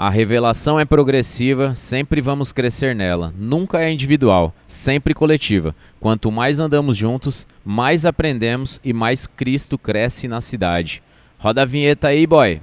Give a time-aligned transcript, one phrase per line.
[0.00, 3.34] A revelação é progressiva, sempre vamos crescer nela.
[3.36, 5.74] Nunca é individual, sempre coletiva.
[5.98, 11.02] Quanto mais andamos juntos, mais aprendemos e mais Cristo cresce na cidade.
[11.36, 12.60] Roda a vinheta aí, boy.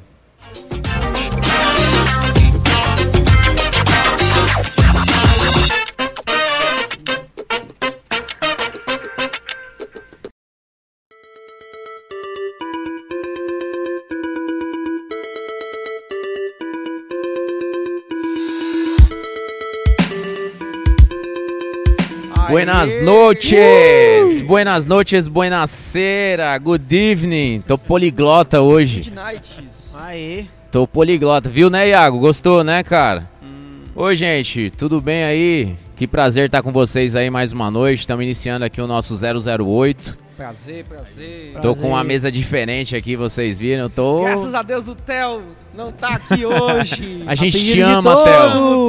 [22.66, 27.62] Buenas noches, buenas noches, buenasera, good evening.
[27.62, 29.04] Tô poliglota hoje.
[29.04, 29.96] Midnights.
[29.96, 30.46] Aê.
[30.72, 32.18] Tô poliglota, viu, né, Iago?
[32.18, 33.30] Gostou, né, cara?
[33.96, 35.76] Oi, gente, tudo bem aí?
[35.96, 38.00] Que prazer estar com vocês aí mais uma noite.
[38.00, 40.18] Estamos iniciando aqui o nosso 008.
[40.36, 41.54] Prazer, prazer.
[41.54, 41.82] Tô Prazer.
[41.84, 43.84] com uma mesa diferente aqui, vocês viram?
[43.84, 44.24] Eu tô.
[44.24, 45.44] Graças a Deus o Theo
[45.76, 47.24] não tá aqui hoje.
[47.28, 48.88] A gente pedido te ama, Theo.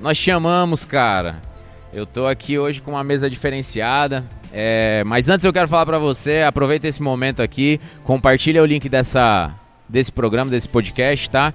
[0.00, 1.49] Nós te amamos, cara.
[1.92, 4.24] Eu tô aqui hoje com uma mesa diferenciada.
[4.52, 8.88] É, mas antes eu quero falar pra você, aproveita esse momento aqui, compartilha o link
[8.88, 9.54] dessa,
[9.88, 11.54] desse programa, desse podcast, tá?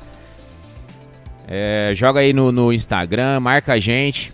[1.47, 4.33] É, joga aí no, no Instagram, marca a gente,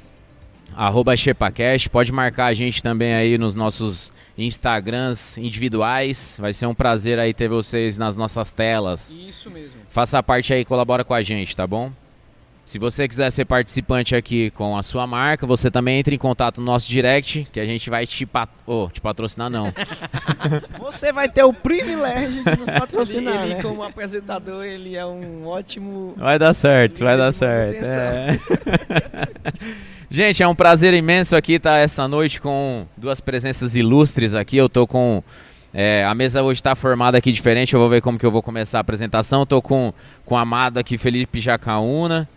[0.75, 6.37] arroba ChepaCast, pode marcar a gente também aí nos nossos Instagrams individuais.
[6.39, 9.19] Vai ser um prazer aí ter vocês nas nossas telas.
[9.19, 9.81] Isso mesmo.
[9.89, 11.91] Faça parte aí, colabora com a gente, tá bom?
[12.65, 16.61] Se você quiser ser participante aqui com a sua marca, você também entra em contato
[16.61, 18.49] no nosso direct, que a gente vai te, pat...
[18.65, 19.73] oh, te patrocinar, não.
[20.79, 23.61] Você vai ter o privilégio de nos Ele, patrocinar, ele né?
[23.61, 26.13] como apresentador, ele é um ótimo...
[26.17, 27.85] Vai dar certo, vai dar certo.
[27.85, 28.39] é.
[30.09, 34.55] gente, é um prazer imenso aqui estar essa noite com duas presenças ilustres aqui.
[34.55, 35.23] Eu tô com.
[35.73, 38.41] é, a mesa hoje está formada aqui diferente, eu vou ver como que eu vou
[38.41, 39.41] começar a apresentação.
[39.41, 39.93] Eu tô com,
[40.25, 42.29] com o amado aqui, Felipe Jacaúna.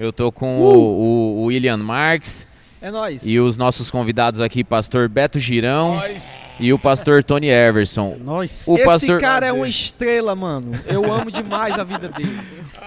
[0.00, 2.46] Eu tô com o, o- o William Marques.
[2.80, 3.26] É nóis.
[3.26, 6.02] E os nossos convidados aqui, pastor Beto Girão
[6.58, 8.16] e o pastor Tony Everson.
[8.24, 8.64] Nós.
[8.66, 10.72] O Esse pastor, cara é uma estrela, mano.
[10.86, 12.40] Eu amo demais a vida dele.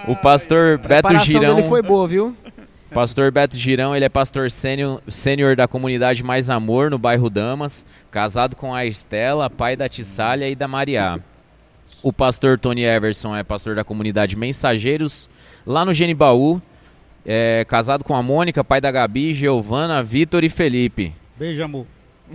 [0.07, 2.35] o pastor A Beto Girão, dele foi boa, viu?
[2.91, 7.85] pastor Beto Girão, ele é pastor sênior sênior da comunidade Mais Amor no bairro Damas,
[8.09, 11.19] casado com a Estela, pai da Tissália e da Mariá.
[12.01, 15.29] O pastor Tony Everson é pastor da comunidade Mensageiros
[15.65, 16.59] lá no Genibaú,
[17.25, 21.13] é casado com a Mônica, pai da Gabi, Giovana, Vitor e Felipe.
[21.37, 21.85] Beijo, amor.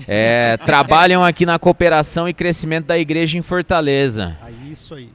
[0.07, 4.37] É, trabalham aqui na cooperação e crescimento da igreja em Fortaleza.
[4.43, 5.09] Aí, isso aí.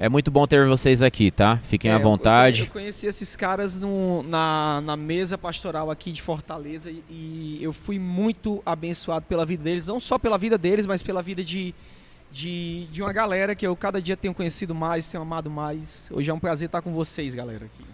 [0.00, 1.58] É muito bom ter vocês aqui, tá?
[1.64, 2.60] Fiquem É, à vontade.
[2.60, 7.58] Eu, eu conheci esses caras no- na, na mesa pastoral aqui de Fortaleza e, e
[7.60, 9.88] eu fui muito abençoado pela vida deles.
[9.88, 11.74] Não só pela vida deles, mas pela vida de,
[12.30, 16.08] de, de uma galera que eu cada dia tenho conhecido mais, tenho amado mais.
[16.12, 17.84] Hoje é um prazer estar com vocês, galera, aqui.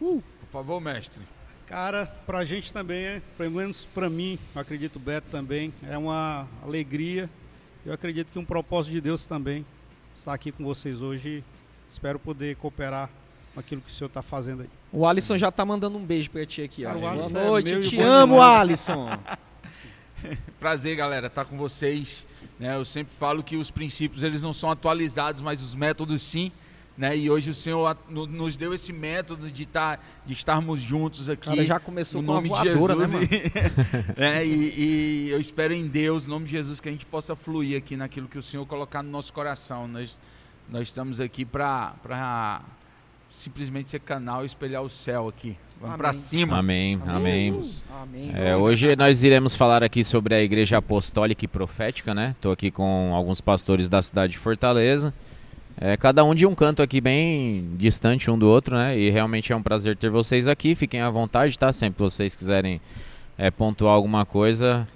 [0.00, 0.22] Nós.
[0.40, 1.22] Por favor, mestre.
[1.66, 6.48] Cara, pra gente também, é, pelo menos pra mim, eu acredito Beto também, é uma
[6.64, 7.30] alegria.
[7.86, 9.64] Eu acredito que um propósito de Deus também
[10.12, 11.44] estar aqui com vocês hoje.
[11.88, 13.08] Espero poder cooperar
[13.54, 14.68] com aquilo que o senhor está fazendo aí.
[14.92, 16.88] O Alisson já tá mandando um beijo pra ti aqui, ó.
[16.88, 18.60] Cara, o Boa Alisson é noite, eu e te amo, demais.
[18.60, 19.08] Alisson.
[20.58, 22.26] Prazer, galera, estar com vocês.
[22.58, 22.76] né?
[22.76, 26.52] Eu sempre falo que os princípios eles não são atualizados, mas os métodos sim.
[26.96, 27.16] Né?
[27.16, 31.48] E hoje o Senhor nos deu esse método de, tá, de estarmos juntos aqui.
[31.48, 33.12] cara já começou no com nome de né, Jesus.
[33.12, 33.24] mano?
[33.24, 37.06] e, é, e, e eu espero em Deus, no nome de Jesus, que a gente
[37.06, 39.88] possa fluir aqui naquilo que o Senhor colocar no nosso coração.
[39.88, 40.18] Nós,
[40.68, 42.62] nós estamos aqui para
[43.30, 45.56] simplesmente ser canal e espelhar o céu aqui.
[45.80, 46.58] Vamos para cima.
[46.58, 47.62] Amém, amém.
[48.02, 48.32] Amém.
[48.34, 52.36] É, hoje nós iremos falar aqui sobre a igreja apostólica e profética, né?
[52.40, 55.14] Tô aqui com alguns pastores da cidade de Fortaleza.
[55.80, 58.98] É, cada um de um canto aqui bem distante um do outro, né?
[58.98, 60.74] E realmente é um prazer ter vocês aqui.
[60.74, 61.72] Fiquem à vontade, tá?
[61.72, 62.78] Sempre que vocês quiserem
[63.38, 64.86] é, pontuar alguma coisa,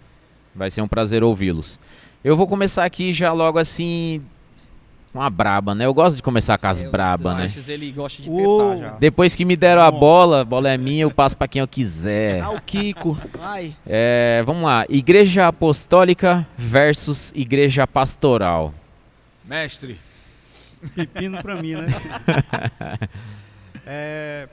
[0.55, 1.81] vai ser um prazer ouvi-los.
[2.23, 4.23] Eu vou começar aqui já logo assim,
[5.15, 5.87] uma braba, né?
[5.87, 7.47] Eu gosto de começar com as o braba, né?
[7.69, 8.91] Ele gosta de tretar já.
[8.99, 11.69] Depois que me deram a bola, a bola é minha, eu passo pra quem eu
[11.69, 12.43] quiser.
[12.43, 13.19] Ah, o Kiko.
[13.41, 13.75] Ai.
[13.87, 14.85] É, vamos lá.
[14.91, 18.75] Igreja apostólica versus igreja pastoral.
[19.45, 19.99] Mestre,
[20.89, 21.87] Pepino para mim, né?
[23.87, 24.49] É,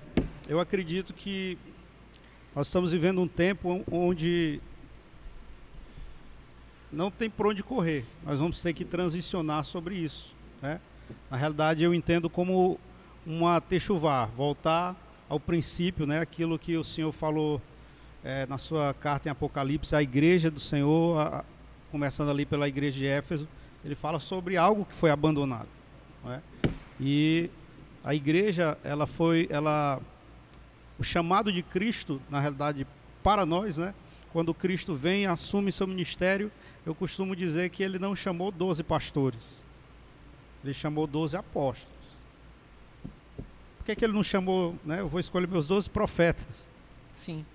[0.49, 1.57] eu acredito que
[2.53, 4.59] nós estamos vivendo um tempo onde
[6.91, 8.05] não tem por onde correr.
[8.25, 10.33] Nós vamos ter que transicionar sobre isso.
[10.61, 10.81] Né?
[11.29, 12.77] Na realidade, eu entendo como
[13.25, 14.95] uma techuvar, voltar
[15.29, 16.19] ao princípio, né?
[16.19, 17.61] aquilo que o Senhor falou
[18.23, 21.45] é, na sua carta em Apocalipse, a igreja do Senhor, a-
[21.89, 23.47] começando ali pela igreja de Éfeso,
[23.85, 25.69] ele fala sobre algo que foi abandonado.
[26.23, 26.41] Não é?
[26.99, 27.49] E
[28.03, 29.99] a igreja, ela foi, ela,
[30.97, 32.85] o chamado de Cristo, na realidade,
[33.23, 33.93] para nós, né?
[34.31, 36.51] Quando Cristo vem e assume seu ministério,
[36.85, 39.61] eu costumo dizer que ele não chamou 12 pastores,
[40.63, 41.91] ele chamou 12 apóstolos.
[43.77, 45.01] Por que, que ele não chamou, né?
[45.01, 46.69] Eu vou escolher meus 12 profetas,
[47.11, 47.45] Sim.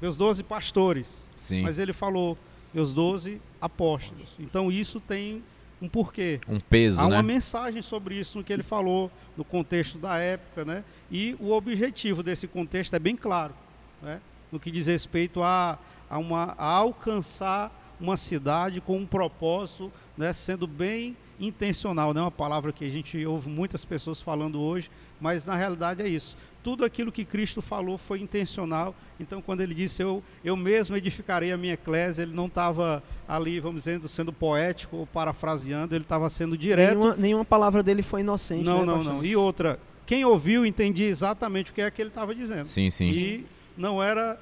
[0.00, 1.28] meus 12 pastores.
[1.36, 1.62] Sim.
[1.62, 2.36] Mas ele falou,
[2.72, 4.34] meus 12 apóstolos.
[4.38, 5.42] Então isso tem
[5.80, 6.40] um porquê.
[6.48, 7.16] Um peso, Há né?
[7.16, 10.84] uma mensagem sobre isso no que ele falou, no contexto da época, né?
[11.10, 13.54] E o objetivo desse contexto é bem claro,
[14.02, 14.20] né?
[14.52, 15.78] No que diz respeito a,
[16.08, 20.32] a, uma, a alcançar uma cidade com um propósito, né?
[20.32, 24.90] Sendo bem intencional, não é uma palavra que a gente ouve muitas pessoas falando hoje,
[25.18, 26.36] mas na realidade é isso.
[26.62, 28.94] Tudo aquilo que Cristo falou foi intencional.
[29.18, 33.60] Então, quando ele disse eu, eu mesmo edificarei a minha eclésia, ele não estava ali,
[33.60, 36.98] vamos dizer, sendo poético ou parafraseando, ele estava sendo direto.
[36.98, 38.64] Nenhuma, nenhuma palavra dele foi inocente.
[38.64, 39.24] Não, né, não, não.
[39.24, 42.66] E outra, quem ouviu entendia exatamente o que é que ele estava dizendo.
[42.66, 43.10] Sim, sim.
[43.10, 43.46] E
[43.76, 44.38] não era,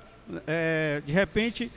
[0.46, 1.70] é, de repente,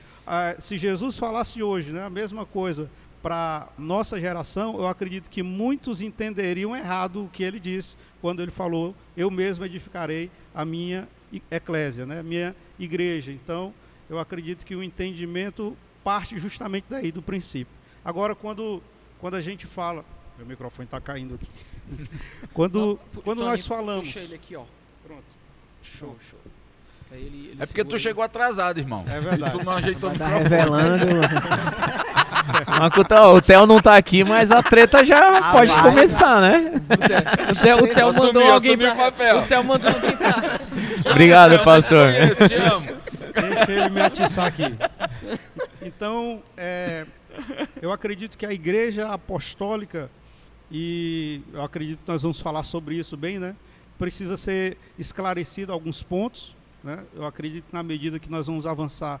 [0.58, 2.90] se Jesus falasse hoje né, a mesma coisa
[3.22, 8.50] para nossa geração, eu acredito que muitos entenderiam errado o que ele disse quando ele
[8.50, 13.30] falou: Eu mesmo edificarei a minha i- eclésia, né, a minha igreja.
[13.30, 13.72] Então,
[14.10, 17.72] eu acredito que o entendimento parte justamente daí, do princípio.
[18.04, 18.82] Agora, quando,
[19.20, 20.04] quando a gente fala.
[20.36, 21.48] Meu microfone está caindo aqui.
[22.52, 24.08] quando Não, quando Tony, nós falamos.
[24.08, 24.64] Puxa ele aqui, ó.
[25.06, 25.22] Pronto.
[25.82, 26.40] Show, show.
[27.12, 29.04] Ele- ele É porque tu segura chegou atrasado, irmão.
[29.06, 29.54] É verdade.
[29.54, 30.42] E tu não ajeitou o tá microfone.
[30.48, 31.04] revelando.
[32.78, 35.82] Mas o Theo- o Theo não tá aqui, mas a treta já pode vai.
[35.82, 36.72] começar, né?
[37.50, 38.92] O Theo, o Theo Assumiu, mandou alguém pra...
[38.92, 39.38] o papel.
[39.38, 40.60] O Theo mandou alguém pra...
[41.10, 42.12] Obrigado, pastor.
[42.12, 42.86] Conheço, te amo.
[43.34, 44.64] Deixa ele me atiçar aqui.
[45.80, 47.06] Então, é,
[47.80, 50.10] eu acredito que a igreja apostólica,
[50.70, 53.54] e eu acredito que nós vamos falar sobre isso bem, né?
[53.98, 56.98] Precisa ser esclarecido alguns pontos, né?
[57.14, 59.20] Eu acredito que na medida que nós vamos avançar,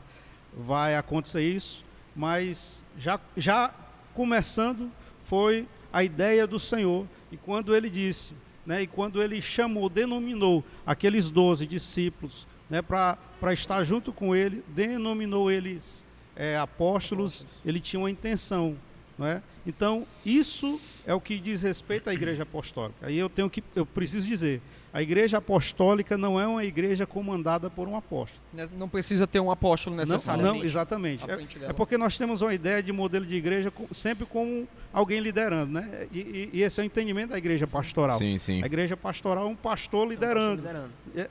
[0.56, 3.72] vai acontecer isso, mas já, já
[4.14, 4.90] começando
[5.24, 10.64] foi a ideia do Senhor, e quando ele disse, né, e quando ele chamou, denominou
[10.86, 13.18] aqueles doze discípulos né, para
[13.52, 18.76] estar junto com ele, denominou eles é, apóstolos, ele tinha uma intenção.
[19.18, 19.42] Não é?
[19.66, 23.06] Então, isso é o que diz respeito à igreja apostólica.
[23.06, 24.62] Aí eu tenho que, eu preciso dizer,
[24.92, 28.40] a igreja apostólica não é uma igreja comandada por um apóstolo.
[28.76, 30.58] Não precisa ter um apóstolo Não, necessariamente.
[30.58, 31.24] não, exatamente.
[31.30, 35.20] à É, é porque nós temos uma ideia de modelo de igreja sempre com alguém
[35.20, 36.06] liderando, né?
[36.12, 38.18] E, e- e esse é o entendimento da igreja pastoral.
[38.18, 38.62] Sim, sim.
[38.62, 40.56] A igreja pastoral é um pastor liderando.
[40.62, 40.90] Liderando.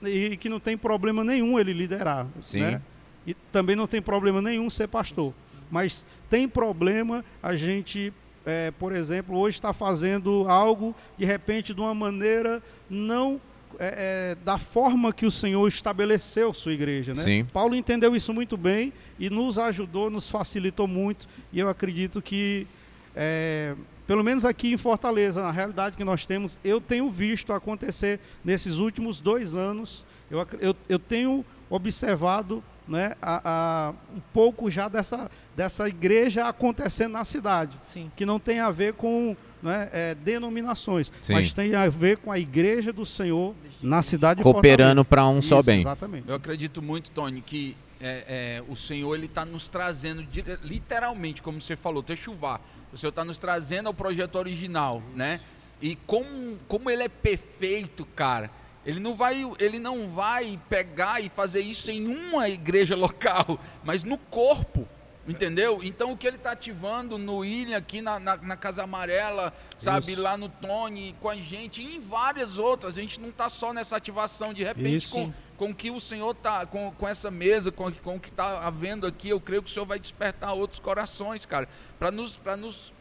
[0.10, 2.26] E, e que não tem problema nenhum ele liderar.
[2.42, 2.62] Sim.
[2.62, 2.82] Né?
[3.28, 5.34] E também não tem problema nenhum ser pastor.
[5.70, 8.12] Mas tem problema a gente,
[8.44, 13.40] é, por exemplo, hoje está fazendo algo, de repente, de uma maneira não
[13.80, 17.14] é, é, da forma que o Senhor estabeleceu sua igreja.
[17.14, 17.24] Né?
[17.24, 17.46] Sim.
[17.52, 21.28] Paulo entendeu isso muito bem e nos ajudou, nos facilitou muito.
[21.52, 22.68] E eu acredito que,
[23.16, 23.76] é,
[24.08, 28.78] pelo menos aqui em Fortaleza, na realidade que nós temos, eu tenho visto acontecer nesses
[28.78, 30.04] últimos dois anos.
[30.30, 33.42] Eu, eu, eu tenho observado né, a,
[33.90, 38.12] a- um pouco já dessa, dessa igreja acontecendo na cidade, Sim.
[38.16, 41.34] que não tem a ver com né, é, denominações, Sim.
[41.34, 45.42] mas tem a ver com a igreja do Senhor na cidade de Cooperando para um
[45.42, 45.80] só Isso, bem.
[45.80, 46.28] Exatamente.
[46.28, 50.26] Eu acredito muito, Tony, que é, é, o Senhor ele está nos trazendo
[50.64, 52.60] literalmente, como você falou, chuvar.
[52.92, 55.40] O Senhor está nos trazendo ao projeto original, né?
[55.82, 58.50] E como, como ele é perfeito, cara.
[58.86, 64.04] Ele não vai, ele não vai pegar e fazer isso em uma igreja local, mas
[64.04, 64.88] no corpo.
[65.28, 65.82] Entendeu?
[65.84, 70.14] Então o que ele está ativando no William aqui na, na, na Casa Amarela, sabe,
[70.14, 70.22] Isso.
[70.22, 72.98] lá no Tony, com a gente, e em várias outras.
[72.98, 75.12] A gente não está só nessa ativação, de repente, Isso.
[75.12, 78.30] com, com o que o Senhor tá, com, com essa mesa, com, com o que
[78.30, 82.40] está havendo aqui, eu creio que o Senhor vai despertar outros corações, cara, para nos,
[82.58, 82.92] nos,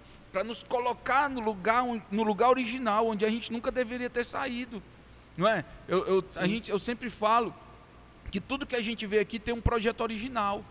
[0.45, 4.83] nos colocar no lugar, no lugar original, onde a gente nunca deveria ter saído,
[5.39, 5.65] não é?
[5.89, 7.55] Eu, eu, a gente, eu sempre falo
[8.31, 10.63] que tudo que a gente vê aqui tem um projeto original,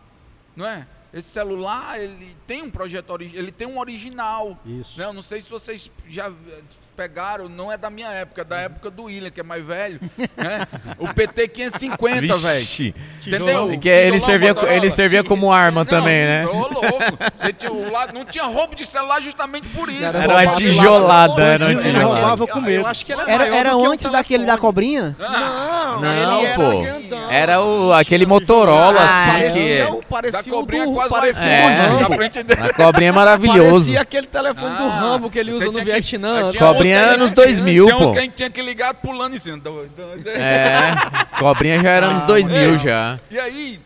[0.56, 0.88] não é?
[1.12, 5.00] Esse celular, ele tem um projeto, ele tem um original, Isso.
[5.00, 5.06] né?
[5.06, 6.60] Eu não sei se vocês já eh,
[6.96, 10.00] pegaram, não é da minha época, é da época do William, que é mais velho,
[10.38, 10.68] né?
[11.00, 12.60] O PT 550, velho.
[12.60, 12.94] Vixe.
[13.26, 13.80] Entendeu?
[13.80, 14.76] Que ele servia, Motorola.
[14.76, 16.46] ele servia como arma também, né?
[16.46, 16.80] Ô, louco.
[17.36, 20.06] Você tinha, lado, não tinha roubo de celular justamente por isso.
[20.06, 20.30] Era pô.
[20.34, 22.06] uma Mas- tijolada, era uma Ele tijolada.
[22.22, 22.82] roubava com medo.
[22.84, 25.16] Eu acho que ele é Era, era um antes daquele da cobrinha?
[25.20, 26.82] Ah, Não, Não, ele era pô.
[26.82, 27.32] grandão.
[27.32, 29.92] Era o, aquele Motorola, Ah, assim, parecia, que...
[29.92, 31.66] o- parecia Da o cobrinha do, quase parecia É.
[31.66, 32.16] o na Rambo.
[32.16, 32.62] frente dele.
[32.62, 33.72] A cobrinha é maravilhoso.
[33.72, 36.50] Parecia aquele telefone do Ah, Rambo que ele usa no tinha que- Vietnã.
[36.50, 38.12] tinha Cobrinha uns anos gente- 2000, Tinha uns pô.
[38.12, 39.58] que a gente tinha que ligar pulando em cima.
[39.58, 40.36] Dois, dois, dois.
[40.38, 40.94] É,
[41.40, 42.78] cobrinha já era anos Ah, 2000 é.
[42.78, 43.20] já.
[43.32, 43.80] E aí,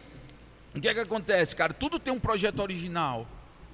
[0.76, 1.74] o que é que acontece, cara?
[1.74, 3.28] Tudo tem um projeto original.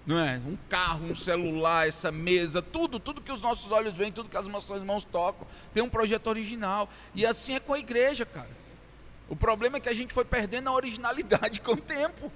[0.07, 0.39] Não é?
[0.47, 4.37] Um carro, um celular, essa mesa, tudo, tudo que os nossos olhos veem, tudo que
[4.37, 6.89] as nossas mãos tocam, tem um projeto original.
[7.13, 8.49] E assim é com a igreja, cara.
[9.27, 12.31] O problema é que a gente foi perdendo a originalidade com o tempo.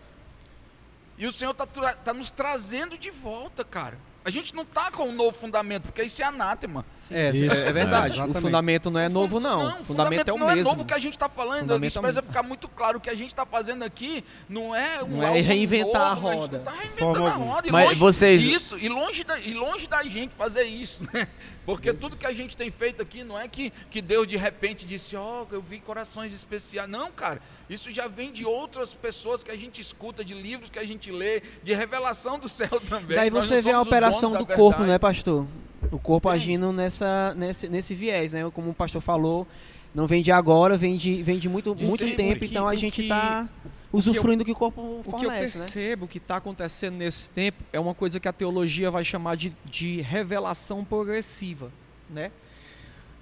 [1.18, 3.98] E o Senhor está nos trazendo de volta, cara.
[4.26, 6.86] A gente não está com um novo fundamento, porque isso é anátema.
[7.12, 7.54] É, Isso.
[7.54, 8.22] é, é verdade.
[8.22, 9.82] É, o fundamento não é novo, não.
[9.82, 10.62] o fundamento, é o não mesmo.
[10.62, 11.60] é novo que a gente está falando.
[11.62, 12.34] Fundamento Isso é precisa mesmo.
[12.34, 13.00] ficar muito claro.
[13.00, 16.32] O que a gente está fazendo aqui não é um Não é reinventar novo, a
[16.32, 16.58] gente roda.
[16.60, 17.68] não tá reinventando Forma a roda.
[17.68, 21.28] E Mas longe, vocês- Isso, e longe, da, e longe da gente fazer isso, né?
[21.66, 24.86] Porque tudo que a gente tem feito aqui não é que, que Deus de repente
[24.86, 26.90] disse, ó, eu vi corações especiais.
[26.90, 27.42] Não, cara.
[27.74, 31.12] Isso já vem de outras pessoas que a gente escuta, de livros que a gente
[31.12, 33.18] lê, de revelação do céu também.
[33.18, 34.88] Daí você vê a operação do corpo, verdade.
[34.92, 35.46] né, pastor?
[35.92, 36.38] O corpo Tem.
[36.38, 38.50] agindo nessa, nesse, nesse viés, né?
[38.54, 39.48] Como o pastor falou,
[39.94, 42.76] não vem de agora, vem de, vem de muito, De muito tempo, que- então a
[42.76, 43.48] gente que- está
[43.92, 45.64] usufruindo do que o corpo O que eu fornece, né?
[45.66, 49.54] percebo que está acontecendo nesse tempo é uma coisa que a teologia vai chamar de,
[49.66, 51.72] de revelação progressiva,
[52.10, 52.32] né?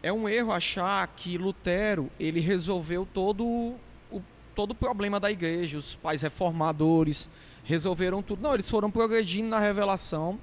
[0.03, 3.75] É um erro achar que Lutero ele resolveu todo
[4.55, 7.29] todo o problema da igreja, os pais reformadores
[7.63, 8.41] resolveram tudo.
[8.41, 10.39] Não, eles foram progredindo na revelação.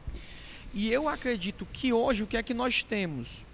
[0.72, 3.44] E eu acredito que hoje o que é que nós temos?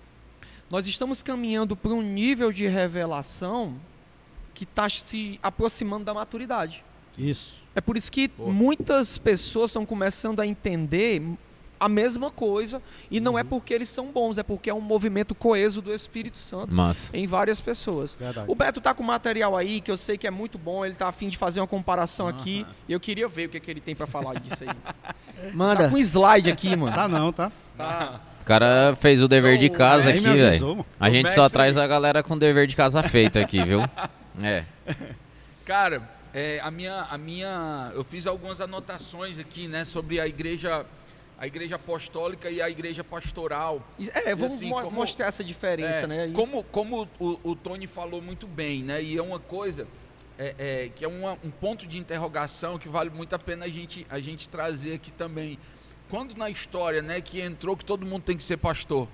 [0.71, 3.77] Nós estamos caminhando para um nível de revelação
[4.53, 6.85] que está se aproximando da maturidade.
[7.17, 7.63] Isso.
[7.75, 8.51] É por isso que Pô.
[8.51, 11.23] muitas pessoas estão começando a entender
[11.85, 13.49] a mesma coisa e não é Uhum.
[13.49, 17.11] porque eles são bons, é porque é um movimento coeso do Espírito Santo Massa.
[17.17, 18.15] em várias pessoas.
[18.19, 18.47] Verdade.
[18.51, 21.09] O Beto tá com material aí que eu sei que é muito bom, ele tá
[21.09, 23.95] afim de fazer uma comparação aqui e eu queria ver o que, que ele tem
[23.95, 24.71] para falar disso aí.
[25.35, 25.91] Tá Manda.
[25.91, 26.95] com slide aqui, mano.
[26.95, 27.53] Tá não, tá?
[27.77, 28.21] Tá.
[28.41, 30.87] O cara fez o dever de Então, casa Nem aqui, velho.
[30.99, 33.81] A O gente só traz a galera com dever de casa feito aqui, viu?
[34.43, 34.65] É.
[35.65, 40.85] Cara, é, a minha, a minha, eu fiz algumas anotações aqui, né, sobre a igreja,
[41.45, 43.87] a igreja apostólica e a igreja pastoral.
[44.15, 46.29] É, vamos assim, mo- como- mostrar essa diferença, É, né?
[46.29, 49.03] E- Como, como o, o Tony falou muito bem, né?
[49.03, 49.87] E é uma coisa
[50.39, 53.69] é, é, que é uma- um ponto de interrogação que vale muito a pena a
[53.69, 55.59] gente, a gente trazer aqui também.
[56.09, 59.07] Quando na história, né, que entrou que todo mundo tem que ser pastor?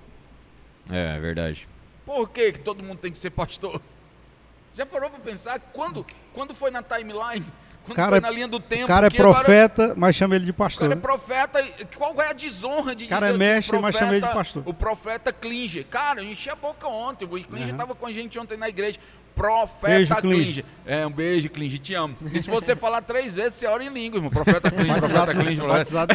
[0.89, 1.67] É, verdade.
[2.05, 3.81] Por que, que todo mundo tem que ser pastor?
[4.73, 7.45] Já parou para pensar quando, quando foi na timeline?
[7.85, 8.83] Quando Cara é- na linha do tempo?
[8.83, 10.81] O cara é que agora- profeta, mas chama ele de o pastor.
[10.87, 11.01] cara é né?
[11.01, 14.15] profeta, qual é a desonra de O cara dizer é assim, mestre, mas chama ele
[14.15, 14.63] de profeta- pastor.
[14.65, 15.85] O profeta Klinger.
[15.87, 17.25] Cara, eu enchi a boca ontem.
[17.25, 17.71] O Klinger Uhum.
[17.71, 18.99] estava com a gente ontem na igreja.
[19.33, 20.43] Profeta Beijo, Klinger.
[20.43, 20.65] Klinger.
[20.85, 22.15] É, um beijo, Klinger, te amo.
[22.31, 24.29] E se você falar três vezes, você ora em língua, irmão.
[24.29, 25.63] Profeta Klinger, profeta Klinger.
[25.63, 26.13] profeta- batizado.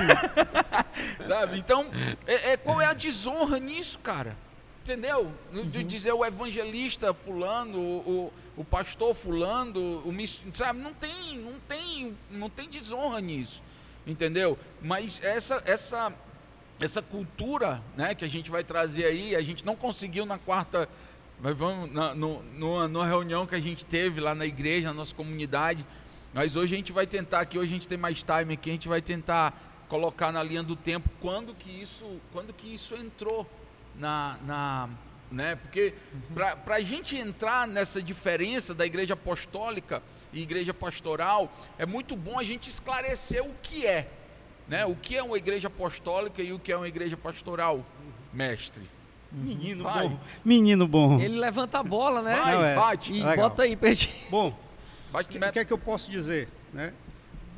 [1.26, 1.58] Sabe?
[1.58, 1.86] Então,
[2.26, 4.36] é, é- qual é a desonra nisso, cara?
[4.86, 5.32] Entendeu?
[5.52, 10.14] No- De dizer o evangelista fulano, o, o, o pastor fulano, o
[10.54, 10.78] sabe?
[10.78, 13.60] Não tem, não tem, não tem desonra nisso,
[14.06, 14.56] entendeu?
[14.80, 16.14] Mas essa essa
[16.80, 20.88] essa cultura, né, que a gente vai trazer aí, a gente não conseguiu na quarta,
[21.40, 24.94] mas vamos na, no, numa, numa reunião que a gente teve lá na igreja, na
[24.94, 25.84] nossa comunidade,
[26.32, 28.72] mas hoje a gente vai tentar aqui, hoje a gente tem mais time aqui, a
[28.74, 33.44] gente vai tentar colocar na linha do tempo quando que isso, quando que isso entrou
[33.98, 34.88] na, na
[35.30, 35.56] né?
[35.56, 35.94] Porque
[36.34, 42.38] para a gente entrar nessa diferença da igreja apostólica e igreja pastoral, é muito bom
[42.38, 44.08] a gente esclarecer o que é,
[44.68, 44.84] né?
[44.86, 47.84] O que é uma igreja apostólica e o que é uma igreja pastoral,
[48.32, 48.82] mestre.
[49.32, 50.08] Menino Vai.
[50.08, 50.20] bom.
[50.44, 51.20] Menino bom.
[51.20, 52.36] Ele levanta a bola, né?
[52.36, 52.74] Vai, Não, é.
[52.76, 53.36] bate, E Legal.
[53.50, 54.24] bota aí pra gente.
[54.30, 54.56] Bom,
[55.10, 56.48] bate o que, que é que eu posso dizer?
[56.72, 56.92] Né?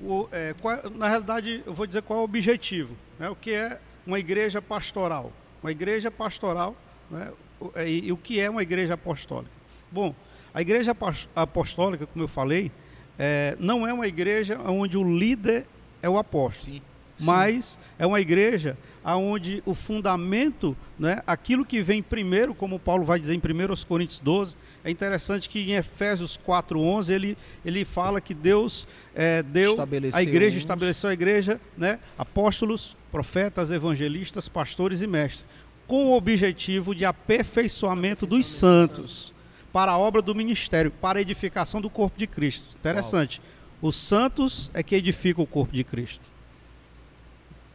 [0.01, 2.97] O, é, qual- na realidade, eu vou dizer qual é o objetivo.
[3.19, 3.29] Né?
[3.29, 5.31] O que é uma igreja pastoral?
[5.63, 6.77] Uma igreja pastoral,
[7.11, 7.33] né?
[7.75, 9.51] é, e, e o que é uma igreja apostólica?
[9.91, 10.15] Bom,
[10.53, 12.71] a igreja apos- apostólica, como eu falei,
[13.19, 15.67] é, não é uma igreja onde o líder
[16.03, 16.77] é o apóstolo.
[17.19, 17.27] Sim.
[17.27, 23.19] mas é uma igreja onde o fundamento, né, aquilo que vem primeiro, como Paulo vai
[23.19, 28.35] dizer em 1 Coríntios 12, é interessante que em Efésios 4:11 ele, ele fala que
[28.35, 29.75] Deus é, deu
[30.13, 35.47] a igreja estabeleceu a igreja, né, apóstolos, profetas, evangelistas, pastores e mestres,
[35.87, 39.33] com o objetivo de aperfeiçoamento dos santos
[39.73, 42.67] para a obra do ministério, para a edificação do corpo de Cristo.
[42.79, 43.41] Interessante.
[43.81, 46.39] Os santos é que edificam o corpo de Cristo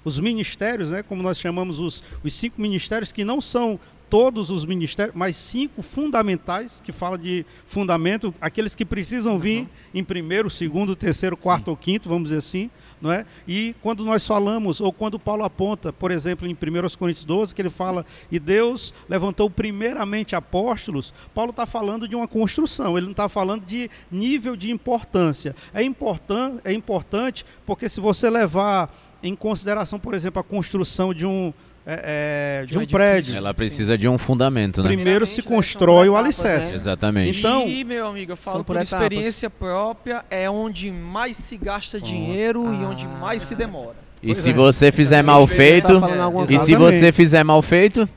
[0.04, 4.66] os ministérios, né, como nós chamamos os, os cinco ministérios, que não são todos os
[4.66, 10.96] ministérios, mas cinco fundamentais, que fala de fundamento, aqueles que precisam vir em primeiro, segundo,
[10.96, 12.70] terceiro, quarto ou quinto, vamos dizer assim,
[13.04, 13.26] não é?
[13.46, 17.62] E quando nós falamos, ou quando Paulo aponta, por exemplo, em 1 Coríntios 12, que
[17.62, 23.12] ele fala, e Deus levantou primeiramente apóstolos, Paulo está falando de uma construção, ele não
[23.12, 25.54] está falando de nível de importância.
[25.74, 28.90] É, importan é importante porque se você levar
[29.22, 31.54] em consideração, por exemplo, a construção de um,
[31.86, 32.98] é, é, de De um um edifício.
[32.98, 34.88] prédio, Ela precisa de um fundamento, né?
[34.88, 36.72] primeiro se né, constrói o etapas, alicerce.
[36.72, 36.76] né?
[36.78, 37.40] Exatamente.
[37.40, 42.00] Então- e, meu amigo, eu falo por, por experiência própria, é onde mais se gasta
[42.00, 43.18] dinheiro e onde Ah.
[43.20, 43.96] mais se demora.
[44.22, 44.54] E Pois se é.
[44.54, 46.08] você fizer mal feito, Tá
[46.50, 48.08] e se você fizer mal feito,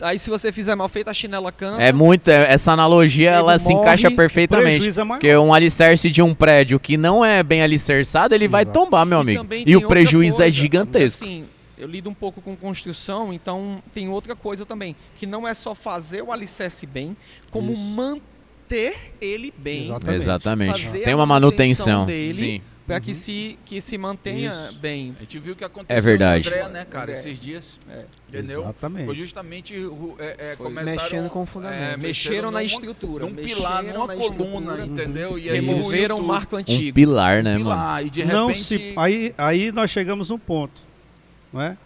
[0.00, 1.82] Aí se você fizer mal feito, a chinela canta.
[1.82, 4.88] é muito, é- essa analogia ela se morre, encaixa O perfeitamente.
[4.88, 5.04] é.
[5.04, 8.78] Porque um alicerce de um prédio que não é bem alicerçado, ele vai Exato.
[8.78, 9.46] tombar, meu E amigo.
[9.54, 11.24] E tem o prejuízo é coisa, gigantesco.
[11.24, 11.44] Assim,
[11.78, 15.74] eu lido um pouco com construção, então tem outra coisa também, que não é só
[15.74, 17.16] fazer o alicerce bem,
[17.50, 17.80] como Isso.
[17.80, 20.22] manter ele bem, Exatamente.
[20.22, 20.82] Exatamente.
[20.84, 22.00] Fazer Tem uma manutenção.
[22.00, 22.32] manutenção dele.
[22.32, 22.62] Sim.
[22.86, 24.78] para que se que se mantenha Isso.
[24.78, 25.12] bem.
[25.18, 26.48] A gente viu o que aconteceu É verdade.
[26.48, 27.18] com o André, né, cara, André.
[27.18, 27.78] esses dias.
[27.90, 28.04] É.
[28.28, 28.60] Entendeu?
[28.62, 29.06] Exatamente.
[29.06, 31.80] Foi justamente o- é, é, Foi mexendo com o fundamento.
[31.82, 34.20] é, Mexeram na numa- estrutura, num mexeram pilar, numa na coluna,
[34.74, 35.36] estrutura, entendeu?
[35.36, 36.94] E aí removeram o marco Um antigo.
[36.94, 37.70] pilar, né, Um mano?
[37.72, 40.80] pilar, e de não repente se aí aí nós chegamos num ponto,
[41.52, 41.76] não é?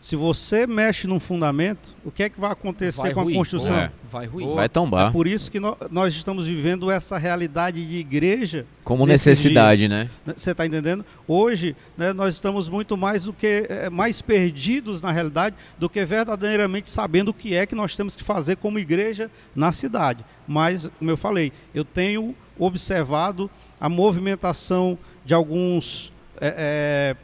[0.00, 3.34] Se você mexe num fundamento, o que é que vai acontecer Vai com ruir.
[3.34, 3.74] a construção?
[3.76, 3.90] É.
[4.08, 4.46] Vai ruir.
[4.54, 5.10] Vai tombar.
[5.10, 8.64] Por isso que nó- nós estamos vivendo essa realidade de igreja.
[8.84, 9.90] Como necessidade, dias.
[9.90, 10.08] né?
[10.24, 10.34] né?
[10.36, 11.04] Você está entendendo?
[11.26, 16.04] Hoje, né, nós estamos muito mais do que eh, mais perdidos na realidade do que
[16.04, 20.24] verdadeiramente sabendo o que é que nós temos que fazer como igreja na cidade.
[20.46, 23.50] Mas, como eu falei, eu tenho observado
[23.80, 27.16] a movimentação de alguns eh, eh,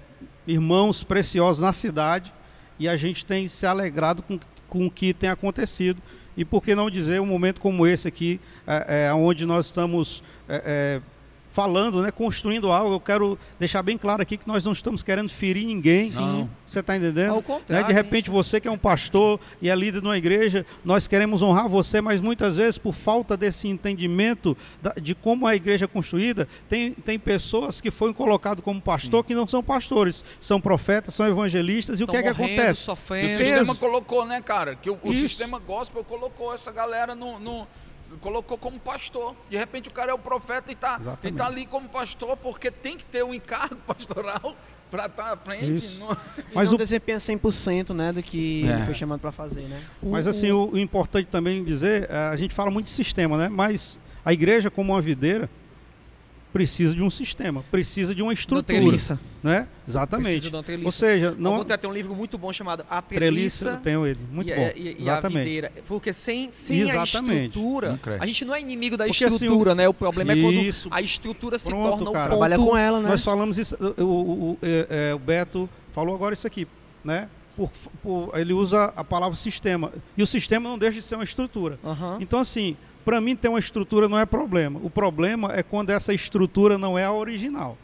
[0.46, 2.32] irmãos preciosos na cidade
[2.78, 6.00] e a gente tem se alegrado com, com o que tem acontecido.
[6.36, 10.22] E por que não dizer um momento como esse aqui, é, é, onde nós estamos
[10.48, 10.62] é,
[11.00, 11.00] é,
[11.54, 12.96] falando, né, construindo algo.
[12.96, 16.10] Eu quero deixar bem claro aqui que nós não estamos querendo ferir ninguém.
[16.10, 16.50] Não.
[16.66, 17.30] Você está entendendo?
[17.30, 17.42] Ao Né?
[17.46, 17.86] contrário.
[17.86, 21.42] De repente você que é um pastor e é líder de uma igreja, nós queremos
[21.42, 24.56] honrar você, mas muitas vezes por falta desse entendimento
[25.00, 29.32] de como a igreja é construída, tem, tem pessoas que foram colocadas como pastor que
[29.34, 32.80] não são pastores, são profetas, são evangelistas, e o que é que acontece?
[32.86, 33.28] que o Sofrendo.
[33.44, 34.74] sistema colocou, né, cara?
[34.74, 37.64] Que o, o sistema gospel colocou essa galera no, no-
[38.20, 39.34] colocou como pastor.
[39.50, 41.36] De repente o cara é o profeta e tá, e Exatamente.
[41.36, 44.54] tá ali como pastor porque tem que ter um encargo pastoral
[44.90, 45.74] para estar à frente.
[45.74, 45.98] Isso.
[46.00, 46.18] Não- Mas
[46.54, 48.72] Mas não o- desempenha 100% né, do que É.
[48.74, 49.82] ele foi chamado para fazer, né?
[50.02, 53.48] Mas assim, o, o importante também dizer, eh, a gente fala muito de sistema, né?
[53.48, 55.50] Mas a igreja como uma videira
[56.54, 59.18] precisa de um sistema, precisa de uma estrutura, treliça.
[59.42, 59.66] né?
[59.86, 60.24] Exatamente.
[60.26, 60.86] Precisa de uma treliça.
[60.86, 61.56] Ou seja, Não...
[61.56, 64.62] Vou ter um livro muito bom chamado A treliça, Treliça, tenho ele, muito e, bom.
[64.64, 65.38] a- e- e a Exatamente.
[65.44, 65.72] videira.
[65.88, 69.88] Porque sem, sem a estrutura, a gente não é inimigo da Porque, assim, estrutura, né?
[69.88, 70.88] O problema é quando Isso.
[70.92, 72.30] a estrutura se Pronto, torna o cara.
[72.30, 72.38] ponto.
[72.38, 73.08] Trabalha com ela, né?
[73.08, 76.68] Nós falamos isso, o, o- o- é, é, o Beto falou agora isso aqui,
[77.04, 77.28] né?
[77.56, 77.70] Por-
[78.02, 79.92] por- ele usa a palavra sistema.
[80.16, 81.80] E o sistema não deixa de ser uma estrutura.
[81.84, 82.18] Aham.
[82.20, 84.80] Então, assim, para mim ter uma estrutura não é problema.
[84.82, 87.76] O problema é quando essa estrutura não é a original.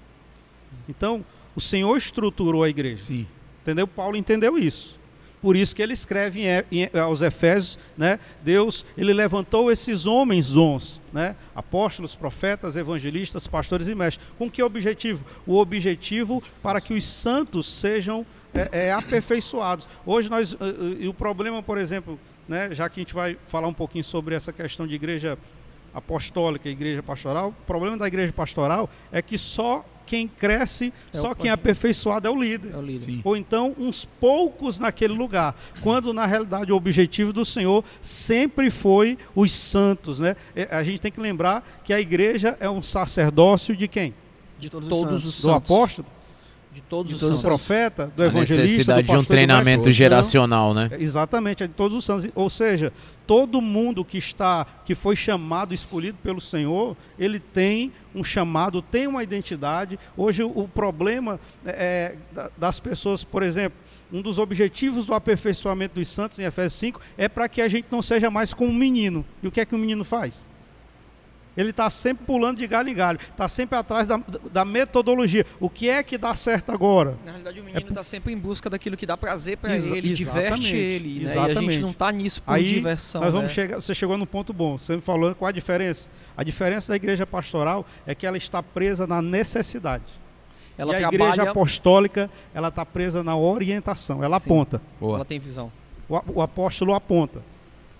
[0.88, 3.04] Então, o Senhor estruturou a igreja.
[3.04, 3.26] Sim.
[3.62, 3.86] Entendeu?
[3.86, 4.98] Paulo entendeu isso.
[5.42, 8.18] Por isso que ele escreve em, em- aos Efésios, né?
[8.42, 11.34] Deus, ele levantou esses homens dons, né?
[11.54, 14.26] Apóstolos, profetas, evangelistas, pastores e mestres.
[14.36, 15.24] Com que objetivo?
[15.46, 19.88] O objetivo para que os santos sejam é, é, aperfeiçoados.
[20.04, 22.18] Hoje nós, eh, eh, e o problema, por exemplo,
[22.50, 22.74] né?
[22.74, 25.38] Já que a gente vai falar um pouquinho sobre essa questão de igreja
[25.94, 31.16] apostólica e igreja pastoral, o problema da igreja pastoral é que só quem cresce, É
[31.16, 33.20] só o quem é aperfeiçoado é o líder É o líder.
[33.22, 39.16] Ou então uns poucos naquele lugar, quando na realidade o objetivo do Senhor sempre foi
[39.36, 40.34] os santos, né?
[40.56, 44.12] É, A gente tem que lembrar que a igreja é um sacerdócio de quem?
[44.58, 45.70] De Todos todos, os os Do santos.
[45.70, 46.08] apóstolo,
[46.72, 47.42] De todos do os santos.
[47.42, 49.92] profeta, do a evangelista, necessidade do de um treinamento mestre.
[49.92, 50.88] geracional, né?
[50.92, 52.28] É, Exatamente, é de todos os santos.
[52.32, 52.92] Ou seja,
[53.26, 59.08] todo mundo que está, que foi chamado, escolhido pelo Senhor, ele tem um chamado, tem
[59.08, 59.98] uma identidade.
[60.16, 63.76] Hoje o, problema é, da- das pessoas, por exemplo,
[64.12, 67.86] um dos objetivos do aperfeiçoamento dos santos em Efésios 5 é para que a gente
[67.90, 69.24] não seja mais como um menino.
[69.42, 70.48] E o que é que o menino faz?
[71.56, 74.20] Ele está sempre pulando de galho em galho, está sempre atrás da,
[74.52, 75.44] da metodologia.
[75.58, 77.16] O que é que dá certo agora?
[77.24, 80.14] Na realidade, o menino está sempre em busca daquilo que dá prazer para Exa- ele,
[80.14, 81.08] diverte exatamente, ele.
[81.08, 81.14] Né?
[81.14, 81.72] E a exatamente.
[81.72, 83.20] gente não está nisso por Aí, diversão.
[83.20, 83.54] Nós vamos né?
[83.54, 84.78] chegar, você chegou num ponto bom.
[84.78, 86.08] Você me falou qual a diferença?
[86.36, 90.04] A diferença da igreja pastoral é que ela está presa na necessidade.
[90.78, 94.22] Ela e a trabalha, igreja apostólica, ela está presa na orientação.
[94.24, 94.50] Ela Sim.
[94.50, 94.80] aponta.
[94.98, 95.16] Boa.
[95.16, 95.70] ela tem visão.
[96.08, 97.42] o, o apóstolo aponta.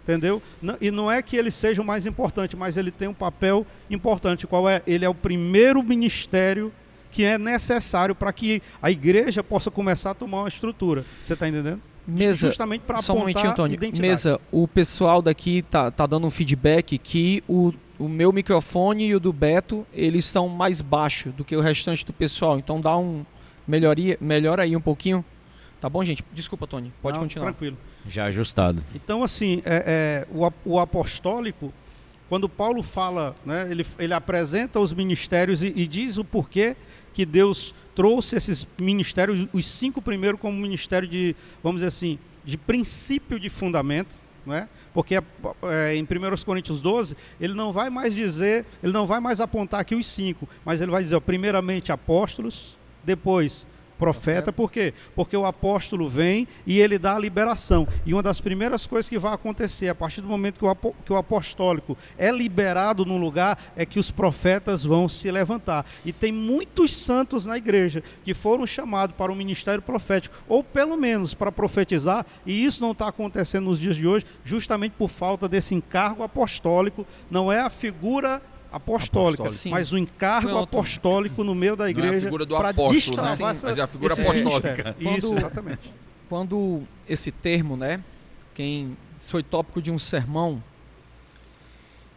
[0.02, 0.42] Entendeu?
[0.80, 4.46] E não é que ele seja o mais importante, mas ele tem um papel importante.
[4.46, 4.82] Qual é?
[4.86, 6.72] Ele é o primeiro ministério
[7.12, 11.04] que é necessário para que a igreja possa começar a tomar uma estrutura.
[11.20, 11.80] Você está entendendo?
[12.06, 13.74] Mesa, Justamente para só um momentinho, apontar Antônio.
[13.74, 14.00] identidade.
[14.08, 19.14] Mesa, o pessoal daqui tá, tá dando um feedback que o, o meu microfone e
[19.14, 22.58] o do Beto, eles estão mais baixo do que o restante do pessoal.
[22.58, 23.24] Então dá um
[23.66, 25.24] melhoria, melhora aí um pouquinho.
[25.80, 26.24] Tá bom, gente?
[26.32, 26.92] Desculpa, Tony.
[27.00, 27.46] Pode Não, continuar.
[27.46, 27.76] Tranquilo.
[28.08, 28.82] Já ajustado.
[28.94, 31.72] Então, assim, é, é, o, o apostólico,
[32.28, 36.76] quando Paulo fala, né, ele, ele apresenta os ministérios e, e diz o porquê
[37.12, 42.56] que Deus trouxe esses ministérios, os cinco primeiros como ministério de, vamos dizer assim, de
[42.56, 44.14] princípio de fundamento,
[44.46, 44.68] não é?
[44.92, 46.06] Porque é, em 1
[46.44, 50.48] Coríntios 12, ele não vai mais dizer, ele não vai mais apontar aqui os cinco,
[50.64, 53.66] mas ele vai dizer, ó, primeiramente apóstolos, depois
[54.00, 54.94] profeta, por quê?
[55.14, 57.86] Porque o apóstolo vem e ele dá a liberação.
[58.06, 60.96] E uma das primeiras coisas que vai acontecer a partir do momento que o, apo-
[61.04, 65.84] que o apostólico é liberado num lugar é que os profetas vão se levantar.
[66.04, 70.96] E tem muitos santos na igreja que foram chamados para o ministério profético, ou pelo
[70.96, 75.46] menos para profetizar, e isso não está acontecendo nos dias de hoje, justamente por falta
[75.46, 77.06] desse encargo apostólico.
[77.30, 78.40] Não é a figura
[78.72, 79.50] apostólica, Apostólica.
[79.50, 79.70] Sim.
[79.70, 80.62] mas o encargo Pronto.
[80.64, 83.50] apostólico no meio da é a igreja figura do para apóstolo, destravar né?
[83.52, 84.68] essa- Mas é a figura esses apostólica.
[84.68, 85.18] ministérios.
[85.18, 85.94] Isso, Quando- exatamente.
[86.28, 88.02] Quando esse termo, né?
[88.54, 90.62] Quem foi tópico de um sermão,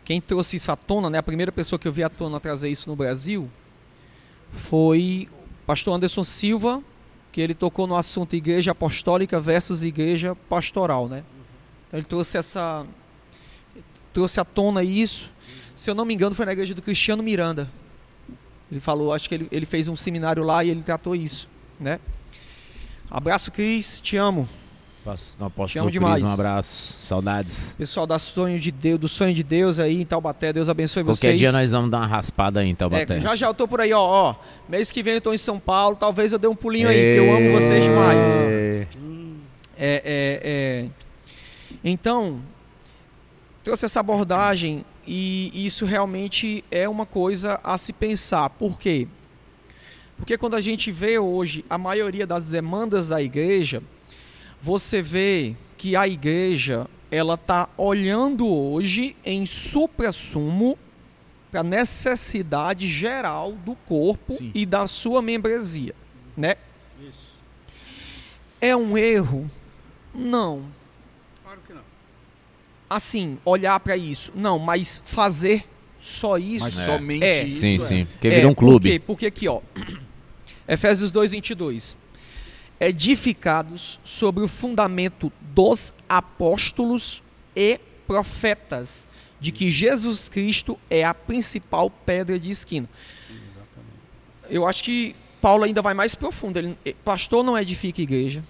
[0.05, 1.17] quem trouxe isso à tona, né?
[1.17, 3.49] A primeira pessoa que eu vi à tona trazer isso no Brasil
[4.51, 6.83] foi o pastor Anderson Silva,
[7.31, 11.23] que ele tocou no assunto igreja apostólica versus igreja pastoral, né?
[11.87, 12.85] Então ele trouxe essa
[14.13, 15.31] trouxe à tona isso.
[15.75, 17.69] Se eu não me engano, foi na igreja do Cristiano Miranda.
[18.71, 21.47] Ele falou, acho que ele, ele fez um seminário lá e ele tratou isso,
[21.79, 21.99] né?
[23.09, 24.49] Abraço, Cris, te amo.
[25.05, 26.23] No Te amo Cris, demais.
[26.23, 26.97] um abraço.
[27.01, 27.75] Saudades.
[27.77, 31.19] Pessoal da sonho de Deus, do sonho de Deus aí em Taubaté, Deus abençoe Qualquer
[31.19, 31.39] vocês.
[31.39, 33.17] dia nós vamos dar uma raspada aí em Taubaté.
[33.17, 34.35] É, já já eu tô por aí, ó, ó.
[34.69, 37.19] Mês que vem eu tô em São Paulo, talvez eu dê um pulinho aí, porque
[37.19, 38.29] eu amo vocês demais.
[38.31, 38.87] É,
[39.77, 40.85] é, é.
[41.83, 42.39] Então,
[43.61, 48.49] trouxe essa abordagem e isso realmente é uma coisa a se pensar.
[48.49, 49.07] Por quê?
[50.17, 53.83] Porque quando a gente vê hoje a maioria das demandas da igreja,
[54.61, 60.77] você vê que a igreja ela está olhando hoje em supra-sumo
[61.51, 64.51] para a necessidade geral do corpo Sim.
[64.55, 65.93] e da sua membresia,
[66.35, 66.55] né?
[67.07, 67.27] Isso.
[68.59, 69.49] É um erro?
[70.15, 70.63] Não.
[72.95, 74.31] Assim, olhar para isso.
[74.35, 75.65] Não, mas fazer
[75.99, 76.65] só isso.
[76.65, 76.85] Mas É.
[76.85, 77.47] somente É.
[77.47, 77.59] isso.
[77.59, 77.79] Sim, é.
[77.79, 78.05] sim.
[78.05, 78.87] Porque É, vira um clube.
[78.87, 78.99] Por quê?
[78.99, 79.61] Porque aqui, ó.
[80.67, 81.97] Efésios 2, 22.
[82.79, 87.23] Edificados sobre o fundamento dos apóstolos
[87.55, 89.07] e profetas,
[89.39, 92.89] de que Jesus Cristo é a principal pedra de esquina.
[94.49, 96.57] Eu acho que Paulo ainda vai mais profundo.
[96.57, 98.43] Ele, eh, pastor não edifica igreja.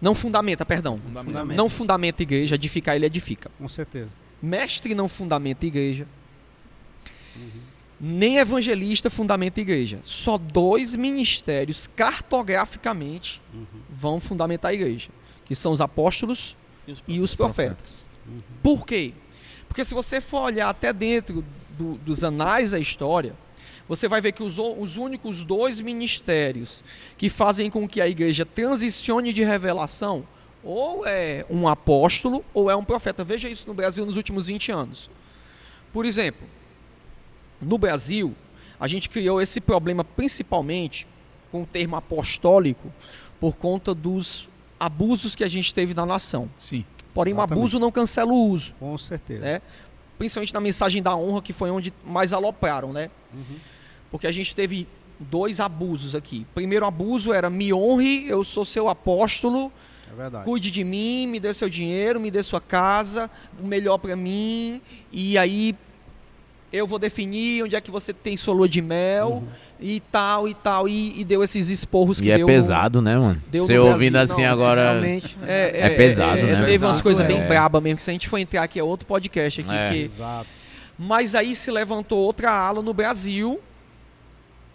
[0.00, 1.00] Não fundamenta, perdão.
[1.00, 1.56] Fundamento.
[1.56, 3.50] Não fundamenta igreja, edificar ele edifica.
[3.58, 4.12] Com certeza.
[4.42, 6.06] Mestre não fundamenta igreja.
[7.98, 9.98] Nem evangelista fundamenta igreja.
[10.02, 13.40] Só dois ministérios cartograficamente
[13.90, 15.08] vão fundamentar a igreja,
[15.46, 16.54] que são os apóstolos
[17.08, 18.04] e os profetas.
[18.62, 19.14] Por quê?
[19.66, 21.42] Porque se você for olhar até dentro
[21.78, 23.34] do- dos anais da história,
[23.88, 26.82] você vai ver que os, os únicos dois ministérios
[27.16, 30.26] que fazem com que a igreja transicione de revelação
[30.64, 33.22] ou é um apóstolo ou é um profeta.
[33.22, 35.08] Veja isso no Brasil nos últimos 20 anos.
[35.92, 36.46] Por exemplo,
[37.60, 38.34] no Brasil,
[38.78, 41.06] a gente criou esse problema principalmente
[41.50, 42.92] com o termo apostólico
[43.40, 46.50] por conta dos abusos que a gente teve na nação.
[46.58, 46.84] Sim.
[47.14, 49.40] Porém, o abuso não cancela o uso, Com certeza.
[49.40, 49.62] né?
[50.18, 53.10] Principalmente na mensagem da honra, que foi onde mais alopraram, né?
[54.10, 54.86] Porque a gente teve
[55.18, 56.46] dois abusos aqui.
[56.54, 59.72] Primeiro abuso era me honre, eu sou seu apóstolo,
[60.12, 60.44] É verdade.
[60.44, 63.30] cuide de mim, me dê seu dinheiro, me dê sua casa,
[63.62, 65.74] o melhor pra mim, e aí
[66.72, 69.42] eu vou definir onde é que você tem sua lua de mel
[69.80, 73.16] e tal e tal e, e deu esses esporros que E é deu pesado, né,
[73.16, 73.40] mano?
[73.50, 74.34] Você ouvindo Brasil.
[74.34, 74.90] assim Não, agora.
[74.90, 75.36] Realmente.
[75.46, 76.64] É, É pesado, né?
[76.66, 77.28] Teve umas coisas é.
[77.28, 79.96] bem braba mesmo, que se a gente for entrar aqui é outro podcast aqui, É.
[79.96, 80.48] Exato.
[80.98, 83.60] mas aí se levantou outra ala no Brasil,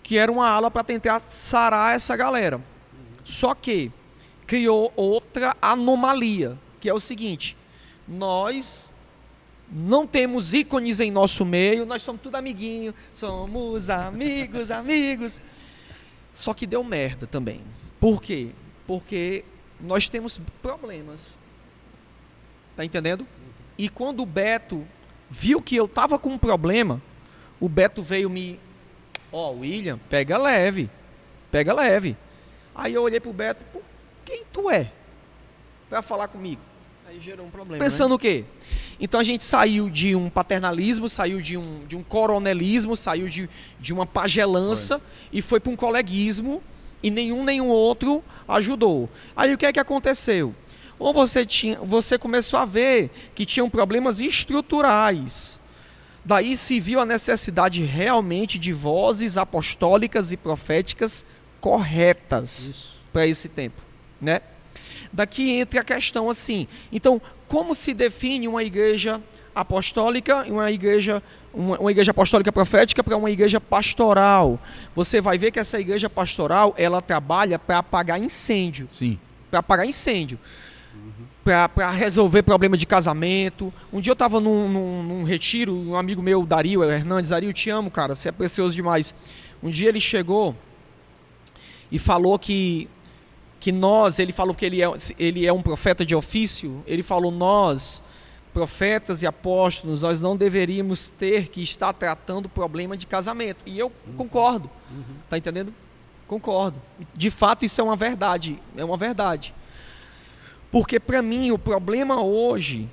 [0.03, 2.61] que era uma ala para tentar sarar essa galera.
[3.23, 3.91] Só que
[4.47, 7.55] criou outra anomalia, que é o seguinte:
[8.07, 8.91] nós
[9.69, 15.41] não temos ícones em nosso meio, nós somos tudo amiguinho, somos amigos, amigos.
[16.33, 17.61] Só que deu merda também.
[17.99, 18.49] Por quê?
[18.87, 19.45] Porque
[19.79, 21.35] nós temos problemas
[22.75, 23.27] Tá entendendo?
[23.77, 24.85] E quando o Beto
[25.29, 27.01] viu que eu tava com um problema,
[27.59, 28.59] o Beto veio me.
[29.31, 30.89] Ó, William, pega leve.
[31.51, 32.17] Pega leve.
[32.75, 33.81] Aí eu olhei pro Beto, pô,
[34.25, 34.91] quem tu é?
[35.89, 36.61] Pra falar comigo.
[37.07, 37.83] Aí gerou um problema.
[37.83, 38.45] Pensando o quê?
[38.99, 43.49] Então a gente saiu de um paternalismo, saiu de um, de um coronelismo, saiu de,
[43.79, 46.61] de uma pagelança e foi para um coleguismo
[47.03, 49.09] e nenhum o outro ajudou.
[49.35, 50.55] Aí o que é que aconteceu?
[50.99, 55.59] Ou você, tinha, você começou a ver que tinham problemas estruturais.
[56.23, 61.25] Daí se viu a necessidade realmente de vozes apostólicas e proféticas
[61.59, 63.81] corretas para esse tempo,
[64.19, 64.41] né?
[65.11, 66.67] Daqui entra a questão assim.
[66.91, 69.21] Então, como se define uma igreja
[69.53, 71.21] apostólica e uma igreja
[71.53, 74.59] uma, uma igreja apostólica profética para uma igreja pastoral?
[74.95, 79.19] Você vai ver que essa igreja pastoral, ela trabalha para apagar incêndio, Sim.
[79.49, 80.39] para apagar incêndio.
[81.43, 83.73] Para resolver problema de casamento.
[83.91, 87.69] Um dia eu estava num, num, num retiro, um amigo meu, Dario Hernandes, Dario, te
[87.69, 89.15] amo, cara, você é precioso demais.
[89.63, 90.55] Um dia ele chegou
[91.91, 92.87] e falou que
[93.61, 94.87] que nós, ele falou que ele é,
[95.19, 98.01] ele é um profeta de ofício, ele falou nós,
[98.51, 103.59] profetas e apóstolos, nós não deveríamos ter que estar tratando o problema de casamento.
[103.65, 104.69] E eu concordo.
[105.29, 105.71] Tá entendendo?
[106.27, 106.75] Concordo.
[107.13, 109.53] De fato, isso é uma verdade, é uma verdade.
[110.71, 112.87] Porque para mim o problema hoje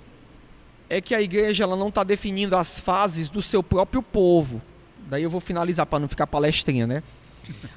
[0.91, 4.61] é que a igreja ela não está definindo as fases do seu próprio povo.
[5.09, 7.03] Daí eu vou finalizar para não ficar palestrinha, né?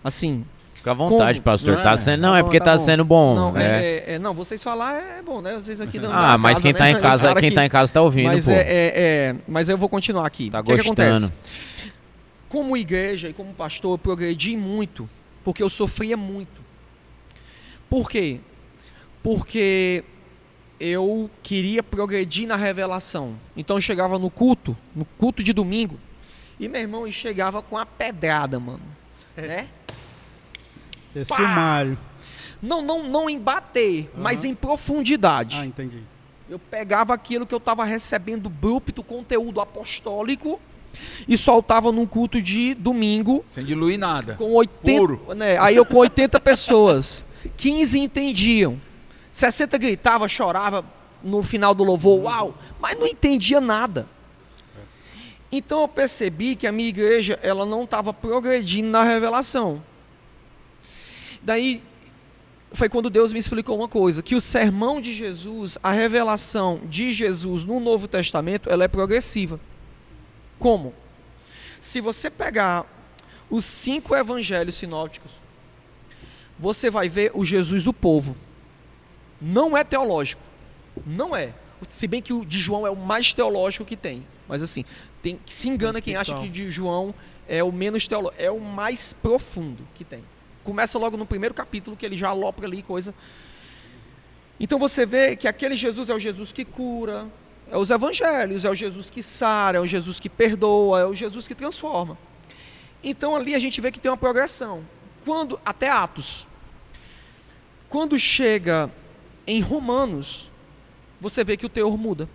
[0.03, 1.43] Assim, Fica à vontade, Como?
[1.45, 1.75] pastor.
[1.75, 1.97] Não Tá é?
[1.97, 3.35] sendo, não, Tá é porque tá tá sendo bom.
[3.35, 3.63] não, é.
[3.63, 5.53] é- é- é- não, vocês falar é bom, né?
[5.53, 8.25] Vocês aqui não Ah, mas quem tá em casa, quem tá em casa tá ouvindo,
[8.33, 8.51] mas pô.
[8.51, 10.49] é, é- é- mas eu vou continuar aqui.
[10.49, 11.27] Tá o que, que gostando.
[11.27, 11.31] acontece?
[12.49, 15.07] Como igreja e como pastor, eu progredi muito,
[15.43, 16.59] porque eu sofria muito.
[17.87, 18.39] Por quê?
[19.23, 20.03] Porque
[20.79, 23.35] eu queria progredir na revelação.
[23.55, 25.99] Então eu chegava no culto, no culto de domingo,
[26.59, 28.81] e meu irmão e chegava com a pedrada, mano.
[29.37, 29.67] Né?
[31.15, 31.97] Esse malho.
[32.61, 35.57] Não, não, não em bater, mas em profundidade.
[35.57, 36.03] Ah, entendi.
[36.49, 40.59] Eu pegava aquilo que eu estava recebendo brúpito, conteúdo apostólico,
[41.27, 44.35] e soltava num culto de domingo Sem diluir nada.
[44.35, 45.35] com 80, Puro.
[45.35, 47.25] né, aí eu com 80 pessoas.
[47.57, 48.79] 15 entendiam.
[49.31, 50.85] 60 gritava, chorava
[51.23, 54.07] no final do louvor, uau, mas não entendia nada.
[55.51, 59.83] Então eu percebi que a minha igreja, ela não estava progredindo na revelação.
[61.41, 61.83] Daí
[62.71, 67.13] foi quando Deus me explicou uma coisa, que o sermão de Jesus, a revelação de
[67.13, 69.59] Jesus no Novo Testamento, ela é progressiva.
[70.57, 70.93] Como?
[71.81, 72.85] Se você pegar
[73.49, 75.31] os cinco evangelhos sinópticos,
[76.57, 78.37] você vai ver o Jesus do povo.
[79.41, 80.41] Não é teológico.
[81.05, 81.53] Não é.
[81.89, 84.25] Se bem que o de João é o mais teológico que tem.
[84.47, 84.85] Mas assim,
[85.21, 87.15] tem, se engana quem acha que o de João
[87.47, 88.41] é o menos teológico.
[88.41, 90.23] É o mais profundo que tem.
[90.63, 93.13] Começa logo no primeiro capítulo, que ele já alopra ali coisa.
[94.59, 97.27] Então você vê que aquele Jesus é o Jesus que cura,
[97.71, 101.15] é os evangelhos, é o Jesus que sara, é o Jesus que perdoa, é o
[101.15, 102.15] Jesus que transforma.
[103.03, 104.85] Então ali a gente vê que tem uma progressão.
[105.25, 106.47] Quando até Atos.
[107.89, 108.91] Quando chega
[109.45, 110.49] em Romanos,
[111.19, 112.27] você vê que o teor muda.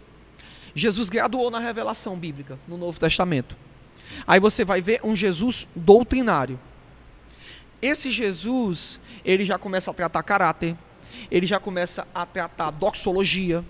[0.75, 3.57] Jesus graduou na revelação bíblica no Novo Testamento.
[4.27, 6.59] Aí você vai ver um Jesus doutrinário.
[7.81, 10.77] Esse Jesus, ele já começa a tratar caráter,
[11.31, 13.65] ele já começa a tratar doxologia,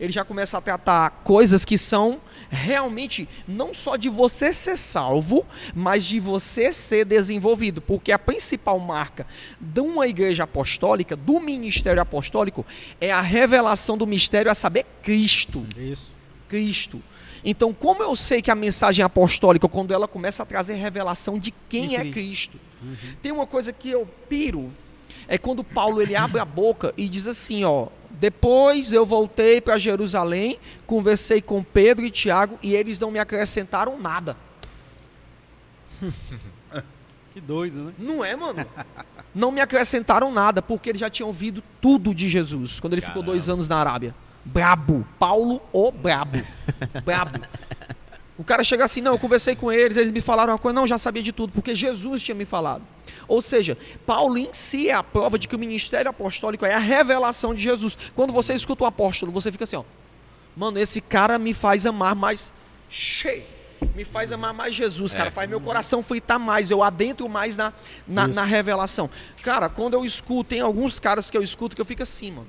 [0.00, 5.46] ele já começa a tratar coisas que são realmente não só de você ser salvo,
[5.74, 9.26] mas de você ser desenvolvido, porque a principal marca
[9.60, 12.64] de uma igreja apostólica, do ministério apostólico,
[13.00, 15.66] é a revelação do mistério a saber Cristo.
[15.76, 16.16] Isso.
[16.48, 17.02] Cristo.
[17.44, 21.52] Então, como eu sei que a mensagem apostólica, quando ela começa a trazer revelação de
[21.68, 22.58] quem De é Cristo.
[22.58, 22.58] Cristo,
[23.22, 24.72] tem uma coisa que eu piro,
[25.26, 29.78] é quando Paulo ele abre a boca e diz assim, ó, depois eu voltei para
[29.78, 34.36] Jerusalém, conversei com Pedro e Tiago e eles não me acrescentaram nada.
[37.38, 37.92] Que doido, né?
[37.96, 38.66] Não é, mano?
[39.32, 43.22] Não me acrescentaram nada, porque eles já tinham ouvido tudo de Jesus, quando ele ficou
[43.22, 44.12] dois anos na Arábia.
[44.44, 45.06] Brabo.
[45.20, 46.42] Paulo, o brabo.
[47.04, 47.40] Brabo.
[48.36, 50.86] O cara chega assim, não, eu conversei com eles, eles me falaram uma coisa, não,
[50.86, 52.82] já sabia de tudo, porque Jesus tinha me falado.
[53.28, 56.78] Ou seja, Paulo em si é a prova de que o ministério apostólico é a
[56.78, 57.96] revelação de Jesus.
[58.16, 59.84] Quando você escuta o apóstolo, você fica assim, ó,
[60.56, 62.52] mano, esse cara me faz amar mais,
[62.88, 63.44] cheio,
[63.94, 67.72] me faz amar mais Jesus, cara, faz meu coração fritar mais, eu adentro mais na,
[68.06, 69.10] na, na revelação.
[69.42, 72.48] Cara, quando eu escuto, tem alguns caras que eu escuto que eu fico assim, mano.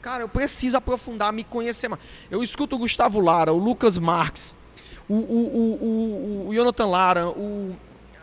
[0.00, 2.00] Cara, eu preciso aprofundar, me conhecer mais.
[2.30, 4.54] Eu escuto o Gustavo Lara, o Lucas Marques,
[5.08, 5.84] o, o, o,
[6.44, 7.74] o, o Jonathan Lara, o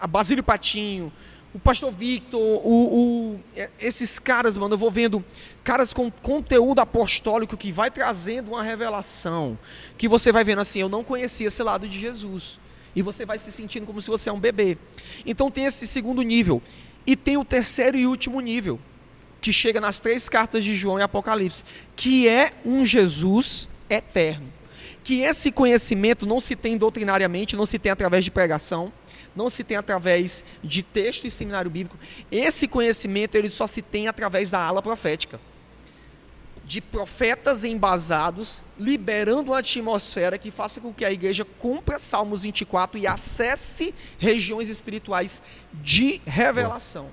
[0.08, 1.12] Basílio Patinho,
[1.54, 5.24] o Pastor Victor, o, o, é, esses caras, mano, eu vou vendo
[5.64, 9.60] caras com conteúdo apostólico que vai trazendo uma revelação,
[9.98, 12.60] que você vai vendo assim, eu não conhecia esse lado de Jesus.
[12.96, 14.78] E você vai se sentindo como se você é um bebê.
[15.26, 16.62] Então tem esse segundo nível.
[17.06, 18.80] E tem o terceiro e último nível,
[19.42, 21.64] que chega nas três cartas de João e Apocalipse,
[21.96, 24.52] que é um Jesus eterno.
[25.04, 28.94] Que esse conhecimento não se tem doutrinariamente, não se tem através de pregação,
[29.36, 31.98] não se tem através de texto e seminário bíblico.
[32.32, 35.39] Esse conhecimento ele só se tem através da ala profética.
[36.65, 42.98] De profetas embasados, liberando uma atmosfera que faça com que a igreja cumpra Salmos 24
[42.98, 45.41] e acesse regiões espirituais
[45.74, 47.10] de revelação.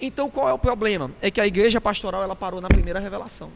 [0.00, 1.10] Então qual é o problema?
[1.20, 3.50] É que a igreja pastoral ela parou na primeira revelação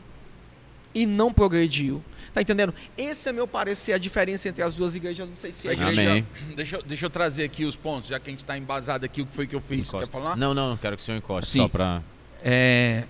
[0.97, 2.03] e não progrediu.
[2.37, 2.75] Tá entendendo?
[2.99, 5.27] Esse é meu parecer, a diferença entre as duas igrejas.
[5.27, 6.23] Não sei se é A igreja.
[6.55, 9.23] deixa, eu- deixa eu trazer aqui os pontos, já que a gente está embasado aqui,
[9.23, 9.89] o que foi que eu fiz.
[9.89, 10.07] Encosta.
[10.07, 10.37] Quer falar?
[10.37, 11.61] Não, não, não quero que o senhor encoste, Sim.
[11.61, 12.03] só pra...
[12.45, 13.05] É,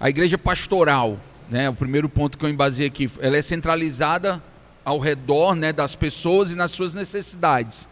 [0.00, 4.42] a igreja pastoral, né, o primeiro ponto que eu embasei aqui, ela é centralizada
[4.84, 7.88] ao redor né, das pessoas e nas suas necessidades.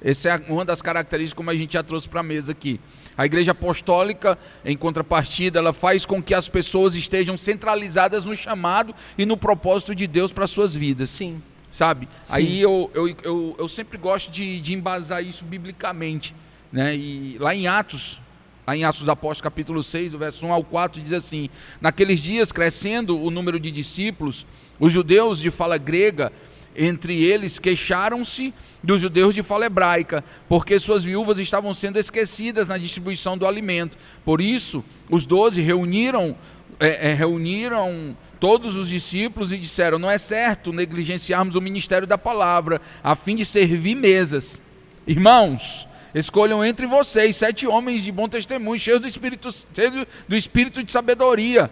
[0.00, 2.78] Essa é uma das características como a gente já trouxe para a mesa aqui.
[3.18, 8.94] A igreja apostólica, em contrapartida, ela faz com que as pessoas estejam centralizadas no chamado
[9.18, 11.42] e no propósito de Deus para suas vidas Sim.
[11.68, 12.08] sabe?
[12.22, 12.34] Sim.
[12.36, 16.32] Aí eu, eu, eu, eu sempre gosto de, de embasar isso biblicamente,
[16.70, 16.94] né?
[16.94, 18.20] E lá em Atos,
[18.64, 21.50] lá em Atos dos Apóstolos, capítulo 6, do verso 1 ao 4, diz assim:
[21.80, 24.46] Naqueles dias, crescendo o número de discípulos,
[24.78, 26.32] os judeus de fala grega,
[26.78, 32.78] entre eles, queixaram-se dos judeus de fala hebraica, porque suas viúvas estavam sendo esquecidas na
[32.78, 33.98] distribuição do alimento.
[34.24, 36.36] Por isso, os doze reuniram
[36.80, 42.16] é, é, reuniram todos os discípulos e disseram: Não é certo negligenciarmos o ministério da
[42.16, 44.62] palavra, a fim de servir mesas.
[45.04, 50.82] Irmãos, escolham entre vocês sete homens de bom testemunho, cheios do espírito, cheios do espírito
[50.84, 51.68] de sabedoria.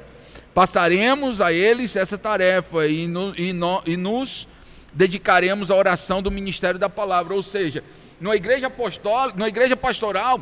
[0.53, 4.49] Passaremos a eles essa tarefa e, no- e no- e nos
[4.97, 7.35] dedicaremos à oração do ministério da palavra.
[7.35, 7.85] Ou seja,
[8.21, 10.41] na igreja apostólica, na igreja pastoral,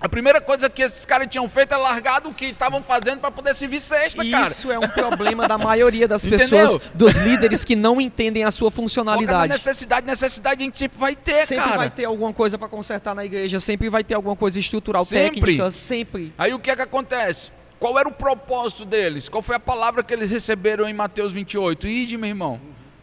[0.00, 3.30] a primeira coisa que esses caras tinham feito é largado o que estavam fazendo para
[3.30, 4.48] poder servir sexta, cara.
[4.48, 6.48] Isso é um problema da maioria das Entendeu?
[6.48, 9.52] pessoas, dos líderes que não entendem a sua funcionalidade.
[9.52, 11.76] necessidade, necessidade a gente sempre vai ter, Sempre cara.
[11.76, 15.40] vai ter alguma coisa para consertar na igreja, sempre vai ter alguma coisa estrutural, Sempre.
[15.40, 16.32] técnica, sempre.
[16.36, 17.52] Aí o que é que acontece?
[17.78, 19.28] Qual era o propósito deles?
[19.28, 21.86] Qual foi a palavra que eles receberam em Mateus 28?
[21.86, 22.60] Ide, meu irmão,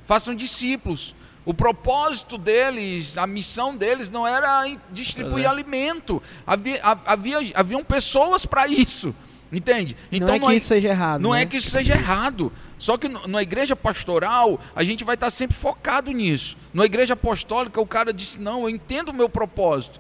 [0.10, 1.13] façam discípulos.
[1.45, 5.48] O propósito deles, a missão deles não era distribuir é.
[5.48, 6.22] alimento.
[6.48, 9.13] Havia, ha- havia, haviam pessoas para isso.
[9.52, 9.95] Entende?
[10.12, 11.22] não é que isso seja errado.
[11.22, 11.43] Não né?
[11.43, 12.52] é que isso seja errado.
[12.80, 16.58] Só que no- na igreja pastoral, a gente vai estar sempre focado nisso.
[16.74, 20.00] Na igreja apostólica, o cara disse: Não, eu entendo o meu propósito.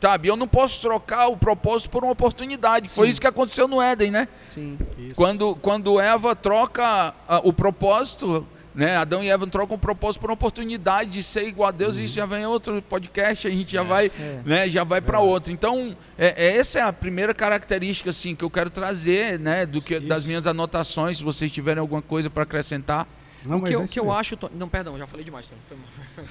[0.00, 0.28] Sabe?
[0.28, 2.88] Eu não posso trocar o propósito por uma oportunidade.
[2.88, 3.10] Foi Sim.
[3.10, 4.28] isso que aconteceu no Éden, né?
[4.48, 4.78] Sim.
[4.98, 5.14] Isso.
[5.14, 8.96] Quando, quando Eva troca ah, o propósito, né?
[8.96, 12.14] Adão e Eva trocam o propósito por uma oportunidade de ser igual a Deus, isso
[12.14, 14.40] já vem em outro podcast, a gente já vai, É.
[14.44, 14.70] né?
[14.70, 15.52] Já vai para outro.
[15.52, 19.66] Então, é, é- essa é a primeira característica assim que eu quero trazer, né?
[19.66, 20.26] Do que das Isso.
[20.28, 23.06] minhas anotações, se vocês tiverem alguma coisa para acrescentar.
[23.44, 24.38] Não, o que, é eu, isso que eu acho.
[24.56, 25.60] Não, perdão, já falei demais, Tony.
[25.68, 26.26] Foi mal.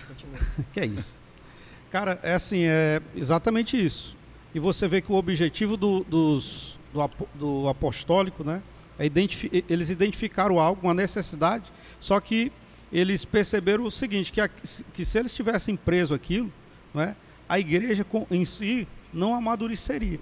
[0.73, 1.19] Que é isso.
[1.91, 4.15] Cara, é assim, é exatamente isso.
[4.55, 8.61] E você vê que o objetivo do, dos, do, do apostólico, né?
[8.97, 11.65] É identifi eles identificaram algo, uma necessidade,
[12.01, 12.51] só que
[12.91, 14.49] eles perceberam o seguinte, que, a-
[14.93, 16.51] que se eles tivessem preso aquilo,
[16.93, 17.15] né,
[17.47, 20.19] a igreja em si não amadureceria.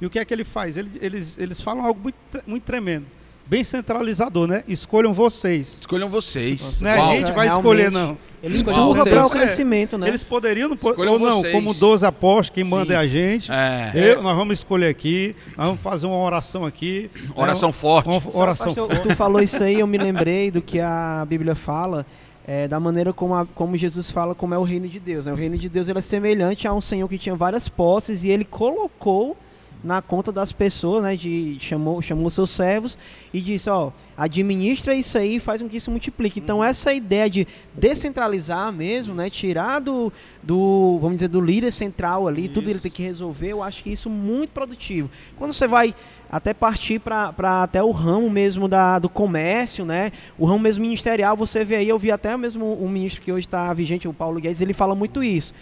[0.00, 0.76] E o que é que ele faz?
[0.76, 3.06] Ele- eles, eles falam algo muito, muito tremendo,
[3.46, 4.64] bem centralizador, né?
[4.66, 5.78] Escolham vocês.
[5.80, 6.80] Escolham vocês.
[6.80, 7.10] Não é Uau.
[7.10, 7.52] a gente vai Realmente.
[7.58, 8.18] escolher, não.
[8.42, 9.14] Ele Empurra empurra vocês.
[9.14, 10.08] para o crescimento, né?
[10.08, 11.52] Eles poderiam, não po- Escolham ou não, vocês.
[11.52, 13.50] como 12 apóstolos, quem manda é a gente.
[13.50, 13.92] É.
[13.94, 17.10] Eu- nós vamos escolher aqui, nós vamos fazer uma oração aqui.
[17.14, 18.08] né, Oração forte.
[18.08, 19.08] Uma Sabe, oração pastor, forte.
[19.08, 22.06] Tu falou isso aí, eu me lembrei do que a Bíblia fala,
[22.46, 25.26] é, da maneira como, a- como Jesus fala como é o reino de Deus.
[25.26, 25.32] né?
[25.32, 28.28] O reino de Deus ele é semelhante a um senhor que tinha várias posses e
[28.28, 29.36] ele colocou
[29.86, 31.16] na conta das pessoas, né?
[31.16, 32.98] De, chamou, chamou seus servos
[33.32, 36.40] e disse, ó, administra isso aí e faz com que isso multiplique.
[36.40, 39.30] Então essa ideia de descentralizar mesmo, né?
[39.30, 40.12] Tirar do,
[40.42, 42.82] do vamos dizer, do líder central ali, tudo ele Isso.
[42.82, 45.08] tem que resolver, eu acho que isso é muito produtivo.
[45.36, 45.94] Quando você vai
[46.30, 50.10] até partir para até o ramo mesmo da, do comércio, né?
[50.36, 53.46] O ramo mesmo ministerial, você vê aí, eu vi até mesmo o ministro que hoje
[53.46, 55.54] está vigente, o Paulo Guedes, ele fala muito isso.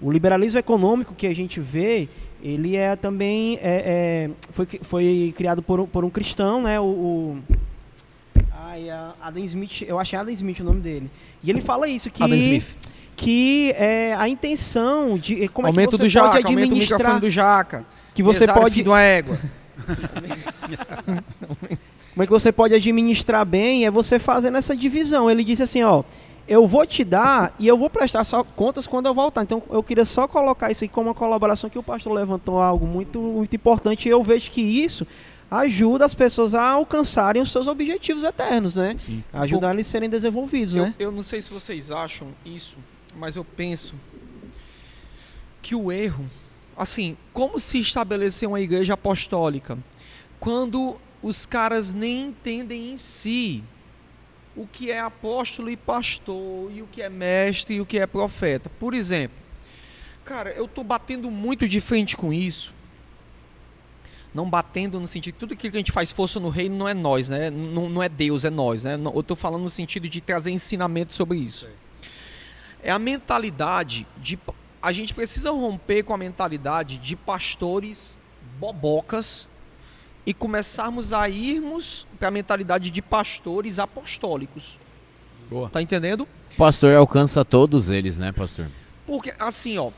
[0.00, 2.08] O liberalismo econômico que a gente vê,
[2.42, 6.80] ele é também é, é, foi, foi criado por, um- por um cristão, né?
[6.80, 7.38] O, o-
[8.50, 11.10] pai, a Adam Smith, eu achei Adam Smith o nome dele.
[11.42, 12.76] E ele fala isso, que, Adam Smith.
[13.16, 16.98] que é, a intenção de como aumento é que você do jaca, pode o administrar,
[16.98, 17.84] microfone do jaca.
[18.14, 19.38] que você pode uma égua.
[22.14, 23.86] Como é que você pode administrar bem?
[23.86, 25.30] É você fazendo essa divisão.
[25.30, 26.02] Ele disse assim, ó,
[26.50, 29.44] eu vou te dar e eu vou prestar só contas quando eu voltar.
[29.44, 32.88] Então eu queria só colocar isso aqui como uma colaboração que o pastor levantou algo
[32.88, 34.08] muito, muito importante.
[34.08, 35.06] E eu vejo que isso
[35.48, 38.96] ajuda as pessoas a alcançarem os seus objetivos eternos, né?
[38.98, 39.22] Sim.
[39.32, 40.94] Ajudar eles a serem desenvolvidos, Eu, né?
[40.98, 42.76] eu não sei se vocês acham isso,
[43.16, 43.94] mas eu penso
[45.62, 46.28] que o erro,
[46.76, 49.78] assim, como se estabelecer uma igreja apostólica
[50.40, 53.62] quando os caras nem entendem em si
[54.60, 58.06] o que é apóstolo e pastor, e o que é mestre e o que é
[58.06, 58.68] profeta.
[58.68, 59.38] Por exemplo,
[60.22, 62.74] cara, eu tô batendo muito de frente com isso.
[64.34, 66.86] Não batendo no sentido que tudo aquilo que a gente faz força no reino não
[66.86, 67.48] é nós, né?
[67.48, 68.98] Não, não é Deus, é nós, né?
[69.14, 71.66] Eu tô falando no sentido de trazer ensinamento sobre isso.
[72.82, 74.38] É a mentalidade de.
[74.82, 78.14] A gente precisa romper com a mentalidade de pastores
[78.58, 79.48] bobocas
[80.30, 84.78] e começarmos a irmos para a mentalidade de pastores apostólicos.
[85.50, 85.68] Boa.
[85.68, 86.20] Tá entendendo?
[86.52, 88.68] O pastor alcança todos eles, né, pastor?
[89.04, 89.90] Porque, assim, ó.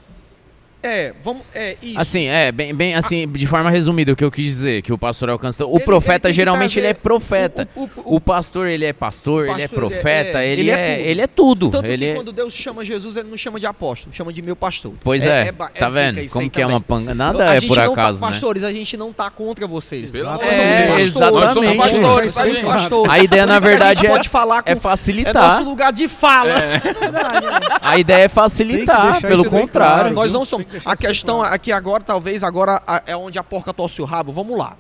[0.83, 1.43] É, vamos.
[1.55, 2.01] É, isso.
[2.01, 4.99] Assim, é, bem, bem assim, de forma resumida, o que eu quis dizer, que o
[4.99, 5.65] pastor alcança.
[5.65, 7.69] O Ele- profeta, ele geralmente, ele é profeta.
[7.77, 10.49] O, o- o- O pastor, ele é pastor, ele é pastor, ele é- profeta, é,
[10.49, 11.07] ele, ele é é, tudo.
[11.09, 11.71] ele é tudo.
[11.71, 14.43] Tanto ele que é- quando Deus chama Jesus, ele não chama de apóstolo, chama de
[14.43, 14.93] meu pastor.
[15.05, 16.19] Pois é, ba- tá vendo?
[16.21, 17.15] isso Como aí que é uma panga.
[17.15, 18.33] Nada a é gente por não acaso, tá, né?
[18.33, 20.13] Pastores, a gente não tá contra vocês.
[20.15, 20.89] Exatamente.
[20.89, 23.13] nós somos pastores, somos pastores.
[23.13, 25.35] A ideia, na verdade, é, pode falar com é é facilitar.
[25.35, 26.55] nosso lugar de fala.
[27.81, 30.13] A ideia é facilitar, pelo contrário.
[30.13, 30.67] Nós não somos.
[30.85, 31.55] A questão claro.
[31.55, 34.33] aqui agora, talvez agora é onde a porca torce o rabo.
[34.33, 34.77] Vamos lá.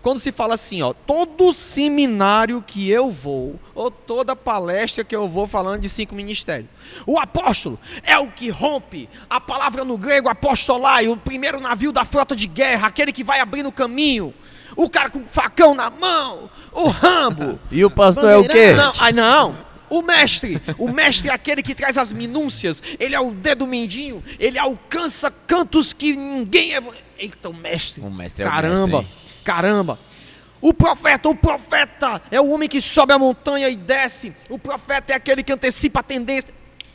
[0.00, 5.28] Quando se fala assim, ó, todo seminário que eu vou, ou toda palestra que eu
[5.28, 6.68] vou falando de cinco ministérios,
[7.04, 12.04] o apóstolo é o que rompe a palavra no grego apostolai, o primeiro navio da
[12.04, 14.32] frota de guerra, aquele que vai abrindo o caminho,
[14.76, 18.72] o cara com facão na mão, o Rambo, E o pastor é o quê?
[18.74, 19.67] não, ai não.
[19.90, 24.22] O mestre, o mestre é aquele que traz as minúcias, ele é o dedo mindinho,
[24.38, 26.82] ele alcança cantos que ninguém é.
[27.18, 28.00] Eita, o mestre.
[28.00, 29.98] O mestre é o caramba, mestre, caramba.
[30.60, 34.34] O profeta, o profeta é o homem que sobe a montanha e desce.
[34.48, 36.52] O profeta é aquele que antecipa a tendência.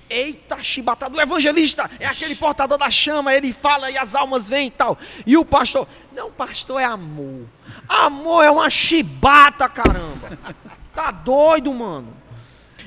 [0.10, 1.18] Eita, chibatada.
[1.18, 4.98] O evangelista é aquele portador da chama, ele fala e as almas vêm e tal.
[5.26, 7.48] E o pastor, não, pastor é amor.
[7.88, 10.38] Amor é uma chibata, caramba.
[10.94, 12.23] Tá doido, mano.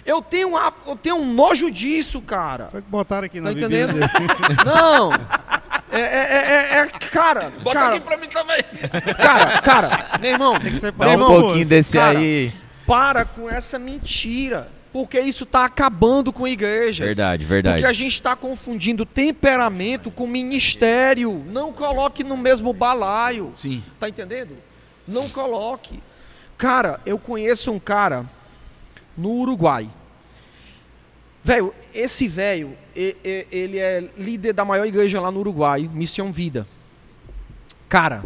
[0.07, 2.69] Eu tenho, uma, eu tenho um nojo disso, cara.
[2.71, 3.95] Foi que botaram aqui na Tá entendendo?
[4.65, 5.11] Não.
[5.91, 8.63] É, é, é, é- é- cara, Bota cara, aqui pra mim também.
[9.17, 12.53] cara, cara, meu irmão, Tem que Dá separar um irmão, pouquinho desse cara, aí.
[12.87, 14.69] para com essa mentira.
[14.93, 17.07] Porque isso tá acabando com igrejas.
[17.07, 17.77] Verdade, verdade.
[17.77, 21.45] Porque a gente está confundindo temperamento com ministério.
[21.49, 23.53] Não coloque no mesmo balaio.
[23.55, 23.83] Sim.
[24.01, 24.57] Tá entendendo?
[25.07, 26.03] Não coloque.
[26.57, 28.25] Cara, eu conheço um cara
[29.17, 29.89] no Uruguai.
[31.43, 36.67] Velho, esse velho, ele é líder da maior igreja lá no Uruguai, Missão Vida.
[37.89, 38.25] Cara,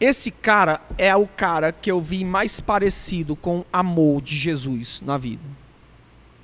[0.00, 5.16] esse cara é o cara que eu vi mais parecido com amor de Jesus na
[5.16, 5.44] vida.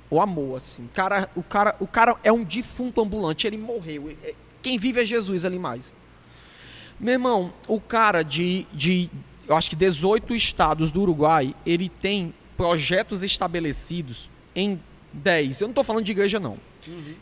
[0.09, 0.85] O amor, assim.
[0.85, 4.15] O cara, o cara, o cara é um defunto ambulante, ele morreu.
[4.61, 5.93] Quem vive é Jesus ali mais.
[6.99, 9.09] Meu irmão, o cara de, de,
[9.47, 14.79] eu acho que 18 estados do Uruguai, ele tem projetos estabelecidos em
[15.11, 15.61] 10.
[15.61, 16.59] Eu não estou falando de igreja, não.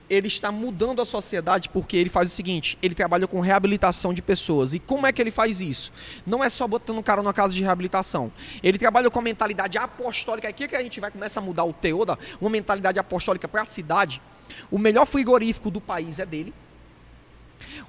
[0.10, 4.22] Ele está mudando a sociedade porque ele faz o seguinte: ele trabalha com reabilitação de
[4.22, 4.74] pessoas.
[4.74, 5.94] E como é que ele faz isso?
[6.28, 8.30] Não é só botando o cara numa casa de reabilitação.
[8.62, 10.50] Ele trabalha com a mentalidade apostólica.
[10.50, 13.62] Aqui que a gente vai começar a mudar o teor da uma mentalidade apostólica para
[13.62, 14.22] a cidade.
[14.70, 16.54] O melhor frigorífico do país é dele.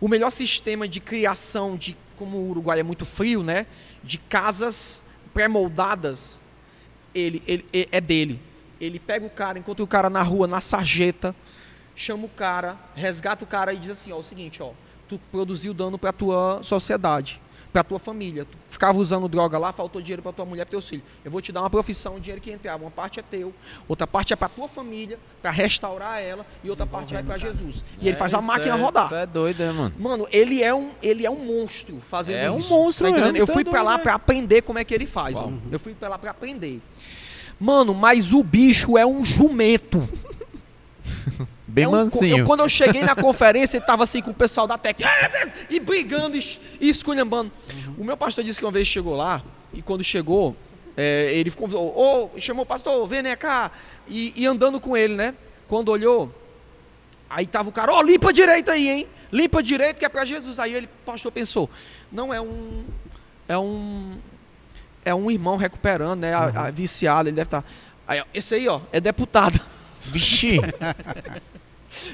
[0.01, 3.67] O melhor sistema de criação de, como o Uruguai é muito frio, né?
[4.05, 5.03] De casas
[5.35, 6.39] pré-moldadas,
[7.15, 8.41] ele, ele, é- é dele.
[8.81, 11.35] Ele pega o cara, encontra o cara na rua, na sarjeta,
[11.95, 14.71] chama o cara, resgata o cara e diz assim, ó, o seguinte, ó,
[15.09, 17.41] tu produziu dano pra tua sociedade,
[17.73, 18.45] pra tua família.
[18.45, 21.05] Tu ficava usando droga lá, faltou dinheiro pra tua mulher, pro teus filhos.
[21.25, 23.53] Eu vou te dar uma profissão, o dinheiro que entrava, uma parte é teu,
[23.89, 27.85] outra parte é pra tua família, pra restaurar ela, e outra parte vai pra Jesus.
[28.01, 29.09] E ele faz a Isso máquina é- rodar.
[29.09, 29.95] Tu é doido, né, mano?
[29.99, 32.71] Mano, ele é um, ele é um monstro fazendo É um isso.
[32.71, 33.37] monstro tá entendendo?
[33.37, 34.03] Eu fui pra doido, lá né?
[34.03, 35.63] pra aprender como é que ele faz, mano.
[35.71, 36.81] Eu fui pra lá pra aprender.
[37.59, 40.07] Mano, mas o bicho é um jumento.
[41.73, 42.39] Bem É um mansinho.
[42.39, 45.11] eu- quando eu cheguei na conferência, ele tava assim com o pessoal da técnica
[45.71, 47.51] e brigando e, e esculhambando.
[47.97, 49.43] O meu pastor disse que uma vez chegou lá
[49.73, 50.57] e quando chegou,
[50.97, 53.71] É, ele ficou, ô, chamou o pastor, vem né, cá,
[54.09, 55.35] e, e andando com ele, né?
[55.69, 56.29] Quando olhou,
[57.31, 59.07] aí tava o cara, ó, limpa direito aí, hein?
[59.33, 60.59] Limpa direito que é para Jesus.
[60.59, 61.71] Aí ele, o pastor pensou,
[62.11, 62.85] não é um,
[63.49, 64.19] é um,
[65.05, 66.35] é um irmão recuperando, né?
[66.35, 67.65] A, a viciado, ele deve estar.
[68.07, 69.59] Aí, ó, esse aí, ó, é deputado.
[70.03, 70.59] Vixe!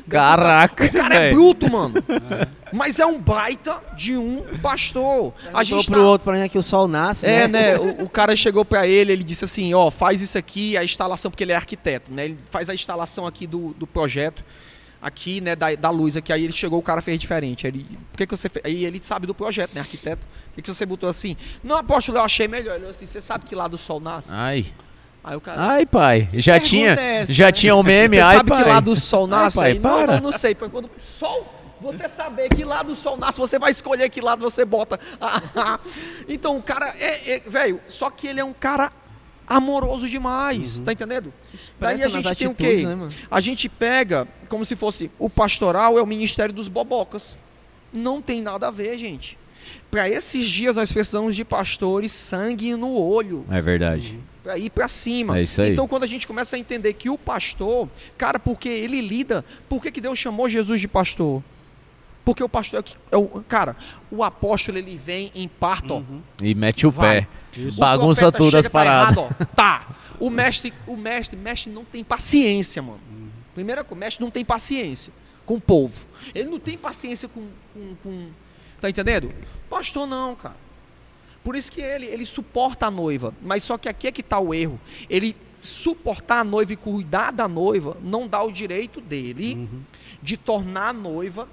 [0.09, 0.85] Caraca!
[0.87, 1.35] O cara é velho.
[1.37, 1.95] bruto, mano.
[2.72, 5.33] Mas é um baita de um pastor.
[5.55, 7.72] A gente pro tá- outro pra mim que o sol nasce, É, né?
[7.74, 7.79] né?
[7.79, 11.31] O, o cara chegou pra ele, ele disse assim, ó, faz isso aqui, a instalação,
[11.31, 12.24] porque ele é arquiteto, né?
[12.27, 14.45] Ele faz a instalação aqui do, do projeto,
[15.01, 16.33] aqui, né, da, da luz aqui.
[16.33, 17.66] Aí ele chegou, o cara fez diferente.
[17.66, 18.64] Aí Ele, por que, que você fez?
[18.64, 20.27] Aí ele sabe do projeto, né, arquiteto?
[20.49, 21.37] Por que, que você botou assim?
[21.62, 22.72] Não, apóstolo, eu achei melhor.
[22.72, 24.29] Ele falou assim, você sabe que lá do sol nasce?
[24.33, 24.66] Ai.
[25.27, 25.61] Aí o cara...
[25.61, 26.29] Ai, pai.
[26.35, 27.53] Já tinha, é já né?
[27.53, 28.62] tinha o meme, Você ai, sabe pai.
[28.62, 29.59] que lá do sol nasce?
[29.59, 30.12] pai, Aí, não, para.
[30.14, 30.55] não, não sei.
[30.55, 34.20] Porque quando o sol, você saber que lá do sol nasce, você vai escolher que
[34.20, 35.01] lado você bota.
[36.29, 38.93] então, o cara é, é- velho, só que ele é um cara
[39.49, 41.33] amoroso demais, tá entendendo?
[41.79, 42.87] Daí a Expressa gente tem o quê?
[42.87, 43.09] né?
[43.29, 47.37] A gente pega como se fosse o pastoral é o ministério dos bobocas.
[47.93, 49.37] Não tem nada a ver, gente.
[49.91, 54.20] Para esses dias nós precisamos de pastores sangue no olho É verdade.
[54.47, 55.36] Para ir para cima.
[55.38, 55.72] É isso aí.
[55.72, 59.82] Então, quando a gente começa a entender que o pastor, cara, porque ele lida, por
[59.82, 61.42] que, que Deus chamou Jesus de pastor?
[62.24, 63.76] Porque o pastor é, o que- é o cara,
[64.11, 66.03] o apóstolo ele vem em parto, ó.
[66.42, 67.22] E mete o Vai.
[67.22, 67.28] pé.
[67.59, 69.16] O Bagunça tudo as paradas.
[69.16, 69.44] Tá, errado, ó.
[69.57, 69.97] tá.
[70.20, 73.01] O mestre, o mestre, mestre não tem paciência, mano.
[73.55, 75.12] Primeira coisa, o mestre não tem paciência
[75.44, 76.05] com o povo.
[76.34, 78.28] Ele não tem paciência com, com, com-
[78.80, 79.32] tá entendendo?
[79.68, 80.57] Pastor não, cara.
[81.47, 83.32] Por isso que ele, ele suporta a noiva.
[83.40, 84.80] Mas só que aqui é que está o erro.
[85.09, 89.68] Ele suportar a noiva e cuidar da noiva não dá o direito dele
[90.20, 91.49] de tornar a noiva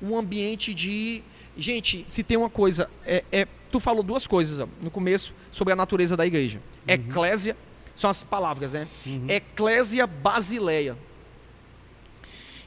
[0.00, 1.22] um ambiente de.
[1.58, 2.88] Gente, se tem uma coisa.
[3.04, 6.58] É, é- tu falou duas coisas no começo sobre a natureza da igreja.
[6.88, 7.54] Eclésia,
[7.94, 8.88] são as palavras, né?
[9.28, 10.96] Eclésia basileia.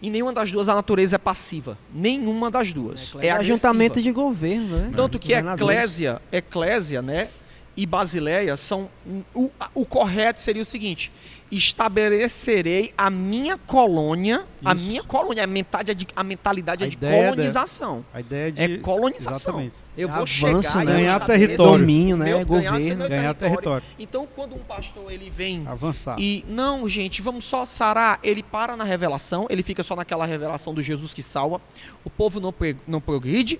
[0.02, 1.78] Em nenhuma das duas a natureza é passiva.
[1.94, 3.16] Nenhuma das duas.
[3.20, 4.92] É, É ajuntamento de governo, né?
[4.96, 5.76] Tanto que Governadores.
[5.78, 7.30] eclésia, eclésia, né,
[7.76, 8.90] e basileia são
[9.34, 11.12] o, o correto seria o seguinte:
[11.52, 14.86] estabelecerei a minha colônia, a Isso.
[14.86, 18.06] minha colônia, a mentalidade, a mentalidade é A de ideia da- colonização.
[18.14, 18.62] A ideia de.
[18.62, 19.36] É colonização.
[19.36, 19.74] Exatamente.
[19.98, 20.92] Eu vou Avanço, chegar né?
[20.94, 21.80] Ganhar território.
[21.80, 22.26] Domínio, né?
[22.26, 22.98] meu- ganhar Governo.
[23.00, 23.86] meu Ganhar território.
[23.98, 26.20] Então, quando um pastor ele vem Avançar.
[26.20, 28.20] e não, gente, vamos só sarar.
[28.22, 31.60] Ele para na revelação, ele fica só naquela revelação do Jesus que salva.
[32.04, 32.54] O povo não,
[32.88, 33.60] não progride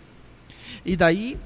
[0.86, 1.38] e daí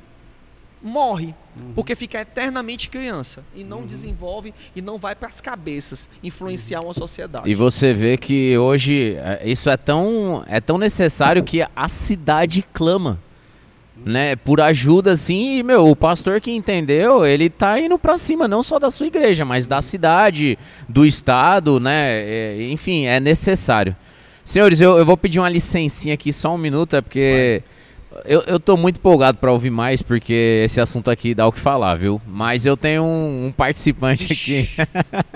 [0.82, 1.34] morre,
[1.76, 6.94] porque fica eternamente criança e não desenvolve e não vai para as cabeças influenciar uma
[6.94, 7.50] sociedade.
[7.50, 12.66] E você vê que hoje é, isso é tão, é tão necessário que a cidade
[12.74, 13.20] clama.
[14.04, 18.48] Né, por ajuda assim, e meu, o pastor que entendeu, ele tá indo pra cima
[18.48, 20.58] não só da sua igreja, mas da cidade,
[20.90, 22.10] do estado, né?
[22.10, 23.96] é, enfim, é necessário.
[24.44, 27.62] Senhores, eu, eu vou pedir uma licencinha aqui só um minuto, é porque
[28.26, 31.60] eu, eu tô muito empolgado pra ouvir mais, porque esse assunto aqui dá o que
[31.60, 32.22] falar, viu?
[32.28, 34.70] Mas eu tenho um, um participante aqui.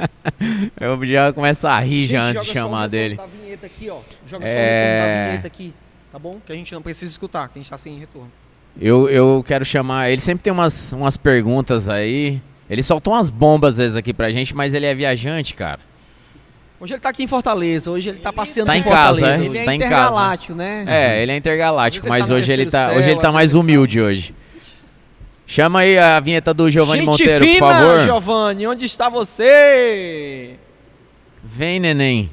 [0.79, 3.15] eu já começo a rir já antes de joga só o chamar dele.
[3.15, 3.99] Da vinheta aqui, ó.
[4.27, 5.23] Joga É.
[5.25, 5.73] da vinheta aqui,
[6.11, 6.39] tá bom?
[6.45, 8.31] Que a gente não precisa escutar, que a gente tá sem retorno.
[8.79, 10.09] Eu, eu quero chamar.
[10.09, 12.41] Ele sempre tem umas, umas perguntas aí.
[12.69, 15.79] Ele soltou umas bombas às vezes aqui pra gente, mas ele é viajante, cara.
[16.85, 19.41] Hoje ele tá aqui em Fortaleza, hoje ele tá passeando Tá em em casa, Fortaleza.
[19.41, 19.45] é?
[19.45, 19.91] Ele é Tá em casa.
[19.95, 20.85] intergaláctico, né?
[20.87, 23.51] É, ele é intergaláctico, mas ele tá hoje ele tá, céu, hoje ele tá mais
[23.51, 24.35] ele tá- humilde hoje.
[25.47, 27.99] Chama aí a vinheta do Giovanni Gente Monteiro, fina, por favor.
[28.01, 30.57] Giovanni, onde está você?
[31.43, 32.29] Vem, neném.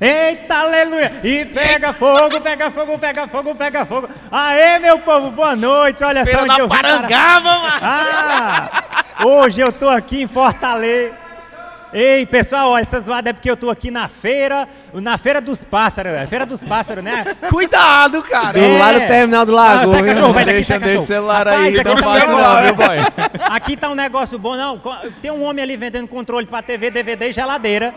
[0.00, 1.12] Eita, aleluia!
[1.22, 4.08] E pega fogo, pega fogo, pega fogo, pega fogo.
[4.32, 6.02] Aê, meu povo, boa noite.
[6.02, 6.74] Olha só Feira onde eu vim.
[6.74, 7.74] Parangaba, mano.
[7.82, 8.70] Ah,
[9.24, 11.12] hoje eu tô aqui em Fortaleza.
[11.92, 15.64] Ei, pessoal, olha, essa zoada é porque eu tô aqui na feira, na feira dos
[15.64, 17.36] pássaros, é feira dos pássaros, né?
[17.50, 18.52] Cuidado, cara.
[18.52, 19.90] Do lado do terminal do lago.
[19.90, 22.36] Ah, sai cachorro, vai daqui, Deixa, sai o celular Rapaz, aí, aqui não tá negócio-
[22.36, 22.96] não, viu, boy?
[23.50, 24.80] Aqui tá um negócio bom, não.
[25.20, 27.92] Tem um homem ali vendendo controle pra TV, DVD e geladeira.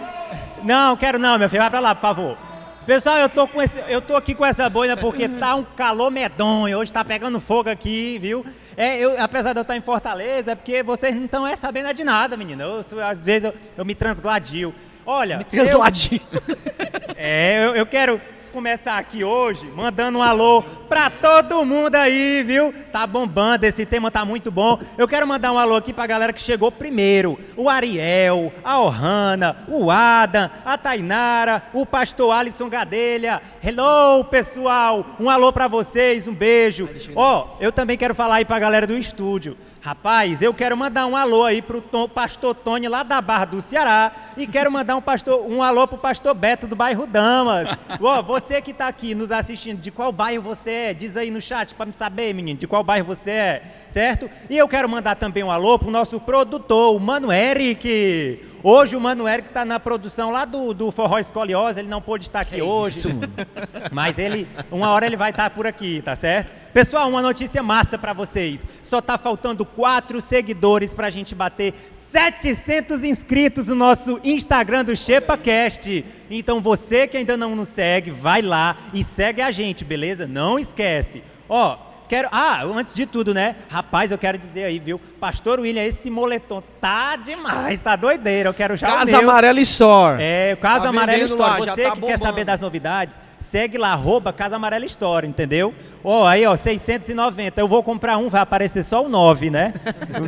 [0.63, 2.37] Não, quero não, meu filho, vai pra lá, por favor.
[2.85, 6.11] Pessoal, eu tô, com esse, eu tô aqui com essa boina porque tá um calor
[6.11, 6.77] medonho.
[6.77, 8.45] Hoje tá pegando fogo aqui, viu?
[8.75, 11.93] É, eu, apesar de eu estar em Fortaleza, é porque vocês não estão é, sabendo
[11.93, 12.61] de nada, menino.
[12.61, 14.75] Eu, às vezes eu, eu me transgladio.
[15.05, 16.21] Olha, eu- Transladinho.
[17.15, 18.19] é, eu, eu quero.
[18.53, 22.71] Começar aqui hoje mandando um alô pra todo mundo aí, viu?
[22.91, 24.79] Tá bombando, esse tema tá muito bom.
[24.95, 27.39] Eu quero mandar um alô aqui pra galera que chegou primeiro.
[27.57, 33.41] O Ariel, a Ohana, o Adam, a Tainara, o pastor Alisson Gadelha.
[33.63, 35.03] Hello, pessoal!
[35.19, 36.87] Um alô pra vocês, um beijo.
[37.15, 39.57] Ó, eu também quero falar aí pra galera do estúdio.
[39.83, 43.61] Rapaz, eu quero mandar um alô aí pro Tom- pastor Tony lá da Barra do
[43.61, 47.67] Ceará e quero mandar um, pastor, um alô pro pastor Beto do bairro Damas.
[48.01, 50.93] Ó, você que tá aqui nos assistindo, de qual bairro você é?
[50.93, 54.29] Diz aí no chat para me saber, menino, de qual bairro você é, certo?
[54.49, 58.39] E eu quero mandar também um alô pro nosso produtor, o Mano Eric.
[58.65, 62.23] Hoje o Mano Eric tá na produção lá do, do Forró Escoliosa, ele não pôde
[62.23, 63.09] estar aqui hoje.
[63.91, 66.49] Mas ele, uma hora ele vai estar por aqui, tá certo?
[66.71, 68.63] Pessoal, uma notícia massa pra vocês.
[68.81, 76.05] Só tá faltando quatro seguidores pra gente bater 700 inscritos no nosso Instagram do ShepaCast.
[76.31, 80.25] Então você que ainda não nos segue, vai lá e segue a gente, beleza?
[80.25, 81.21] Não esquece.
[81.49, 82.29] Ó, quero.
[82.31, 83.57] Ah, antes de tudo, né?
[83.67, 85.01] Rapaz, eu quero dizer aí, viu?
[85.23, 88.49] Pastor William, esse moletom tá demais, tá doideira.
[88.49, 89.19] Eu quero já o Casa.
[89.19, 90.21] Amarela Store.
[90.21, 91.61] É, o Casa Tá Amarela Store.
[91.61, 92.19] lá, Você tá que quer bombando.
[92.19, 95.73] saber das novidades, segue lá, arroba Casa Amarela Store, entendeu?
[96.03, 97.61] Ó, aí, ó, 690.
[97.61, 99.73] Eu vou comprar um, vai aparecer só o 9, né?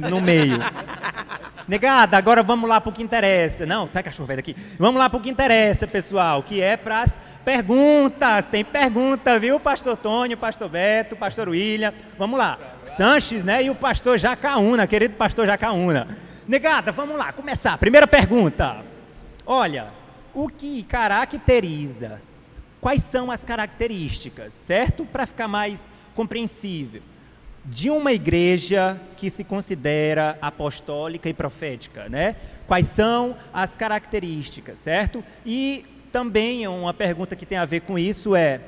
[0.02, 0.60] No- No meio.
[1.68, 3.66] Negada, agora vamos lá pro que interessa.
[3.66, 4.56] Não, sai cachorro velho daqui.
[4.80, 8.46] Vamos lá pro que interessa, pessoal, que é pras perguntas.
[8.46, 11.92] Tem pergunta, viu, pastor Tônio, pastor Beto, pastor William.
[12.18, 12.58] Vamos lá.
[12.92, 13.64] Sanches, né?
[13.64, 16.18] E o pastor Jacaúna, querido pastor Jacaúna.
[16.48, 17.78] Negada, vamos lá, começar.
[17.78, 18.84] Primeira pergunta.
[19.46, 19.92] Olha,
[20.34, 22.22] o que caracteriza?
[22.80, 25.06] Quais são as características, certo?
[25.06, 27.02] Para ficar mais compreensível.
[27.64, 32.36] De uma igreja que se considera apostólica e profética, né?
[32.68, 35.24] Quais são as características, certo?
[35.44, 38.62] E também uma pergunta que tem a ver com isso é,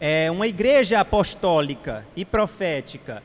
[0.00, 3.22] é uma igreja apostólica e profética,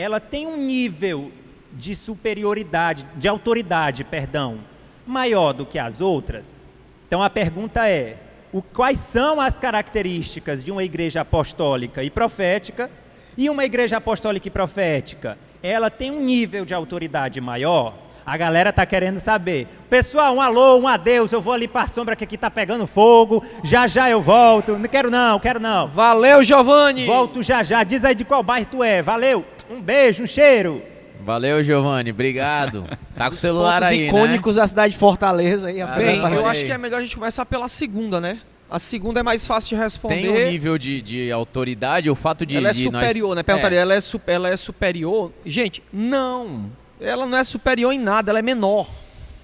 [0.00, 1.30] ela tem um nível
[1.72, 4.60] de superioridade, de autoridade, perdão,
[5.06, 6.66] maior do que as outras?
[7.06, 8.16] Então a pergunta é:
[8.52, 12.90] o, quais são as características de uma igreja apostólica e profética?
[13.36, 17.94] E uma igreja apostólica e profética, ela tem um nível de autoridade maior?
[18.24, 19.66] A galera tá querendo saber.
[19.88, 21.32] Pessoal, um alô, um adeus.
[21.32, 23.42] Eu vou ali para a sombra que aqui tá pegando fogo.
[23.64, 24.76] Já já eu volto.
[24.76, 25.88] Não quero não, quero não.
[25.88, 27.06] Valeu, Giovanni!
[27.06, 27.82] Volto já já.
[27.82, 29.02] Diz aí de qual bairro tu é.
[29.02, 29.44] Valeu.
[29.70, 30.82] Um beijo, um cheiro.
[31.24, 32.10] Valeu, Giovanni.
[32.10, 32.84] Obrigado.
[33.20, 35.82] Tá com o celular aí, icônicos da cidade de Fortaleza aí.
[35.82, 38.40] Ah, Bem, eu acho que é melhor a gente começar pela segunda, né?
[38.70, 39.82] A segunda é mais fácil de né?
[39.82, 40.22] responder.
[40.22, 43.36] Tem um nível de, de autoridade, o fato de, ela é de superior, nós...
[43.36, 43.42] né?
[43.42, 43.82] Perguntaria, É.
[43.82, 45.30] ela, é su- ela é superior?
[45.44, 46.70] Gente, não.
[46.98, 48.88] Ela não é superior em nada, ela é menor.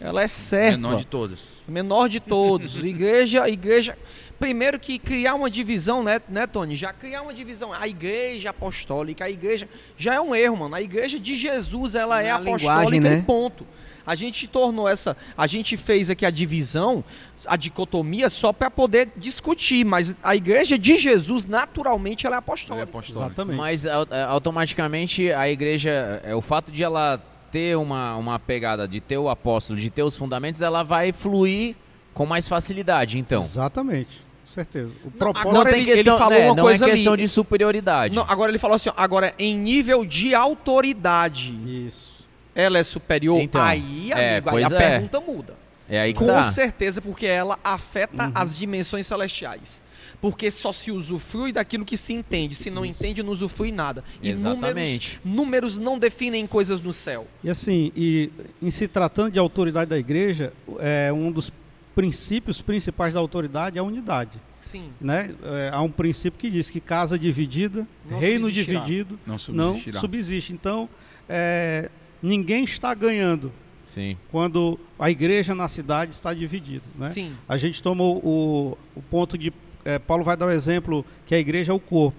[0.01, 0.79] Ela é serva.
[0.79, 1.63] Menor de todas.
[1.69, 2.81] Menor de todos.
[2.85, 3.99] igreja, igreja.
[4.39, 6.77] Primeiro que criar uma divisão, né, né, Tony?
[6.77, 7.73] Já criar uma divisão.
[7.73, 9.69] A igreja apostólica, a igreja.
[9.97, 10.75] Já é um erro, mano.
[10.75, 13.19] A igreja de Jesus, ela é a apostólica né?
[13.19, 13.67] e ponto.
[14.07, 15.17] A gente tornou essa.
[15.37, 17.03] A gente fez aqui a divisão,
[17.45, 19.85] a dicotomia, só para poder discutir.
[19.85, 23.27] Mas a igreja de Jesus, naturalmente, ela é Ele é apostólica.
[23.27, 23.57] Exatamente.
[23.57, 23.93] Mas é,
[24.29, 27.21] automaticamente a igreja, é, o fato de ela
[27.51, 31.75] ter uma, uma pegada, de ter o apóstolo, de ter os fundamentos, ela vai fluir
[32.13, 33.43] com mais facilidade, então.
[33.43, 34.95] Exatamente, com certeza.
[35.05, 36.93] O propósito agora tem ele- ele questão, falou é, uma não coisa é ali.
[36.97, 38.15] questão de superioridade.
[38.15, 41.53] Não, agora ele falou assim, ó, agora em nível de autoridade,
[41.85, 42.25] Isso.
[42.55, 43.41] ela é superior.
[43.41, 44.71] Então, aí, é, amigo, aí a é.
[44.79, 45.55] pergunta muda.
[45.89, 46.43] é aí que Com tá.
[46.45, 49.85] certeza, porque ela afeta as dimensões celestiais.
[50.21, 52.55] Porque só se usufrui daquilo que se entende.
[52.55, 54.03] Se não entende, não usufrui nada.
[54.23, 55.21] E Exatamente.
[55.25, 57.27] Números, números não definem coisas no céu.
[57.45, 58.31] E assim, e
[58.63, 61.53] em se tratando de autoridade da igreja, é um dos
[61.97, 64.39] princípios principais da autoridade é a unidade.
[64.61, 64.91] Sim.
[65.01, 65.35] Né?
[65.43, 68.81] É, há um princípio que diz que casa dividida, Não reino subsistirá.
[68.81, 70.53] dividido, Não não subsiste.
[70.53, 70.91] Então,
[71.27, 71.91] é,
[72.23, 73.51] ninguém está ganhando
[73.87, 74.15] Sim.
[74.31, 76.85] quando a igreja na cidade está dividida.
[76.99, 77.09] Né?
[77.09, 77.33] Sim.
[77.49, 79.51] A gente tomou o, o ponto de.
[79.83, 82.19] é, Paulo vai dar o exemplo que a igreja é o corpo.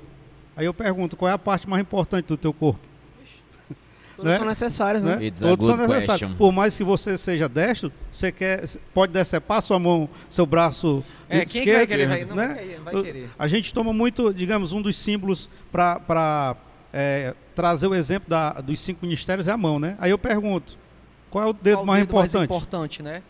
[0.55, 2.79] Aí eu pergunto, qual é a parte mais importante do teu corpo?
[4.17, 4.37] Todos né?
[4.37, 5.15] são necessários, né?
[5.17, 5.31] né?
[5.39, 6.07] Todos são necessários.
[6.21, 6.35] question.
[6.37, 8.63] Por mais que você seja destro, você quer,
[8.93, 12.07] pode decepar sua mão, seu braço É, quem que esquerdo, vai querer?
[12.07, 12.47] Vai, não né?
[12.47, 12.79] vai querer.
[12.81, 13.29] Vai querer.
[13.37, 16.55] A gente toma muito, digamos, um dos símbolos para
[17.55, 19.95] trazer o exemplo da- dos cinco ministérios é a mão, né?
[19.99, 20.75] Aí eu pergunto,
[21.29, 22.45] qual é o dedo Qual mais dedo mais importante?
[22.45, 23.21] importante, né?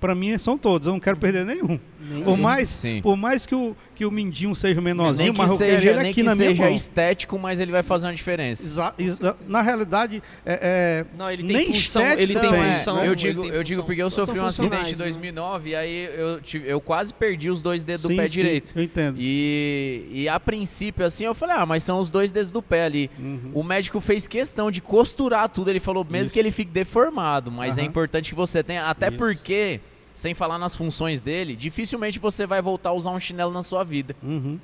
[0.00, 1.78] Para mim são todos, eu não quero perder nenhum.
[2.00, 3.00] Nem- Por mais, Sim.
[3.02, 5.90] por mais que, o, que o mindinho seja Nem menorzinho, que mas eu quero seja,
[5.90, 6.74] ele nem aqui que na minha seja mão.
[6.74, 8.64] estético, mas ele vai fazer uma diferença.
[8.64, 12.72] Exa- exa- na realidade, é, é, Não, ele tem nem função, estética ele tem tem,
[12.74, 12.96] função.
[12.96, 13.08] né?
[13.08, 15.04] eu digo, eu digo porque eu sofri um acidente em né?
[15.04, 18.32] 2009 e aí eu, tive- eu quase perdi os dois dedos do sim, pé sim,
[18.34, 18.72] direito.
[18.74, 19.16] Eu entendo.
[19.18, 22.84] E, e a princípio, assim, eu falei, ah, mas são os dois dedos do pé
[22.84, 23.10] ali.
[23.18, 23.50] Uhum.
[23.54, 25.68] O médico fez questão de costurar tudo.
[25.70, 26.32] Ele falou, mesmo Isso.
[26.32, 27.88] que ele fique deformado, mas é Aham.
[27.90, 28.86] importante que você tenha.
[28.86, 29.16] Até Isso.
[29.18, 29.80] porque,
[30.14, 33.84] sem falar nas funções dele, dificilmente você vai voltar a usar um chinelo na sua
[33.84, 34.14] vida.
[34.22, 34.58] Uhum.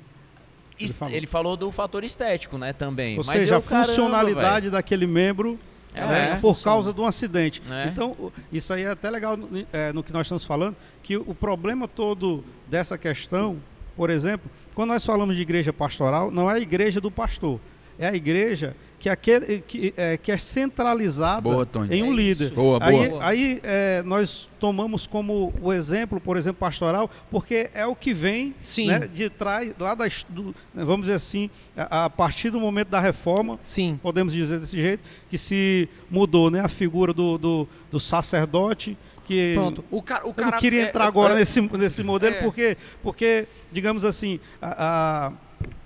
[0.79, 1.13] Est- falou.
[1.13, 3.17] Ele falou do fator estético, né, também.
[3.17, 5.59] Ou mas seja, eu, a funcionalidade daquele membro
[5.93, 7.61] caramba, né, é, por causa de um acidente.
[7.69, 7.87] É.
[7.87, 11.35] Então, isso aí é até legal no, é, no que nós estamos falando, que o
[11.35, 13.57] problema todo dessa questão,
[13.97, 17.59] por exemplo, quando nós falamos de igreja pastoral, não é a igreja do pastor,
[17.97, 22.51] é a igreja que, aquele, que, é, que é centralizada Boa, em um É líder.
[22.51, 23.23] Boa, Aí, boa.
[23.25, 28.53] aí é, nós tomamos como o exemplo, por exemplo, pastoral, porque é o que vem
[28.59, 28.87] Sim.
[28.87, 32.99] né, de trás, lá das, do, vamos dizer assim, a, a partir do momento da
[32.99, 33.97] reforma, Sim.
[34.03, 39.53] podemos dizer desse jeito, que se mudou né, a figura do, do, do sacerdote, que
[39.55, 39.83] Pronto.
[39.91, 42.35] O cara, o eu cara não queria é- entrar é- agora é- nesse, nesse modelo,
[42.35, 42.41] É.
[42.41, 45.31] porque, porque, digamos assim, a- a-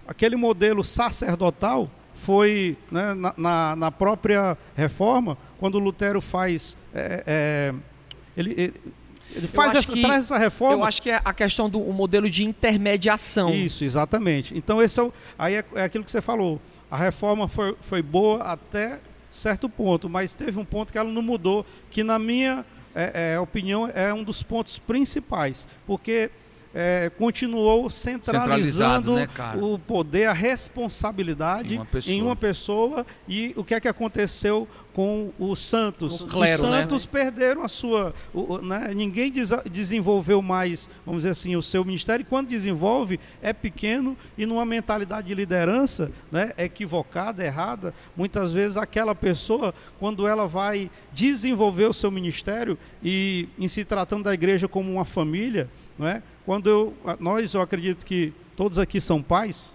[0.07, 1.91] aquele modelo sacerdotal
[2.23, 6.77] foi né, na, na, na própria reforma, quando Lutero faz.
[6.93, 7.73] é, é,
[8.35, 8.73] ele, ele,
[9.35, 10.73] ele faz essa, que- traz essa reforma.
[10.83, 13.49] Eu acho que é a questão do modelo de intermediação.
[13.53, 14.57] Isso, exatamente.
[14.57, 16.59] Então, esse é o, aí é, é aquilo que você falou.
[16.89, 18.99] A reforma foi, foi boa até
[19.31, 22.63] certo ponto, mas teve um ponto que ela não mudou, que na minha
[22.95, 26.29] é, é, opinião é um dos pontos principais, porque
[26.73, 29.27] é, continuou centralizando né,
[29.61, 32.15] o poder, a responsabilidade Em uma pessoa.
[32.15, 36.21] em uma pessoa e o que é que aconteceu com os santos.
[36.21, 36.81] O clero, os né?
[36.81, 38.13] santos perderam a sua.
[38.31, 42.21] o- o- né, Ninguém desa- desenvolveu mais, vamos dizer assim, o seu ministério.
[42.21, 47.91] E quando desenvolve, é pequeno e numa mentalidade de liderança né, equivocada, errada.
[48.15, 54.25] Muitas vezes aquela pessoa, quando ela vai desenvolver o seu ministério e em se tratando
[54.25, 55.67] da igreja como uma família,
[55.97, 56.21] não é?
[56.45, 59.71] Quando eu, nós, eu acredito que todos aqui são pais,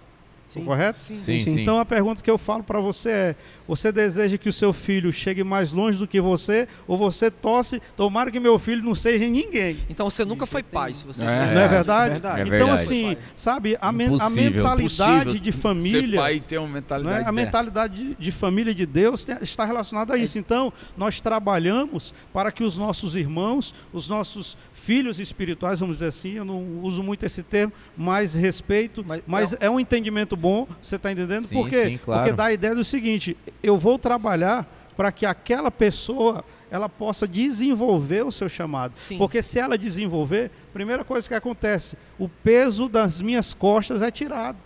[0.47, 0.65] Sim.
[0.65, 0.97] correto?
[0.97, 1.15] Sim.
[1.15, 1.61] Sim, sim.
[1.61, 3.35] Então a pergunta que eu falo para você é:
[3.69, 7.81] você deseja que o seu filho chegue mais longe do que você, ou você torce,
[7.95, 9.77] tomara que meu filho não seja ninguém?
[9.89, 11.53] Então você nunca foi pai, se você É.
[11.53, 12.11] Não é verdade?
[12.13, 12.39] Verdade.
[12.41, 12.81] É então, verdade.
[12.83, 16.19] assim, sabe, a, men- a mentalidade Impossível de Ser família.
[16.19, 17.27] pai e ter uma mentalidade é?
[17.27, 20.37] A mentalidade de, de família de Deus tem- está relacionada a isso.
[20.39, 26.31] Então, nós trabalhamos para que os nossos irmãos, os nossos filhos espirituais, vamos dizer assim,
[26.33, 30.95] eu não uso muito esse termo, mais respeito, Mas- mas, é um entendimento bom, você
[30.95, 31.41] está entendendo?
[31.43, 31.85] Sim, Por quê?
[31.85, 32.21] sim, claro.
[32.23, 37.27] Porque dá a ideia do seguinte: eu vou trabalhar para que aquela pessoa ela possa
[37.27, 38.93] desenvolver o seu chamado.
[38.95, 39.17] Sim.
[39.17, 44.57] Porque se ela desenvolver, primeira coisa que acontece, o peso das minhas costas é tirado.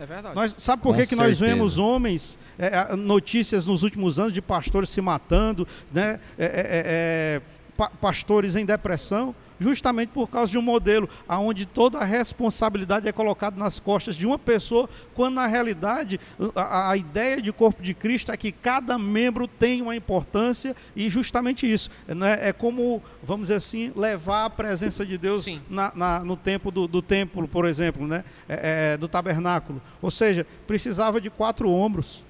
[0.00, 0.34] É verdade.
[0.36, 4.40] Nós, sabe por que, que nós vemos homens, é, é, notícias nos últimos anos de
[4.40, 6.20] pastores se matando, né?
[6.38, 7.42] É, é, é, é,
[7.76, 9.34] pa- pastores em depressão?
[9.60, 14.26] Justamente por causa de um modelo onde toda a responsabilidade é colocada nas costas de
[14.26, 16.20] uma pessoa, quando na realidade
[16.54, 21.10] a, a ideia de corpo de Cristo é que cada membro tem uma importância e
[21.10, 21.90] justamente isso.
[22.06, 22.38] Né?
[22.48, 26.86] É como, vamos dizer assim, levar a presença de Deus na- na- no tempo do,
[26.86, 28.24] do templo, por exemplo, né?
[28.48, 29.80] É, é, do tabernáculo.
[30.00, 32.22] Ou seja, precisava de quatro ombros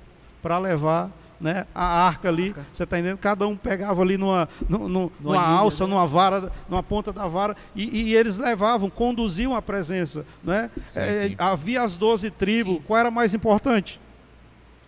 [0.42, 1.10] para levar
[1.40, 2.54] né, a arca ali.
[2.72, 3.18] Você está entendendo?
[3.18, 5.90] Cada um pegava ali numa, nu- nu- numa ilha, alça, né?
[5.94, 10.24] numa vara, numa ponta da vara, e, e eles levavam, conduziam a presença.
[10.42, 10.70] Né?
[10.88, 11.34] Sim, É, sim.
[11.38, 12.80] havia as doze tribos.
[12.86, 14.00] Qual era mais importante?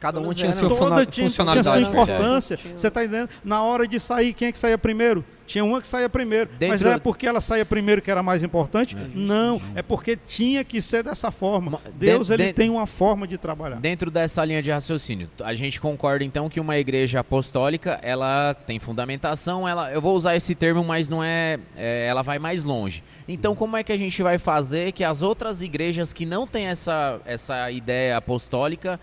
[0.01, 2.59] Cada um tinha sua Toda funa- tinha, tinha sua importância.
[2.74, 3.28] Você está entendendo?
[3.44, 5.22] Na hora de sair, quem é que saía primeiro?
[5.46, 6.48] Tinha uma que saía primeiro.
[6.61, 8.96] Mas Dentro- é porque ela saía primeiro que era mais importante?
[9.14, 11.72] Não, é porque tinha que ser dessa forma.
[11.72, 13.76] Ma- Deus de- ele de- tem uma forma de trabalhar.
[13.80, 18.78] Dentro dessa linha de raciocínio, a gente concorda então que uma igreja apostólica, ela tem
[18.78, 23.03] fundamentação, ela, eu vou usar esse termo, mas não é, é, ela vai mais longe.
[23.28, 26.66] Então, como é que a gente vai fazer que as outras igrejas que não têm
[26.66, 29.01] essa, essa ideia apostólica,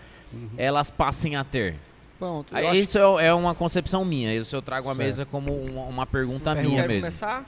[0.56, 1.74] elas passem a ter?
[2.18, 2.52] Pronto.
[2.52, 5.06] eu Aí, acho- Isso é, é uma concepção minha, isso eu trago à Certo.
[5.06, 6.68] mesa como uma, uma pergunta Pergunta.
[6.68, 7.02] minha mesmo.
[7.02, 7.44] começar?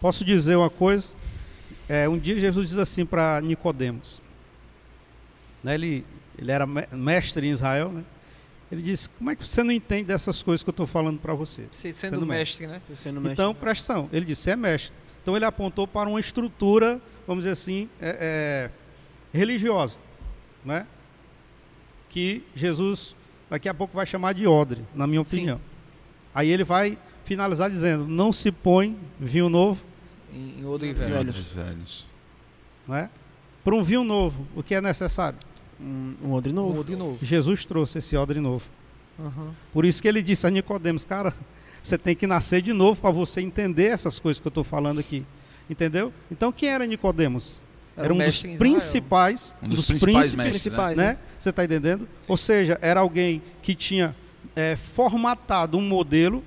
[0.00, 1.08] Posso dizer uma coisa?
[1.88, 4.20] É, um dia Jesus diz assim para Nicodemos.
[5.64, 6.04] Né, ele,
[6.38, 8.04] ele era me- mestre em Israel, né?
[8.70, 11.34] Ele disse: Como é que você não entende dessas coisas que eu estou falando para
[11.34, 11.64] você?
[11.72, 12.80] Você sendo, Sendo mestre, né?
[12.86, 13.32] Tô sendo mestre.
[13.32, 14.10] Então, presta atenção.
[14.12, 14.92] Ele disse: é mestre.
[15.22, 18.70] Então, ele apontou para uma estrutura, vamos dizer assim, é,
[19.34, 19.96] é, religiosa,
[20.64, 20.86] né?
[22.16, 23.14] Que Jesus
[23.50, 25.36] daqui a pouco vai chamar de odre, na minha Sim.
[25.36, 25.60] opinião.
[26.34, 26.96] Aí ele vai
[27.26, 29.82] finalizar dizendo: não se põe vinho novo,
[30.32, 31.08] Em, em odre Velho.
[31.14, 31.26] velho.
[31.28, 32.06] Outros velhos.
[32.88, 33.10] não é?
[33.62, 35.38] Para um vinho novo, o que é necessário?
[35.78, 36.80] Um, um odre Um novo.
[36.80, 37.18] odre novo.
[37.22, 38.64] Jesus trouxe esse odre novo.
[39.20, 39.50] Aham.
[39.70, 41.34] Por isso que ele disse a Nicodemos, cara,
[41.82, 45.00] você tem que nascer de novo para você entender essas coisas que eu estou falando
[45.00, 45.22] aqui.
[45.68, 46.10] Entendeu?
[46.32, 47.52] Então quem era Nicodemos?
[47.96, 50.70] Era, um dos principais, Um dos, dos principais príncipes, mestres, né?
[50.70, 51.18] principais, né?
[51.38, 52.08] Você está entendendo?
[52.28, 54.14] Ou seja, era alguém que tinha
[54.54, 56.44] é, formatado um modelo,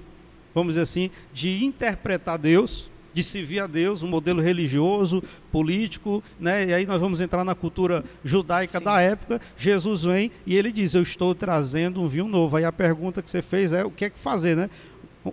[0.54, 6.68] vamos dizer assim, de interpretar Deus, de servir a Deus, um modelo religioso, político, né?
[6.68, 8.86] E aí nós vamos entrar na cultura judaica Sim.
[8.86, 9.41] da época.
[9.58, 12.58] Jesus vem e ele diz: Eu estou trazendo um vinho novo.
[12.58, 14.70] Aí a pergunta que você fez é: o que é que fazer, né?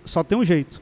[0.05, 0.81] Só tem um jeito: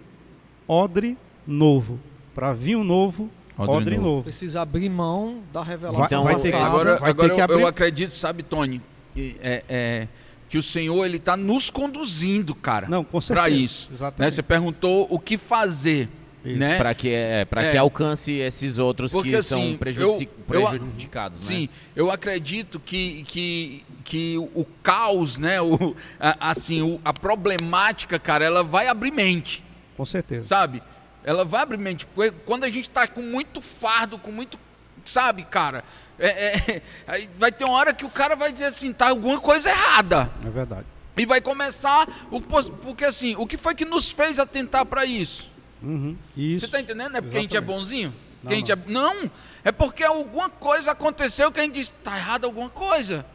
[0.68, 2.00] odre novo.
[2.34, 4.08] Para vinho novo, Odre, novo.
[4.10, 4.24] novo.
[4.24, 6.06] Precisa abrir mão da revelação.
[6.06, 6.56] Então, vai ter que.
[6.58, 7.62] Agora, vai agora ter que eu, abrir.
[7.62, 8.82] eu acredito, sabe, Tony,
[9.18, 10.08] é, é,
[10.50, 13.48] que o Senhor ele está nos conduzindo, cara, Não, com certeza.
[13.48, 13.88] para isso.
[13.90, 13.96] Né?
[13.96, 14.34] Exatamente.
[14.34, 16.10] Você perguntou o que fazer,
[16.44, 16.78] né?
[16.78, 17.72] Para que, é, pra É.
[17.72, 21.46] que alcance esses outros Porque, que assim, são prejudici- eu- eu- prejudicados, né?
[21.46, 28.20] Sim, eu acredito que, que, que o caos, né, o, a- assim, o- a problemática,
[28.20, 29.64] cara, ela vai abrir mente,
[29.98, 30.48] Com certeza.
[30.48, 30.84] sabe?
[31.26, 32.08] Ela vai abrir mente.
[32.46, 34.60] Quando a gente tá com muito fardo, com muito,
[35.04, 35.84] sabe, cara,
[36.20, 39.70] é- é- vai ter uma hora que o cara vai dizer assim, tá alguma coisa
[39.70, 40.30] errada.
[40.46, 40.86] É verdade.
[41.18, 45.50] E vai começar, o, porque assim, o que foi que nos fez atentar para isso?
[45.82, 46.16] Uhum.
[46.38, 46.66] Isso.
[46.66, 47.12] Você tá entendendo?
[47.12, 47.80] Não é porque a gente é Exatamente.
[47.80, 48.14] bonzinho?
[48.44, 48.76] Não, a gente é...
[48.86, 49.32] não,
[49.64, 53.26] é porque alguma coisa aconteceu que a gente disse, tá errado alguma coisa.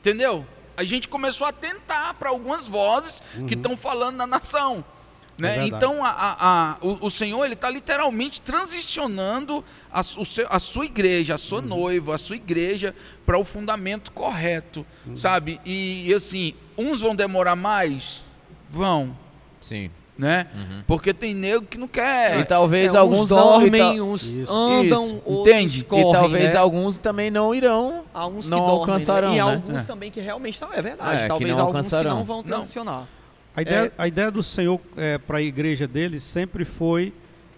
[0.00, 0.44] Entendeu?
[0.76, 4.84] A gente começou a atentar para algumas vozes que estão falando na nação.
[5.38, 5.56] Né?
[5.56, 5.62] Uhum.
[5.62, 6.36] É então a, a-
[6.72, 11.38] a- o, o Senhor ele está literalmente transicionando a, seu- a sua igreja, a Uhum.
[11.38, 15.16] sua noiva, a sua igreja para o fundamento correto, Uhum.
[15.16, 15.60] sabe?
[15.64, 18.22] E, e, assim, uns vão demorar mais,
[18.68, 19.16] vão,
[19.60, 19.90] Sim.
[20.18, 20.48] né?
[20.54, 20.82] Uhum.
[20.88, 22.40] Porque tem nego que não quer.
[22.40, 24.52] E talvez É, alguns e dormem, uns Isso.
[24.52, 25.80] andam, Isso, outros entende?
[25.80, 26.58] E correm, e talvez né?
[26.58, 28.02] alguns também não irão.
[28.12, 29.34] Há uns que não dormem, alcançarão, né?
[29.34, 29.40] E né?
[29.52, 29.84] alguns É.
[29.84, 31.16] também que realmente não é verdade.
[31.18, 33.06] É, que talvez não alguns que não vão Não.
[33.56, 33.92] A ideia, É.
[33.98, 34.80] a ideia do Senhor
[35.26, 37.12] para a igreja dele sempre foi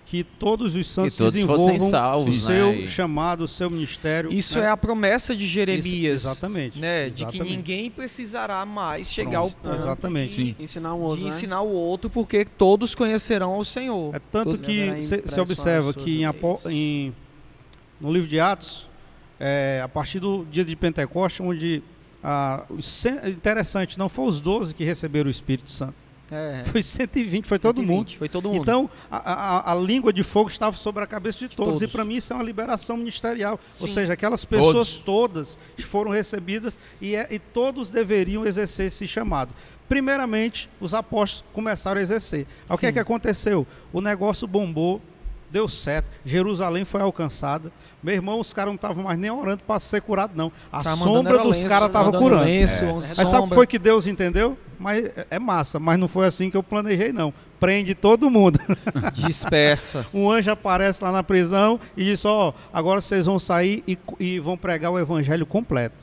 [0.07, 2.79] que todos os santos Que todos desenvolvam salvos, o seu né?
[2.81, 4.33] E- chamado, o seu ministério.
[4.33, 4.65] Isso né?
[4.65, 5.87] é a promessa de Jeremias.
[5.87, 6.81] Isso- exatamente.
[6.81, 7.09] Né?
[7.11, 7.57] De que Exatamente.
[7.57, 10.35] ninguém precisará mais chegar ao Pronto, ponto exatamente.
[10.55, 11.29] de, Ensinar um de outro, né?
[11.29, 14.13] ensinar o outro, porque todos conhecerão o Senhor.
[14.13, 16.27] É tanto que impresso observa que em,
[16.73, 17.15] em-
[18.01, 18.87] no livro de Atos,
[19.39, 21.83] é, a partir do dia de Pentecostes, onde
[22.23, 22.65] ah,
[23.27, 25.95] interessante, não foi os 12 que receberam o Espírito Santo,
[26.31, 26.63] É.
[26.71, 28.19] foi 120, foi todo 120, mundo.
[28.19, 28.63] Foi todo mundo.
[28.63, 29.17] Então, a,
[29.71, 31.75] a- a língua de fogo estava sobre a cabeça de todos.
[31.79, 31.83] todos.
[31.83, 33.59] E para mim isso é uma liberação ministerial.
[33.81, 33.95] Ou Sim.
[33.95, 35.59] seja, aquelas pessoas todas
[35.89, 39.51] foram recebidas e, é- e todos deveriam exercer esse chamado.
[39.89, 42.47] Primeiramente, os apóstolos começaram a exercer.
[42.69, 43.67] O que é que aconteceu?
[43.93, 45.01] O negócio bombou,
[45.51, 47.73] deu certo, Jerusalém foi alcançada.
[48.03, 50.51] Meu irmão, os caras não estavam mais nem orando para ser curado, não.
[50.73, 52.45] A Tá sombra dos caras estava curando.
[52.45, 52.93] lenço, É.
[52.93, 54.57] Mas sabe o que foi que Deus entendeu?
[54.79, 57.33] Mas é- é massa, mas não foi assim que eu planejei, não.
[57.59, 58.59] Prende todo mundo.
[59.27, 60.07] Dispersa.
[60.15, 64.39] Um anjo aparece lá na prisão e diz: Ó, agora vocês vão sair e, e
[64.41, 65.97] vão pregar o evangelho completo.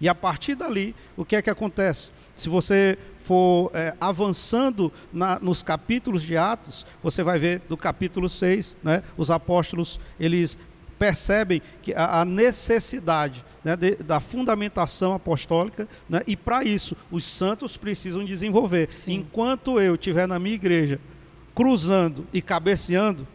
[0.00, 2.10] E a partir dali, o que é que acontece?
[2.36, 8.28] Se você for é, avançando na- nos capítulos de Atos, você vai ver do capítulo
[8.28, 10.56] 6, né, os apóstolos, eles
[10.98, 17.24] percebem que a, a necessidade né, de- da fundamentação apostólica, né, e para isso os
[17.24, 18.88] santos precisam desenvolver.
[18.92, 19.14] Sim.
[19.14, 21.00] Enquanto eu estiver na minha igreja
[21.54, 23.26] cruzando e cabeceando,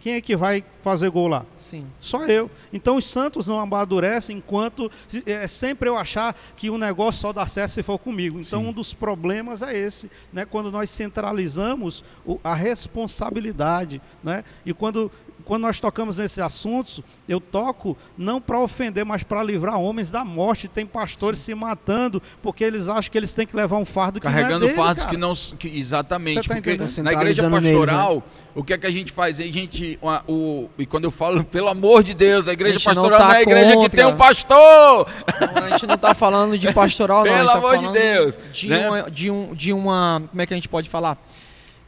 [0.00, 1.44] quem é que vai fazer gol lá?
[1.58, 1.84] Sim.
[2.00, 2.48] Só eu.
[2.72, 4.90] Então os santos não amadurecem enquanto
[5.26, 8.38] é sempre eu achar que o negócio só dá certo se for comigo.
[8.38, 8.68] Então Sim.
[8.68, 10.44] um dos problemas é esse, né?
[10.44, 12.04] Quando nós centralizamos
[12.44, 14.44] a responsabilidade, né?
[14.64, 15.10] E quando
[15.46, 20.24] quando nós tocamos nesses assuntos, eu toco não para ofender, mas para livrar homens da
[20.24, 20.66] morte.
[20.66, 24.26] Tem pastores se matando porque eles acham que eles têm que levar um fardo que
[24.26, 25.14] Carregando não é dele, fardos cara.
[25.14, 25.32] que não.
[25.56, 26.34] Que, exatamente.
[26.48, 26.80] Tá porque entendendo?
[27.04, 27.86] na igreja Centralizando neles, né?
[27.86, 28.22] pastoral,
[28.56, 29.40] o que é que a gente faz?
[29.40, 29.96] A gente.
[30.02, 33.20] uma- o, e quando eu falo, pelo amor de Deus, a igreja A não pastoral
[33.20, 33.90] não, tá é a igreja que contra.
[33.90, 35.08] tem um pastor!
[35.54, 37.32] Não, a gente não está falando de pastoral, não.
[37.32, 38.88] Pelo tá amor de falando Deus, De, né?
[38.90, 40.22] uma, de, um, de uma.
[40.28, 41.16] Como é que a gente pode falar?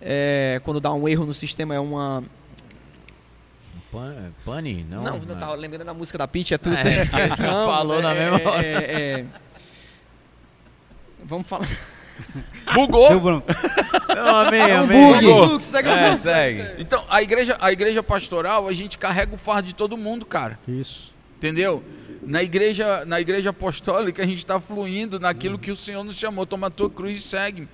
[0.01, 2.23] É, quando dá um erro no sistema, é uma.
[3.93, 4.85] Pan- Pane?
[4.89, 5.03] Não.
[5.03, 6.77] Não, não, tava lembrando da música da Pitty, é tudo.
[6.77, 8.67] É, que você falou na mesma hora.
[8.67, 9.25] é, é.
[11.25, 11.67] Vamos falar.
[12.75, 13.09] Bugou!
[13.09, 13.43] Deu.
[14.15, 15.13] Não, amém, É amém.
[15.13, 15.25] bug.
[15.49, 16.83] Bug, segue É, segue.
[16.83, 20.59] Então, a igreja, a igreja pastoral, a gente carrega o fardo de todo mundo, cara.
[20.67, 21.13] Isso.
[21.37, 21.83] Entendeu?
[22.23, 26.45] Na igreja, na igreja apostólica, a gente está fluindo naquilo que o Senhor nos chamou.
[26.45, 27.69] Toma a tua cruz e segue.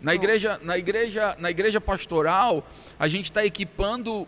[0.00, 2.66] Na igreja, na igreja, na igreja pastoral,
[2.98, 4.26] a gente está equipando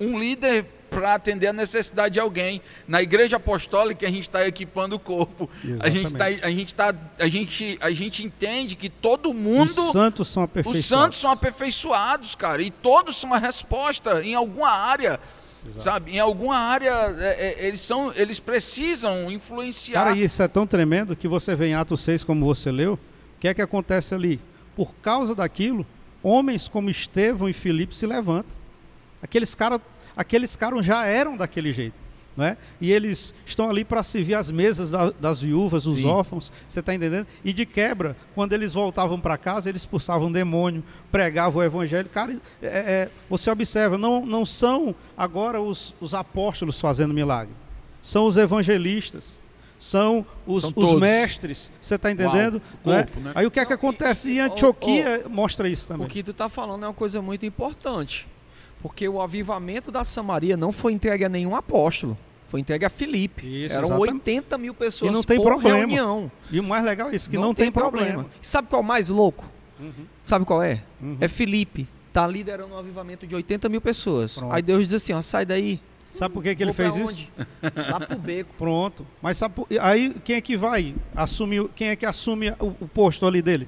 [0.00, 2.60] um líder para atender a necessidade de alguém.
[2.86, 5.48] Na igreja apostólica a gente está equipando o corpo.
[5.80, 9.70] A gente, tá, a, gente tá, a, gente, a gente entende que todo mundo.
[9.70, 10.86] Os santos são Os aperfeiçoados.
[10.86, 15.18] santos são aperfeiçoados, cara, e todos são uma resposta em alguma área.
[15.78, 16.90] Sabe, em alguma área
[17.20, 20.04] é, é, eles são, eles precisam influenciar.
[20.04, 22.98] Cara, isso é tão tremendo que você vê em Atos 6, como você leu, o
[23.40, 24.40] que é que acontece ali?
[24.74, 25.86] Por causa daquilo,
[26.20, 28.61] homens como Estevão e Filipe se levantam.
[29.22, 29.80] Aqueles caras
[30.16, 31.94] aqueles caras já eram daquele jeito.
[32.34, 32.56] Não é?
[32.80, 36.06] E eles estão ali para servir as mesas da- das viúvas, dos Sim.
[36.06, 37.26] órfãos, você está entendendo?
[37.44, 42.08] E de quebra, quando eles voltavam para casa, eles expulsavam demônio, pregavam o evangelho.
[42.08, 47.52] Cara, é- é, você observa, não, não são agora os, os apóstolos fazendo milagre,
[48.00, 49.38] são os evangelistas,
[49.78, 52.62] são os, São os mestres, você está entendendo?
[52.86, 53.02] Uau, é?
[53.02, 53.32] corpo, né?
[53.34, 56.06] Aí o que é que acontece em Antioquia mostra isso também.
[56.06, 58.26] O que tu tá falando é uma coisa muito importante.
[58.82, 62.18] Porque o avivamento da Samaria não foi entregue a nenhum apóstolo.
[62.48, 63.46] Foi entregue a Filipe.
[63.46, 64.12] Isso, Eram exatamente.
[64.12, 65.78] 80 mil pessoas E não tem problema.
[65.78, 66.30] reunião.
[66.50, 68.26] E o mais legal é isso, que não, tem, problema.
[68.42, 69.48] E Sabe qual é o mais louco?
[69.80, 70.04] Uhum.
[70.22, 70.82] Sabe qual é?
[71.00, 71.16] Uhum.
[71.20, 71.88] É Filipe.
[72.12, 74.34] Tá liderando um avivamento de 80 mil pessoas.
[74.34, 74.52] Pronto.
[74.52, 75.80] Aí Deus diz assim, ó, sai daí.
[76.12, 77.04] Sabe por que, que ele fez isso?
[77.04, 77.30] onde?
[77.74, 78.54] Lá pro beco.
[78.58, 79.06] Pronto.
[79.22, 83.26] Mas sabe aí quem é que vai assumir, quem é que assume o, o posto
[83.26, 83.66] ali dele?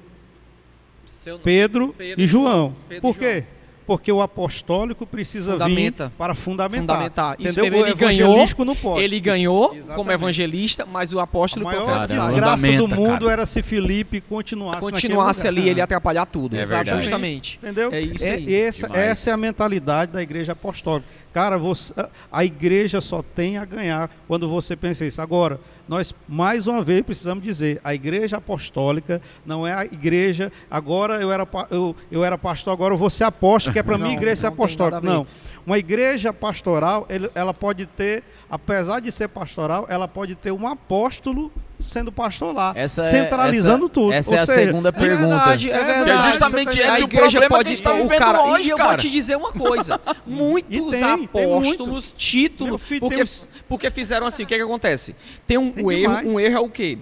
[1.25, 1.39] Nome.
[1.43, 2.45] Pedro, Pedro e João.
[2.45, 2.75] João.
[2.87, 3.45] Pedro por quê?
[3.87, 6.07] Porque o apostólico precisa Fundamenta.
[6.07, 6.95] vir para fundamentar.
[6.95, 7.35] Fundamentar.
[7.39, 7.63] Entendeu?
[7.65, 9.03] o ele ganhou, não pode.
[9.03, 10.13] Ele ganhou como Exatamente.
[10.13, 13.31] evangelista, mas o A apóstolo o maior Cara, desgraça do mundo cara.
[13.31, 15.71] era se Filipe continuasse, continuasse ali, lugar.
[15.71, 16.55] ele ia atrapalhar tudo.
[16.57, 17.01] É verdade.
[17.03, 17.59] Justamente.
[17.61, 17.91] Entendeu?
[17.91, 21.07] É isso É- essa, essa é a mentalidade da igreja apostólica.
[21.35, 21.93] Cara, você-
[22.31, 25.21] a igreja só tem a ganhar quando você pensa isso.
[25.21, 31.21] Agora, nós mais uma vez precisamos dizer, a igreja apostólica não é a igreja, agora
[31.21, 34.13] eu era, eu, eu era pastor, agora eu vou ser apóstolo, que é para mim
[34.13, 35.01] igreja ser apostólica.
[35.01, 35.27] Não.
[35.67, 37.05] Uma igreja pastoral,
[37.35, 41.51] ela pode ter, apesar de ser pastoral, ela pode ter um apóstolo
[41.85, 44.13] sendo pastor lá, Essa é- centralizando essa- tudo.
[44.13, 45.27] essa Ou é a seja, segunda É pergunta.
[45.37, 45.93] verdade, é É verdade.
[45.93, 47.93] Que é verdade, justamente você tá- esse o igreja problema pode que a gente está
[47.93, 48.89] o vivendo cara, hoje, E eu cara.
[48.89, 53.25] vou te dizer uma coisa: muitos tem, tem apóstolos, Meu títulos, filho, porque, tem
[53.69, 54.43] porque fizeram assim.
[54.43, 55.15] O que, é que acontece?
[55.47, 56.33] Tem um Tem o erro, demais.
[56.33, 56.97] um erro é o quê?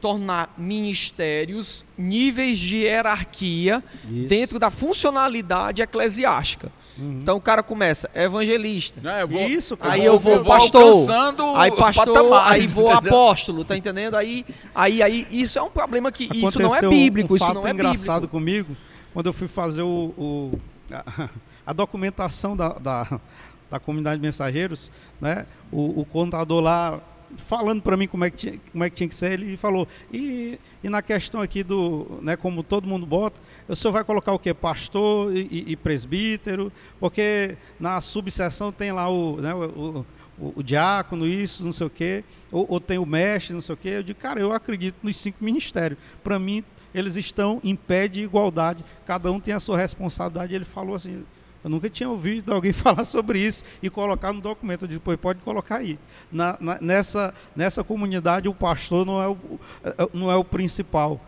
[0.00, 4.28] Tornar ministérios níveis de hierarquia Isso.
[4.28, 6.70] dentro da funcionalidade eclesiástica.
[6.98, 7.20] Uhum.
[7.22, 9.00] Então o cara começa evangelista.
[9.00, 9.92] Né, eu vou- Isso, cara.
[9.92, 10.82] Aí eu vou eu vou pastor,
[11.56, 13.10] aí pastor, aí vou entendeu?
[13.12, 14.16] apóstolo, tá entendendo?
[14.16, 14.44] Aí,
[14.74, 17.54] aí, aí isso é um problema que isso não é Aconteceu bíblico, um isso fato
[17.54, 18.32] não é engraçado bíblico.
[18.32, 18.76] comigo
[19.14, 20.58] quando eu fui fazer o, o-
[20.92, 21.28] a,
[21.66, 23.20] a documentação da, da,
[23.70, 24.90] da comunidade de mensageiros,
[25.20, 25.46] né?
[25.70, 26.98] O, o contador lá
[27.36, 29.86] falando para mim como é, que tinha, como é que tinha que ser, ele falou,
[30.12, 34.32] e, e na questão aqui do, né, como todo mundo bota, o senhor vai colocar
[34.32, 34.52] o quê?
[34.54, 40.04] Pastor e, e- presbítero, porque na subseção tem lá o, né, o-
[40.40, 43.74] o, o diácono, isso, não sei o quê, ou, ou tem o mestre, não sei
[43.74, 43.88] o quê.
[43.88, 45.98] Eu digo, cara, eu acredito nos cinco ministérios.
[46.22, 46.62] Para mim,
[46.94, 50.54] eles estão em pé de igualdade, cada um tem a sua responsabilidade.
[50.54, 51.24] Ele falou assim,
[51.68, 54.86] eu nunca tinha ouvido alguém falar sobre isso e colocar no documento.
[54.86, 55.98] Eu pois pode colocar aí.
[56.32, 59.36] Na- na- nessa, nessa comunidade, o pastor não é o,
[60.12, 61.20] não é o principal.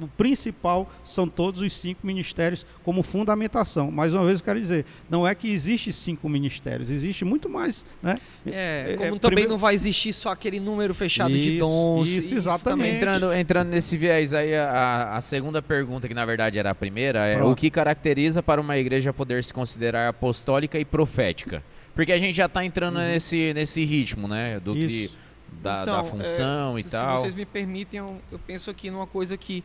[0.00, 3.90] O principal são todos os cinco ministérios como fundamentação.
[3.90, 7.84] Mais uma vez eu quero dizer, não é que existe cinco ministérios, existe muito mais,
[8.02, 8.18] né?
[8.46, 11.58] É, É, como é, também primeiro- não vai existir só aquele número fechado de Isso,
[11.60, 12.08] dons.
[12.08, 12.96] isso, exatamente.
[12.96, 17.26] Entrando, entrando nesse viés aí, a, a segunda pergunta, que na verdade era a primeira,
[17.26, 17.52] é Pronto.
[17.52, 21.62] o que caracteriza para uma igreja poder se considerar apostólica e profética?
[21.94, 24.54] Porque a gente já está entrando nesse, nesse ritmo, né?
[24.62, 25.16] Do que Isso.
[25.50, 27.16] Da, Então, da função é, e se, tal.
[27.16, 29.64] Se vocês me permitem, eu, eu penso aqui numa coisa que,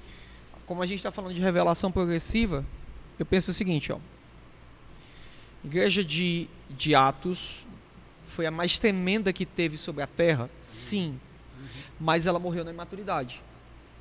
[0.66, 2.66] como a gente está falando de revelação progressiva,
[3.20, 3.98] eu penso o seguinte, ó.
[5.64, 7.66] Igreja de, de Atos
[8.26, 10.50] foi a mais tremenda que teve sobre a terra?
[10.64, 11.20] Sim.
[12.00, 13.42] Mas ela morreu na imaturidade.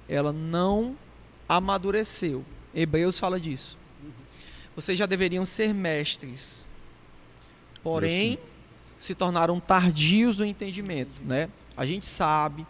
[0.09, 0.97] Ela não
[1.49, 2.45] amadureceu.
[2.75, 3.77] Hebreus fala disso.
[4.75, 6.65] Vocês já deveriam ser mestres.
[7.83, 8.39] Porém,
[8.99, 11.49] se tornaram tardios no entendimento, né?
[11.81, 12.67] A gente sabe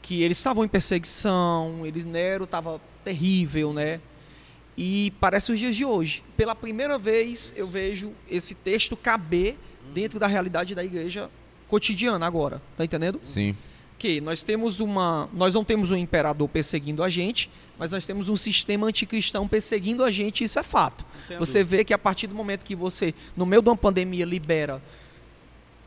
[0.00, 4.00] que eles estavam em perseguição, eles Nero estava terrível, né?
[4.74, 6.22] E parece os dias de hoje.
[6.34, 9.58] Pela primeira vez eu vejo esse texto caber
[9.92, 11.28] dentro da realidade da igreja
[11.68, 13.20] cotidiana agora, tá entendendo?
[13.22, 13.54] Sim.
[13.98, 18.30] Que nós temos uma, nós não temos um imperador perseguindo a gente, mas nós temos
[18.30, 21.04] um sistema anticristão perseguindo a gente, isso é fato.
[21.38, 24.80] Você vê que a partir do momento que você, no meio de uma pandemia, libera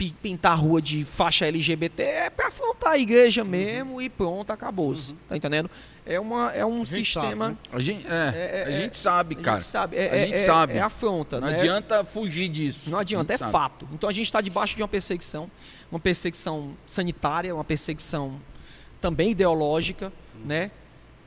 [0.09, 4.95] pintar a rua de faixa LGBT, é pra afrontar a igreja mesmo e pronto, acabou.
[5.29, 5.69] Tá entendendo?
[6.03, 7.23] É, uma, é um A sistema.
[7.23, 7.57] sabe, né?
[7.71, 9.61] A gente, é, É, é, a é, gente sabe, A cara.
[9.61, 9.95] gente sabe.
[9.97, 10.73] É, A é- gente é- sabe.
[10.73, 11.59] É afronta, Não né?
[11.59, 12.89] adianta fugir disso.
[12.89, 13.51] Não adianta, A é sabe.
[13.51, 13.87] fato.
[13.93, 15.49] Então a gente está debaixo de uma perseguição,
[15.91, 18.33] uma perseguição sanitária, uma perseguição
[18.99, 20.11] também ideológica,
[20.43, 20.71] né?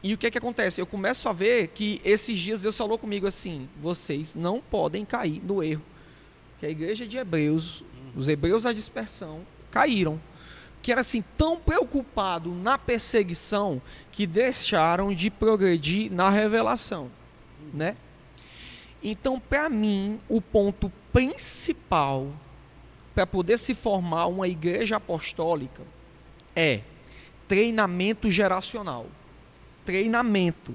[0.03, 0.81] E o que é que acontece?
[0.81, 5.41] Eu começo a ver que esses dias Deus falou comigo assim: vocês não podem cair
[5.43, 5.83] no erro.
[6.61, 7.83] Que a igreja de Hebreus,
[8.17, 9.41] os hebreus da dispersão,
[9.71, 10.21] caíram.
[10.83, 13.81] Que era assim, tão preocupado na perseguição
[14.12, 17.11] que deixaram de progredir na revelação,
[17.73, 17.97] né?
[19.03, 22.29] Então, para mim, o ponto principal
[23.15, 25.83] para poder se formar uma igreja apostólica
[26.57, 26.81] é
[27.47, 29.07] treinamento geracional.
[29.85, 30.75] Treinamento.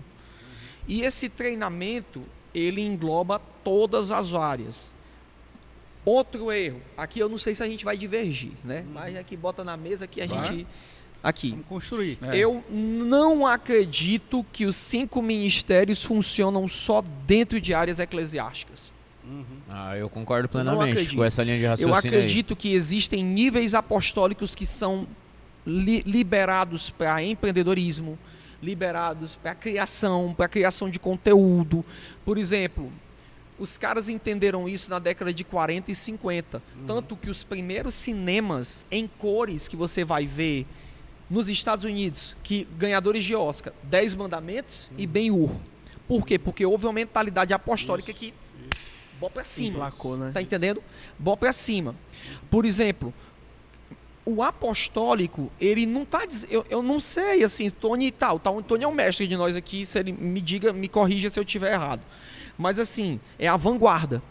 [0.88, 2.24] E esse treinamento,
[2.54, 4.94] ele engloba todas as áreas.
[6.10, 8.84] Outro erro, aqui eu não sei se a gente vai divergir, né?
[8.94, 10.46] Mas aqui bota na mesa que a Vai.
[10.46, 10.68] gente
[11.22, 11.52] aqui.
[11.52, 12.18] Vamos construir.
[12.22, 12.38] É.
[12.38, 18.92] Eu não acredito que os cinco ministérios funcionam só dentro de áreas eclesiásticas.
[19.70, 21.16] Ah, eu concordo plenamente acredito.
[21.18, 22.08] com essa linha de raciocínio Eu aí.
[22.08, 25.06] acredito que existem níveis apostólicos que são
[25.68, 28.18] li- liberados para empreendedorismo,
[28.64, 31.86] liberados para criação, para criação de conteúdo.
[32.26, 32.92] Por exemplo,
[33.60, 36.62] os caras entenderam isso na década de 40 e 50.
[36.88, 40.66] Tanto que os primeiros cinemas em cores que você vai ver
[41.30, 45.52] nos Estados Unidos, que ganhadores de Oscar, Dez Mandamentos e Ben-Hur.
[46.08, 46.40] Por quê?
[46.40, 48.34] Porque houve uma mentalidade apostólica que
[49.20, 49.76] bota pra cima.
[49.76, 50.32] Emplacou, né?
[50.34, 50.82] Tá entendendo?
[51.20, 51.94] Bom pra cima.
[52.50, 53.14] Por exemplo,
[54.26, 58.52] o apostólico, ele não tá diz- eu, eu não sei assim, Tony e tal, tá,
[58.52, 61.40] o Tony é o mestre de nós aqui, se ele me diga, me corrija se
[61.40, 62.02] eu tiver errado.
[62.60, 64.22] Mas assim, é a vanguarda,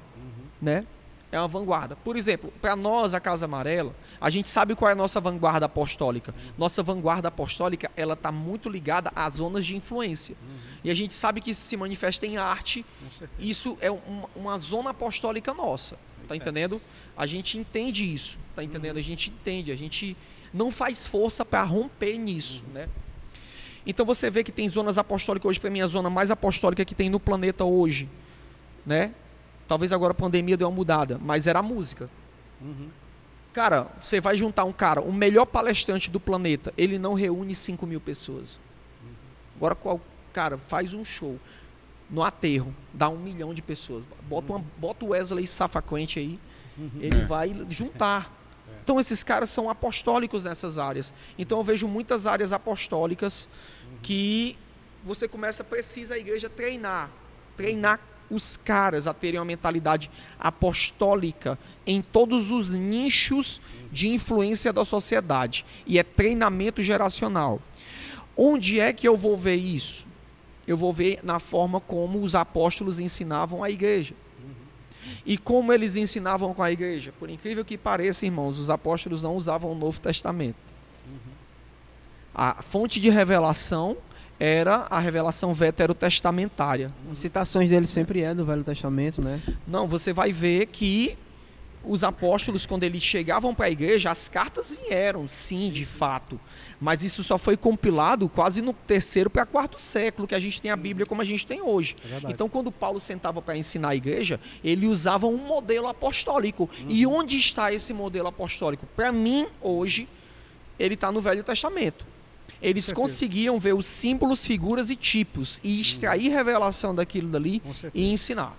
[0.61, 0.85] né?
[1.33, 1.97] É uma vanguarda.
[1.97, 5.64] Por exemplo, para nós, a Casa Amarela, a gente sabe qual é a nossa vanguarda
[5.64, 6.35] apostólica.
[6.59, 10.37] Nossa vanguarda apostólica, ela tá muito ligada às zonas de influência.
[10.85, 12.85] E a gente sabe que isso se manifesta em arte,
[13.39, 15.97] isso é uma, uma zona apostólica nossa,
[16.29, 16.81] tá entendendo?
[17.16, 18.99] A gente entende isso, tá entendendo?
[18.99, 20.14] A gente entende, a gente
[20.53, 22.89] não faz força para romper nisso, né?
[23.89, 26.95] Então você vê que tem zonas apostólicas hoje, para mim a zona mais apostólica que
[26.95, 28.07] tem no planeta hoje,
[28.84, 29.12] né?
[29.66, 32.09] Talvez agora a pandemia deu uma mudada, mas era a música.
[33.55, 37.86] Cara, você vai juntar um cara, o melhor palestrante do planeta, ele não reúne 5
[37.86, 38.59] mil pessoas.
[39.57, 40.01] Agora, qual
[40.32, 41.39] cara faz um show
[42.11, 44.05] no aterro, dá um milhão de pessoas.
[44.28, 46.39] Bota, uma, bota o Wesley Safacquente aí,
[47.01, 47.24] ele É.
[47.24, 48.32] vai juntar.
[48.83, 51.12] Então, esses caras são apostólicos nessas áreas.
[51.39, 53.49] Então, eu vejo muitas áreas apostólicas
[54.03, 54.57] que
[55.05, 57.11] você começa, precisa a igreja treinar.
[57.57, 58.01] Treinar
[58.31, 63.61] os caras a terem uma mentalidade apostólica em todos os nichos
[63.91, 65.64] de influência da sociedade.
[65.87, 67.61] E é treinamento geracional.
[68.37, 70.07] Onde é que eu vou ver isso?
[70.66, 74.14] Eu vou ver na forma como os apóstolos ensinavam a igreja.
[75.25, 77.13] E como eles ensinavam com a igreja?
[77.19, 80.57] Por incrível que pareça, irmãos, os apóstolos não usavam o Novo Testamento.
[82.35, 83.97] A fonte de revelação
[84.39, 86.93] era a revelação veterotestamentária.
[87.11, 89.43] As citações dele sempre é do Velho Testamento, né?
[89.67, 91.17] Não, você vai ver que
[91.85, 96.39] os apóstolos, quando eles chegavam para a igreja, as cartas vieram, sim, de fato.
[96.81, 100.70] Mas isso só foi compilado quase no terceiro para quarto século, que a gente tem
[100.70, 101.97] a Bíblia como a gente tem hoje.
[102.24, 102.31] É.
[102.31, 106.68] Então, quando Paulo sentava para ensinar a igreja, ele usava um modelo apostólico.
[106.89, 108.87] E onde está esse modelo apostólico?
[108.95, 110.09] Para mim, hoje,
[110.79, 112.05] ele está no Velho Testamento.
[112.61, 117.62] Eles conseguiam ver os símbolos, figuras e tipos e extrair revelação daquilo dali
[117.95, 118.57] e ensinar.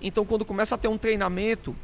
[0.00, 1.76] Então, quando começa a ter um treinamento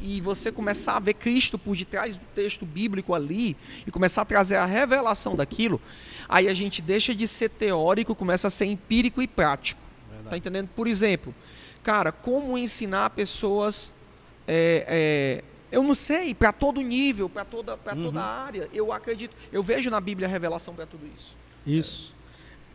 [0.00, 4.24] e você começar a ver Cristo por detrás do texto bíblico ali e começar a
[4.24, 5.80] trazer a revelação daquilo,
[6.28, 9.80] aí a gente deixa de ser teórico, começa a ser empírico e prático.
[10.28, 10.68] Tá entendendo?
[10.74, 11.34] Por exemplo,
[11.82, 13.92] cara, como ensinar pessoas
[14.46, 15.44] é, é,
[15.74, 18.68] eu não sei, para todo nível, para toda, pra toda área.
[18.72, 21.34] Eu acredito, eu vejo na Bíblia a revelação para tudo isso.
[21.66, 22.14] Isso.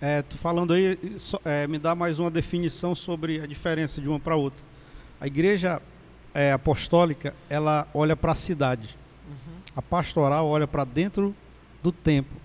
[0.01, 0.97] É, tu falando aí,
[1.45, 4.61] é, me dá mais uma definição sobre a diferença de uma para outra.
[5.19, 5.81] A igreja
[6.39, 8.95] é, apostólica, ela olha para a cidade.
[9.75, 11.35] A pastoral olha para dentro
[11.83, 12.37] do templo.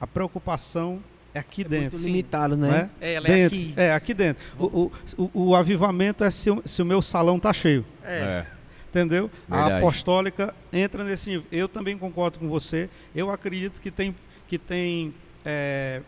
[0.00, 1.00] A preocupação
[1.34, 1.98] é aqui dentro.
[1.98, 2.90] Muito limitado, não né?
[3.00, 3.10] é?
[3.10, 3.58] É, ela é dentro.
[3.58, 3.74] aqui.
[3.76, 4.42] É, aqui dentro.
[4.58, 4.92] O, o,
[5.34, 7.84] o- o avivamento é se, o- se o meu salão tá cheio.
[8.04, 8.18] É.
[8.18, 8.46] É.
[8.90, 9.28] Entendeu?
[9.50, 9.78] A Verdade.
[9.78, 11.46] apostólica entra nesse nível.
[11.50, 12.88] Eu também concordo com você.
[13.14, 14.14] Eu acredito que tem,
[14.46, 15.12] que tem
[15.44, 16.00] é,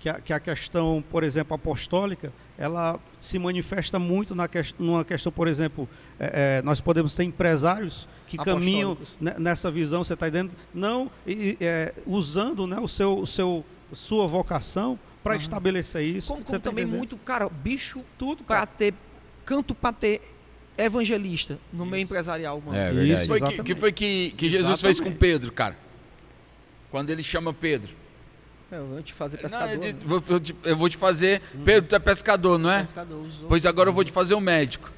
[0.00, 5.04] que, a, que a questão, por exemplo, apostólica, ela se manifesta muito na que, numa
[5.04, 5.88] questão, por exemplo,
[6.18, 10.52] é, é, nós podemos ter empresários que caminham nessa visão, você está entendendo?
[10.74, 16.28] Não e- é, usando né, o seu, o seu, sua vocação para estabelecer isso.
[16.28, 16.98] Como, Você como tá também entendendo?
[16.98, 18.94] muito, cara, bicho, tudo para ter,
[19.44, 20.22] canto para ter
[20.78, 22.78] evangelista no meio empresarial, mano.
[22.78, 23.26] É Isso.
[23.26, 25.76] Foi que, que foi que, que Jesus fez com Pedro, cara?
[26.90, 27.94] Quando ele chama Pedro.
[28.70, 29.70] É, eu vou te fazer Não, pescador.
[29.74, 29.98] eu, te- né?
[30.04, 31.40] vou, eu te- eu vou te fazer.
[31.64, 32.80] Pedro, tu é pescador, não é?
[32.80, 33.48] Pescador, usou.
[33.48, 34.90] Pois agora eu vou te fazer o médico.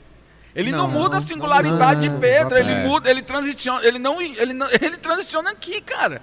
[0.55, 4.20] Ele não, Não, muda a singularidade não, de Pedro, ele muda, ele transiciona, ele não,
[4.20, 6.23] ele não, ele transiciona aqui, cara.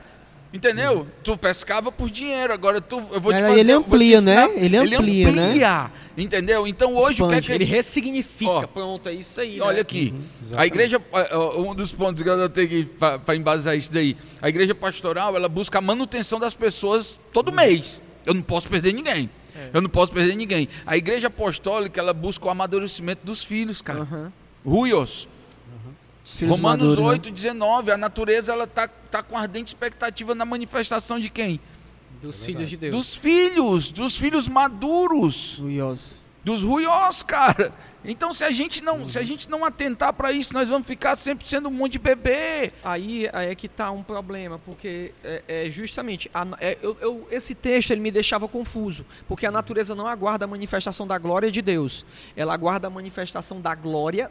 [0.55, 1.05] Entendeu?
[1.21, 4.21] Tu pescava por dinheiro, agora tu, eu vou te É, fazer, ele vou te amplia,
[4.21, 4.49] né?
[4.55, 5.47] Ele amplia, né?
[5.49, 6.65] amplia, entendeu?
[6.65, 7.47] Então hoje o que é Expande.
[7.47, 8.51] que Ele ressignifica.
[8.51, 9.57] Ó, Pronto, é isso aí.
[9.57, 9.65] e né?
[9.65, 10.13] olha aqui,
[10.55, 11.01] a igreja,
[11.57, 15.77] um dos pontos que eu tenho para embasar isso daí, a igreja pastoral, ela busca
[15.79, 17.99] a manutenção das pessoas todo mês.
[18.25, 19.29] Eu não posso perder ninguém.
[19.73, 20.69] Eu não posso perder ninguém.
[20.85, 23.99] A igreja apostólica, ela busca o amadurecimento dos filhos, cara.
[24.01, 24.31] Aham.
[24.65, 25.27] Ruios.
[26.41, 27.03] Romanos maduros, né?
[27.11, 27.91] 8, 19.
[27.91, 31.59] A natureza, ela tá, tá com ardente expectativa na manifestação de quem?
[32.21, 32.95] Dos filhos de Deus.
[32.95, 35.57] Dos filhos, dos filhos maduros.
[35.59, 36.15] Ruios.
[36.43, 37.71] dos ruiós, cara.
[38.07, 41.15] Então, se a gente não, se a gente não atentar para isso, nós vamos ficar
[41.15, 42.71] sempre sendo um monte de bebê.
[42.83, 47.27] Aí, aí é que tá um problema, porque é, é justamente a é, eu- eu-
[47.31, 51.51] esse texto ele me deixava confuso, porque a natureza não aguarda a manifestação da glória
[51.51, 52.05] de Deus,
[52.37, 54.29] ela aguarda a manifestação da glória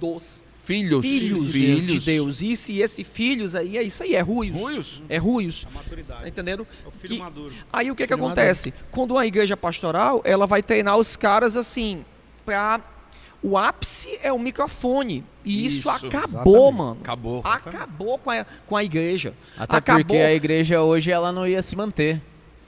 [0.00, 2.42] dos Filhos, filhos, de Deus.
[2.42, 4.56] E se esse filhos aí é isso aí, é ruios.
[4.60, 5.02] Ruios.
[5.08, 5.66] É ruios.
[5.70, 6.22] A maturidade.
[6.22, 6.66] Tá entendendo?
[6.84, 7.54] É o filho Que- maduro.
[7.72, 8.72] Aí o que que acontece?
[8.90, 12.04] Quando uma igreja pastoral, ela vai treinar os caras assim,
[12.44, 12.80] pra
[13.42, 15.24] o ápice é o microfone.
[15.44, 16.74] E isso, Isso, acabou, exatamente.
[16.76, 16.98] mano.
[17.02, 17.40] Acabou.
[17.44, 19.32] Acabou com a, com a igreja.
[19.56, 20.04] Até Acabou.
[20.04, 22.20] porque a igreja hoje ela não ia se manter.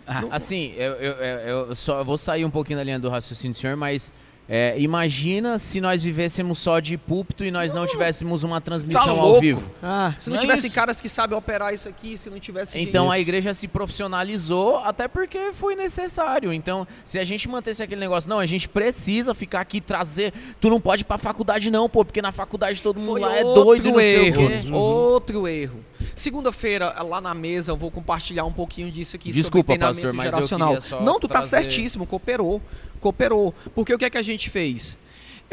[0.06, 0.24] Ah.
[0.31, 3.55] Assim, eu, eu, eu- eu só eu vou sair um pouquinho da linha do raciocínio
[3.55, 4.10] do senhor, mas
[4.48, 9.27] é, imagina se nós vivêssemos só de púlpito e nós não tivéssemos uma transmissão ao
[9.27, 9.40] louco.
[9.40, 9.70] vivo.
[9.82, 10.74] Ah, Se não, Não é tivesse isso.
[10.74, 14.78] caras que sabem operar isso aqui, se não tivesse Então gente- a igreja se profissionalizou
[14.78, 16.52] até porque foi necessário.
[16.52, 20.32] Então, se a gente mantesse aquele negócio, não, a gente precisa ficar aqui e trazer.
[20.60, 23.36] Tu não pode ir pra faculdade, não, pô, porque na faculdade todo mundo foi lá
[23.36, 25.81] é outro doido e não sei o erro, outro erro.
[26.14, 30.32] Segunda-feira, lá na mesa, eu vou compartilhar um pouquinho disso aqui Desculpa, pastor, mas eu
[30.32, 30.68] geracional.
[30.74, 32.60] queria só Não, tu tá trazer- certíssimo, cooperou.
[33.00, 33.54] Cooperou.
[33.74, 34.98] Porque o que é que a gente fez?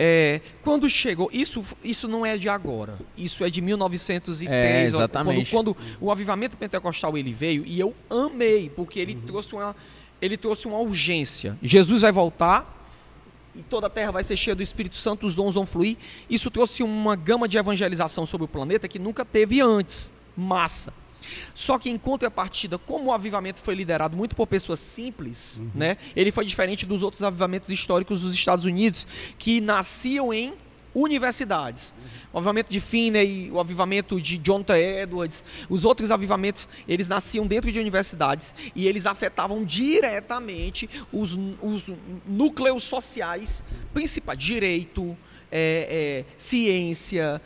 [0.01, 5.51] É, quando chegou, isso, isso não é de agora, isso é de 1903, É, exatamente.
[5.51, 9.76] Quando, quando o avivamento pentecostal ele veio e eu amei, porque ele trouxe uma
[10.21, 11.57] ele trouxe uma urgência.
[11.61, 12.77] Jesus vai voltar,
[13.55, 15.97] e toda a terra vai ser cheia do Espírito Santo, os dons vão fluir.
[16.30, 20.11] Isso trouxe uma gama de evangelização sobre o planeta que nunca teve antes.
[20.40, 20.94] Massa.
[21.53, 25.98] Só que em contrapartida, como o avivamento foi liderado muito por pessoas simples, né?
[26.16, 29.06] Ele foi diferente dos outros avivamentos históricos dos Estados Unidos,
[29.38, 30.53] que nasciam em
[30.94, 31.94] universidades.
[32.34, 34.74] O avivamento de Finney, o avivamento de T.
[34.74, 41.91] Edwards, os outros avivamentos, eles nasciam dentro de universidades e eles afetavam diretamente os, os
[42.26, 43.64] núcleos sociais
[43.94, 45.18] principais, direito,
[45.52, 47.41] é, é, ciência,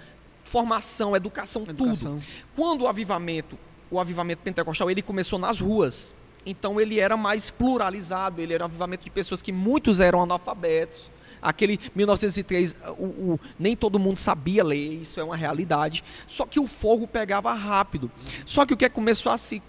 [0.45, 2.19] formação, educação, Educação.
[2.19, 2.25] tudo.
[2.55, 3.57] Quando o avivamento,
[3.89, 6.13] o avivamento pentecostal, ele começou nas ruas.
[6.45, 11.11] Então ele era mais pluralizado, ele era um avivamento de pessoas que muitos eram analfabetos.
[11.41, 16.03] Aquele 1903, o, o- nem todo mundo sabia ler, isso é uma realidade.
[16.27, 18.09] Só que o fogo pegava rápido.
[18.45, 19.61] Só que o que começou a se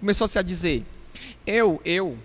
[0.00, 0.84] começou a se a dizer?
[1.46, 2.16] Eu, eu,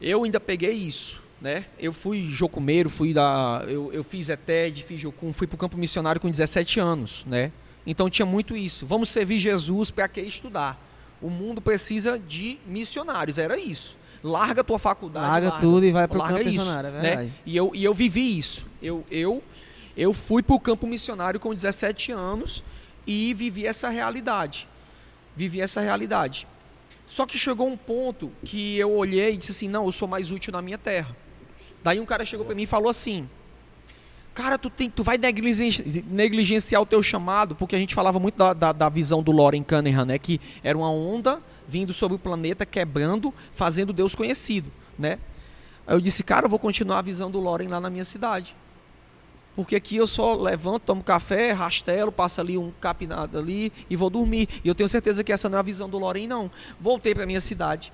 [0.00, 1.64] eu ainda peguei isso, né?
[1.76, 6.20] Eu fui jocumeiro, fui da, eu, eu fiz ETED, fiz jocum, fui pro campo missionário
[6.20, 7.50] com 17 anos, né?
[7.84, 8.86] Então tinha muito isso.
[8.86, 10.80] Vamos servir Jesus para que estudar?
[11.20, 13.96] O mundo precisa de missionários, era isso.
[14.22, 17.00] Larga tua faculdade, Larga tudo e vai pro larga campo isso, missionário, é né?
[17.00, 17.32] verdade.
[17.44, 18.64] E eu, e eu vivi isso.
[18.80, 19.42] Eu, eu,
[19.96, 22.62] eu fui pro campo missionário com 17 anos
[23.04, 24.68] e vivi essa realidade.
[25.36, 26.46] Vivi essa realidade.
[27.08, 30.30] Só que chegou um ponto que eu olhei e disse assim: não, eu sou mais
[30.30, 31.16] útil na minha terra.
[31.82, 33.28] Daí um cara chegou para mim e falou assim:
[34.34, 38.36] Cara, tu, tem, tu vai negligen- negligenciar o teu chamado, porque a gente falava muito
[38.36, 40.18] da, da, da visão do Loren Cunningham, né?
[40.18, 45.18] Que era uma onda vindo sobre o planeta, quebrando, fazendo Deus conhecido, né?
[45.86, 48.54] Aí eu disse, cara, eu vou continuar a visão do Loren lá na minha cidade.
[49.54, 54.08] Porque aqui eu só levanto, tomo café, rastelo, passo ali um capinado ali e vou
[54.08, 54.48] dormir.
[54.64, 56.50] E eu tenho certeza que essa não é a visão do Loren, não.
[56.80, 57.92] Voltei para minha cidade.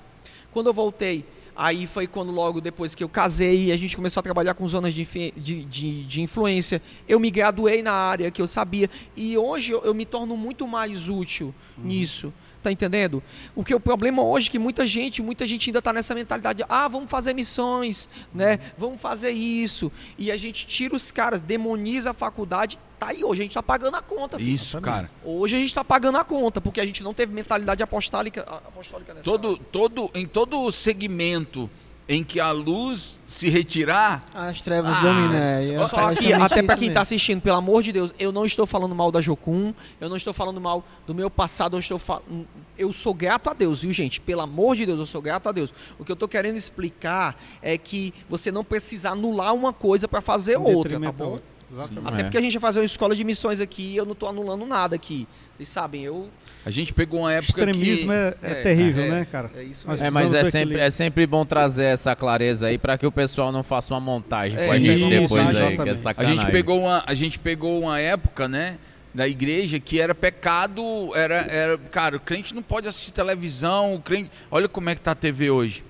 [0.52, 1.24] Quando eu voltei,
[1.58, 4.66] aí foi quando logo depois que eu casei e a gente começou a trabalhar com
[4.68, 5.04] zonas de,
[5.36, 6.80] de, de, de influência.
[7.08, 8.88] Eu me graduei na área que eu sabia.
[9.16, 12.32] E hoje eu, eu me torno muito mais útil nisso.
[12.62, 13.22] Tá entendendo?
[13.54, 16.64] O que o problema hoje é que muita gente, muita gente ainda tá nessa mentalidade,
[16.68, 18.58] ah, vamos fazer missões, né?
[18.76, 19.92] Vamos fazer isso.
[20.18, 22.78] E a gente tira os caras, demoniza a faculdade.
[22.98, 24.54] Tá aí hoje, a gente tá pagando a conta, filho.
[24.54, 25.08] Isso, cara.
[25.24, 29.14] Hoje a gente tá pagando a conta, porque a gente não teve mentalidade apostólica, apostólica
[29.14, 31.70] nessa Todo, todo, em todo segmento
[32.08, 35.34] em que a luz se retirar, As trevas Ah, dominam.
[35.34, 37.02] é, é Só que, até pra isso quem tá mesmo.
[37.02, 40.32] assistindo, pelo amor de Deus, eu não estou falando mal da Jocum, eu não estou
[40.32, 42.22] falando mal do meu passado, eu estou fa-
[42.78, 44.20] eu sou grato a Deus, viu, gente?
[44.20, 45.72] Pelo amor de Deus, eu sou grato a Deus.
[45.98, 50.20] O que eu tô querendo explicar é que você não precisa anular uma coisa pra
[50.22, 51.38] fazer outra, tá bom?
[51.70, 52.08] Exatamente.
[52.08, 52.22] Até É.
[52.24, 54.64] porque a gente vai fazer uma escola de missões aqui e eu não tô anulando
[54.66, 55.26] nada aqui.
[55.56, 56.28] Vocês sabem, eu.
[56.64, 58.16] a gente pegou uma época Extremismo que...
[58.16, 59.10] é, é é, terrível, é.
[59.10, 59.50] né, cara?
[59.56, 60.18] É isso Mas mesmo.
[60.18, 63.50] É, mas é sempre, é sempre bom trazer essa clareza aí pra que o pessoal
[63.50, 66.14] não faça uma montagem É, com a gente isso, depois aí, que é.
[66.16, 68.76] A gente pegou uma, a gente pegou uma época, né,
[69.12, 74.00] da igreja que era pecado, era, era, cara, o crente não pode assistir televisão, o
[74.00, 75.82] crente, olha como é que tá a TV hoje.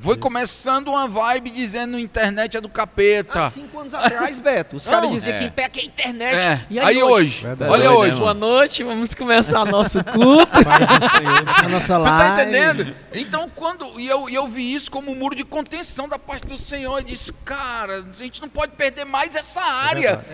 [0.00, 3.46] Foi começando uma vibe dizendo internet é do capeta.
[3.46, 5.40] Há cinco anos atrás, Beto, os caras diziam é.
[5.40, 6.36] que pé que é internet.
[6.46, 7.70] É, E aí, hoje, Verdade.
[7.72, 8.14] olha Tá hoje.
[8.16, 10.52] Boa noite, vamos começar nosso culto.
[11.64, 12.42] A nossa Você tá live.
[12.42, 12.94] entendendo?
[13.12, 13.98] Então, quando.
[13.98, 16.98] E eu, e eu vi isso como um muro de contenção da parte do Senhor.
[16.98, 20.24] Eu disse, cara, a gente não pode perder mais essa área.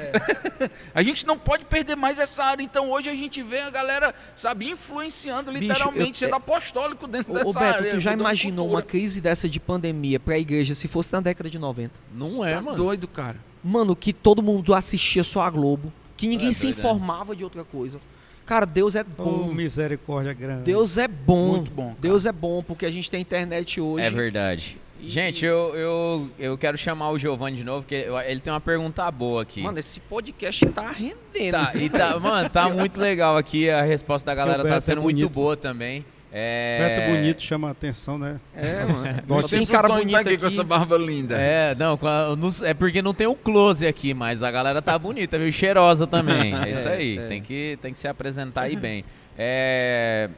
[0.94, 2.62] a gente não pode perder mais essa área.
[2.62, 7.32] Então, hoje a gente vê a galera, sabe, influenciando Bicho, literalmente, eu- sendo apostólico dentro
[7.32, 7.90] Ô, dessa ô Beto, área.
[7.92, 8.90] tu já imaginou uma cultura.
[8.90, 11.92] crise dessa de pandemia pra igreja se fosse na década de 90?
[12.14, 12.76] Não é, Tá mano.
[12.76, 13.36] doido, cara.
[13.62, 16.78] Mano, que todo mundo assistia só a Globo, que ninguém É se doido, é.
[16.78, 17.98] informava de outra coisa.
[18.46, 19.54] Cara, Deus é Oh, bom.
[19.54, 20.64] misericórdia grande.
[20.64, 21.52] Deus é bom.
[21.52, 21.96] Muito bom, cara.
[22.00, 24.04] Deus é bom, porque a gente tem internet hoje.
[24.04, 24.76] É verdade.
[25.00, 28.60] E- Gente, eu, eu, eu quero chamar o Giovanni de novo, porque ele tem uma
[28.60, 29.62] pergunta boa aqui.
[29.62, 31.52] Mano, esse podcast tá rendendo.
[31.52, 33.68] Tá, e tá, mano, tá muito legal aqui.
[33.70, 35.30] A resposta da galera tá é sendo muito bonito.
[35.32, 36.04] boa também.
[36.36, 36.78] É...
[36.80, 38.40] Beto bonito chama a atenção, né?
[38.56, 39.22] É, mano.
[39.28, 40.38] Nossa, tem cara bonito tá aqui aqui.
[40.38, 41.36] com essa barba linda.
[41.38, 42.34] É, não, a-
[42.68, 45.52] é porque não tem o close aqui, mas a galera tá bonita, viu?
[45.52, 46.52] Cheirosa também.
[46.64, 47.18] É isso É, aí.
[47.18, 47.28] é.
[47.28, 49.04] Tem, que, tem que se apresentar aí bem.
[49.38, 50.28] É.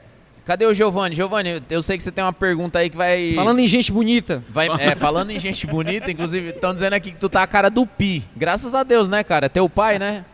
[0.46, 1.12] Cadê o Giovanni?
[1.12, 3.32] Giovanni, eu sei que você tem uma pergunta aí que vai.
[3.34, 4.44] Falando em gente bonita.
[4.48, 7.68] Vai, é, falando em gente bonita, inclusive, estão dizendo aqui que tu tá a cara
[7.68, 8.22] do Pi.
[8.36, 9.46] Graças a Deus, né, cara?
[9.46, 10.24] É teu pai, né?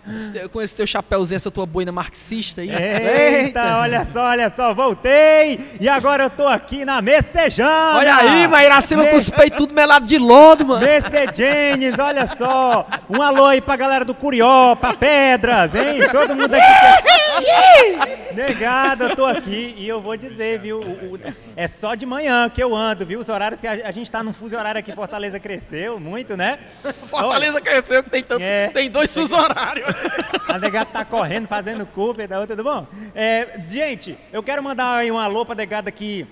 [0.52, 2.70] Com esse teu chapéuzinho, essa tua boina marxista aí.
[2.70, 5.59] Eita, olha só, olha só, voltei!
[5.80, 7.97] E agora eu tô aqui na Messejana!
[7.97, 10.84] Olha aí, Mairacema com os peitos tudo melado de lodo, mano.
[10.84, 12.86] Messejanes, olha só!
[13.09, 16.06] Um alô aí pra galera do Curió, pra Pedras, hein?
[16.12, 18.34] Todo mundo aqui.
[18.34, 20.80] Negado, eu tô aqui e eu vou dizer, viu?
[20.80, 21.20] o- o-
[21.56, 23.20] é só de manhã que eu ando, viu?
[23.20, 26.58] Os horários que a, a gente tá num fuso horário aqui, Fortaleza cresceu muito, né?
[27.08, 28.68] Fortaleza cresceu, que tem, tanto, É.
[28.68, 29.88] tem dois fusos horários.
[30.48, 32.86] A negada tá correndo, fazendo Cooper, da outra, tudo bom?
[33.14, 36.26] É, gente, eu quero mandar aí um alô pra negada aqui.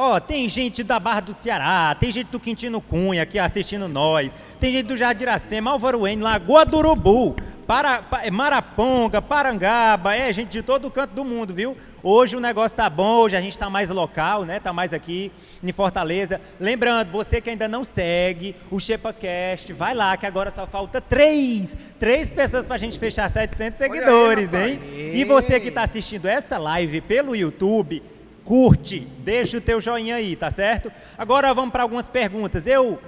[0.00, 4.32] Ó, tem gente da Barra do Ceará, tem gente do Quintino Cunha aqui assistindo nós,
[4.60, 7.34] tem gente do Jardiracema, Álvaro N, Lagoa do Urubu,
[7.66, 11.76] para, Pa- é, Maraponga, Parangaba, é gente de todo canto do mundo, viu?
[12.00, 14.60] Hoje o negócio tá bom, hoje a gente tá mais local, né?
[14.60, 16.40] Tá mais aqui em Fortaleza.
[16.60, 21.74] Lembrando, você que ainda não segue o ShepaCast, vai lá que agora só falta três,
[21.98, 24.78] três pessoas pra gente fechar 700 seguidores, hein?
[25.16, 28.00] E você que tá assistindo essa live pelo YouTube,
[28.48, 30.90] curte, deixa o teu joinha aí, tá certo?
[31.18, 32.66] Agora vamos para algumas perguntas.
[32.66, 32.98] Eu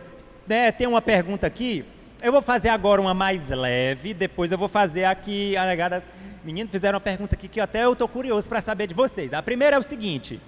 [0.46, 1.82] né, tenho uma pergunta aqui.
[2.22, 6.04] Eu vou fazer agora uma mais leve, depois eu vou fazer aqui a negada.
[6.44, 9.32] Menino, fizeram uma pergunta aqui que até eu tô curioso para saber de vocês.
[9.32, 10.38] A primeira é o seguinte: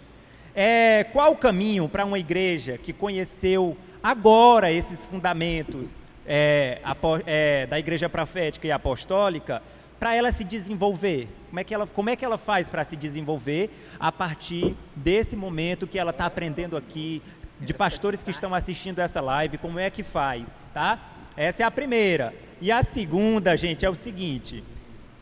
[0.55, 5.97] é, qual o caminho para uma igreja que conheceu agora esses fundamentos
[6.27, 6.81] é,
[7.24, 9.62] é, da igreja profética e apostólica
[10.03, 11.29] para ela se desenvolver?
[11.49, 13.70] Como é que ela, como é que ela faz para se desenvolver
[14.01, 17.23] a partir desse momento que ela está aprendendo aqui,
[17.61, 20.99] de pastores que estão assistindo essa live, como é que faz, tá?
[21.37, 22.35] Essa é a primeira.
[22.61, 24.65] E a segunda, gente, é o seguinte: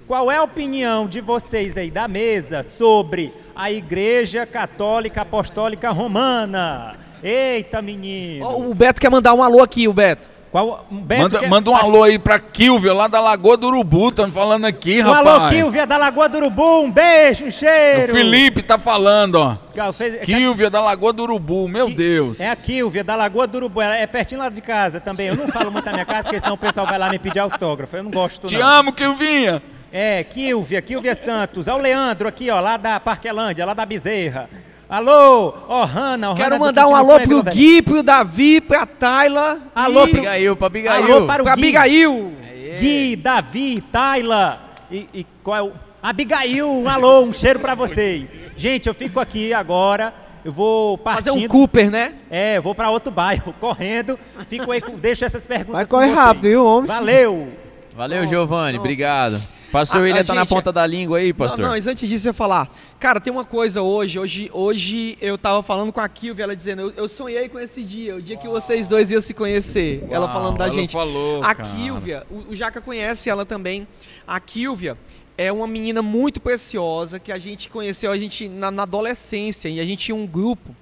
[0.07, 6.99] qual é a opinião de vocês aí da mesa sobre a Igreja Católica Apostólica Romana?
[7.23, 8.47] Eita, menino!
[8.47, 10.40] Ó, O Beto quer mandar um alô aqui, o Beto.
[10.51, 14.09] Qual, um Beto Manda, manda um alô aí pra Kilvia, lá da Lagoa do Urubu,
[14.09, 15.27] estão falando aqui, Um rapaz.
[15.29, 18.13] alô, Kilvia da Lagoa do Urubu, um beijo, um O cheiro!
[18.13, 19.93] Felipe tá falando, ó.
[19.93, 22.41] Fez- Kilvia da Lagoa do Urubu, meu Deus.
[22.41, 23.81] É a Kilvia, da Lagoa do Urubu.
[23.81, 25.29] Ela é pertinho lá de casa também.
[25.29, 27.39] Eu não falo muito na minha casa, porque senão o pessoal vai lá me pedir
[27.39, 27.97] autógrafo.
[27.97, 28.67] Eu não gosto, Te não.
[28.67, 29.63] amo, Kilvinha.
[29.93, 31.69] É, Kilvia, Kilvia Santos.
[31.69, 34.49] Ao Leandro aqui, ó, lá da Parquelândia, lá da Bezerra.
[34.91, 37.43] Alô, ó, Hanna, ó, Quero mandar um alô pro.
[37.45, 39.61] Gui, pro Davi, pra Tayla.
[39.73, 41.05] Alô, e pro- Abigail, pra Abigail.
[41.15, 41.63] Alô, para o pra Gui.
[41.77, 42.33] Abigail.
[42.81, 44.61] Gui, Davi, Tayla.
[44.91, 45.73] E, e qual é o...
[46.03, 48.29] Abigail, um alô, um cheiro pra vocês.
[48.57, 50.13] Gente, eu fico aqui agora.
[50.45, 51.45] Eu vou Fazer partindo.
[51.45, 52.15] um Cooper, né?
[52.31, 54.19] É, eu vou pra outro bairro, correndo.
[54.49, 55.75] Fico aí, com- deixo essas perguntas.
[55.75, 56.87] Vai correr rápido, viu, homem?
[56.89, 57.49] Valeu!
[57.95, 58.73] Valeu, Giovanni.
[58.73, 58.81] não.
[58.81, 59.41] Obrigado.
[59.73, 61.61] Pastor A- William a tá na gente- ponta da língua aí, Não, pastor.
[61.61, 62.69] não, mas antes disso eu ia falar.
[62.99, 64.19] Cara, tem uma coisa hoje.
[64.19, 67.83] Hoje, hoje eu tava falando com a Kilvia, ela dizendo, eu, eu sonhei com esse
[67.85, 70.05] dia, o dia que vocês dois iam se conhecer.
[70.11, 70.93] ela Uau, falando da ela gente.
[70.93, 71.69] falou, a cara.
[71.69, 73.87] Kilvia, o, o Jaca conhece ela também.
[74.27, 74.97] A Kilvia
[75.39, 79.79] é uma menina muito preciosa que a gente conheceu a gente na, na adolescência e
[79.79, 80.75] a gente tinha um grupo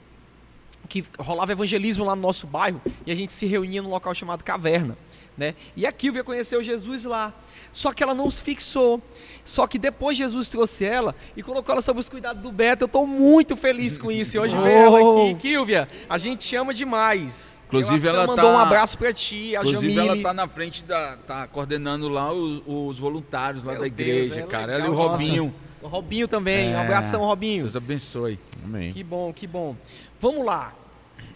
[0.89, 4.43] que rolava evangelismo lá no nosso bairro e a gente se reunia num local chamado
[4.43, 4.97] Caverna,
[5.39, 5.55] né?
[5.77, 7.33] E a Kilvia conheceu Jesus lá.
[7.73, 9.01] Só que ela não se fixou.
[9.45, 12.85] Só que depois Jesus trouxe ela e colocou ela sob os cuidados do Beto.
[12.85, 14.37] Eu estou muito feliz com isso.
[14.37, 17.63] E hoje ver ela aqui, Kilvia, a gente te ama demais.
[17.69, 20.09] Inclusive, ela mandou tá- um abraço pra ti, a Inclusive, Jamile.
[20.21, 21.17] ela tá na frente da.
[21.19, 24.67] tá coordenando lá os, os voluntários lá Meu da Deus, igreja, é cara.
[24.73, 24.79] legal.
[24.79, 25.11] Ela e o Nossa.
[25.13, 25.55] Robinho.
[25.83, 26.81] O Robinho também, um É.
[26.83, 27.63] abração, Robinho.
[27.63, 28.39] Deus abençoe.
[28.65, 28.91] Amém.
[28.93, 29.77] Que bom, que bom.
[30.21, 30.73] Vamos lá.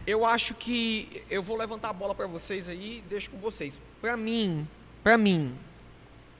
[0.06, 3.78] Eu acho que eu vou levantar a bola para vocês aí, e deixo com vocês.
[4.00, 4.66] Para mim,
[5.02, 5.52] para mim,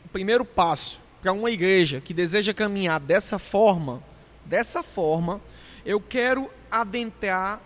[0.05, 4.03] o primeiro passo para uma igreja que deseja caminhar dessa forma,
[4.45, 5.41] dessa forma,
[5.87, 7.61] eu quero adentrar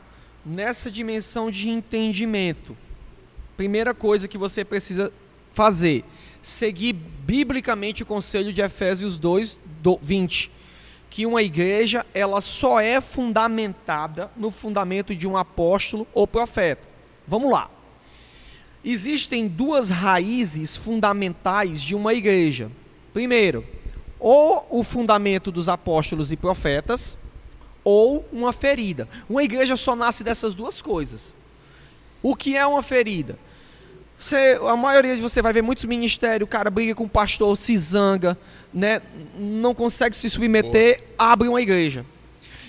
[0.44, 2.76] nessa dimensão de entendimento.
[3.56, 5.10] Primeira coisa que você precisa
[5.54, 6.04] fazer,
[6.42, 10.50] seguir biblicamente o conselho de Efésios 2, do 20
[11.10, 16.86] que uma igreja ela só é fundamentada no fundamento de um apóstolo ou profeta.
[17.26, 17.70] Vamos lá.
[18.84, 22.70] Existem duas raízes fundamentais de uma igreja.
[23.12, 23.64] Primeiro,
[24.20, 27.16] ou o fundamento dos apóstolos e profetas,
[27.82, 29.08] ou uma ferida.
[29.28, 31.36] Uma igreja só nasce dessas duas coisas.
[32.22, 33.38] O que é uma ferida?
[34.18, 37.56] Você, a maioria de você vai ver muitos ministérios, o cara briga com o pastor,
[37.56, 38.36] se zanga,
[38.76, 39.00] né?
[39.38, 42.04] não consegue se submeter, abre uma igreja.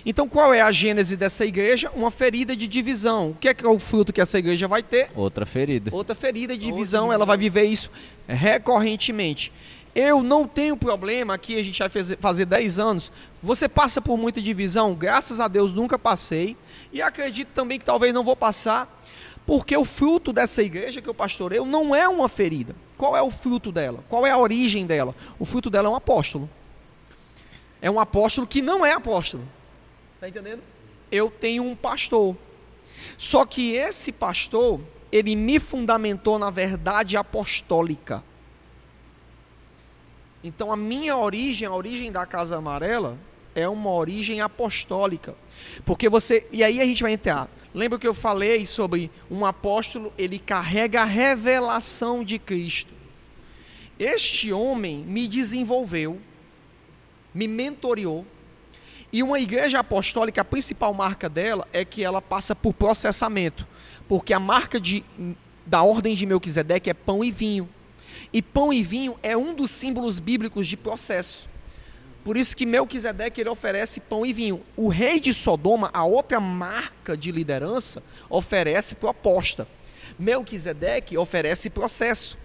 [0.06, 1.92] Então qual é a gênese dessa igreja?
[1.94, 3.32] Uma ferida de divisão.
[3.32, 5.10] O que é, que é o fruto que essa igreja vai ter?
[5.14, 5.94] Outra ferida.
[5.94, 7.92] Outra ferida de divisão, ela vai viver isso
[8.26, 9.52] recorrentemente.
[9.94, 13.12] Eu não tenho problema aqui, a gente vai fazer, fazer 10 anos.
[13.44, 16.56] Você passa por muita divisão, graças a Deus nunca passei.
[16.94, 18.88] E acredito também que talvez não vou passar,
[19.46, 22.74] porque o fruto dessa igreja que eu pastoreio não é uma ferida.
[22.98, 24.03] Qual é o fruto dela?
[24.10, 25.14] Qual é a origem dela?
[25.38, 26.49] O fruto dela é um apóstolo.
[27.82, 29.44] É um apóstolo que não é apóstolo.
[30.19, 30.61] Tá entendendo?
[31.11, 32.36] Eu tenho um pastor.
[33.18, 34.80] Só que esse pastor,
[35.11, 38.24] ele me fundamentou na verdade apostólica.
[40.44, 43.18] Então a minha origem, a origem da Casa Amarela,
[43.58, 45.36] é uma origem apostólica.
[45.84, 46.46] Porque você.
[46.52, 47.50] E aí a gente vai entrar.
[47.74, 52.94] Lembra que eu falei sobre um apóstolo, ele carrega a revelação de Cristo.
[54.00, 56.20] Este homem me desenvolveu,
[57.34, 58.26] me mentoreou.
[59.12, 63.66] E uma igreja apostólica, a principal marca dela é que ela passa por processamento.
[64.08, 65.04] Porque a marca de,
[65.66, 67.68] da ordem de Melquisedeque é pão e vinho.
[68.32, 71.48] E pão e vinho é um dos símbolos bíblicos de processo.
[72.28, 74.62] Por isso que Melquisedeque ele oferece pão e vinho.
[74.76, 79.66] O rei de Sodoma, a outra marca de liderança, oferece proposta.
[80.20, 82.38] Melquisedeque oferece processo.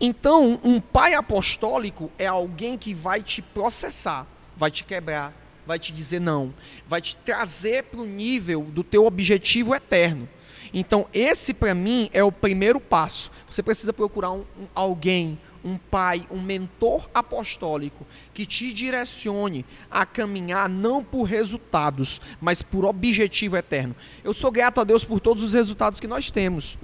[0.00, 4.26] Então, um pai apostólico é alguém que vai te processar,
[4.56, 5.32] vai te quebrar,
[5.64, 6.52] vai te dizer não,
[6.88, 10.28] vai te trazer para o nível do teu objetivo eterno.
[10.74, 13.30] Então, esse para mim é o primeiro passo.
[13.48, 20.04] Você precisa procurar um, um, alguém, um pai, um mentor apostólico que te direcione a
[20.04, 23.94] caminhar não por resultados, mas por objetivo eterno.
[24.24, 26.76] Eu sou grato a Deus por todos os resultados que nós temos.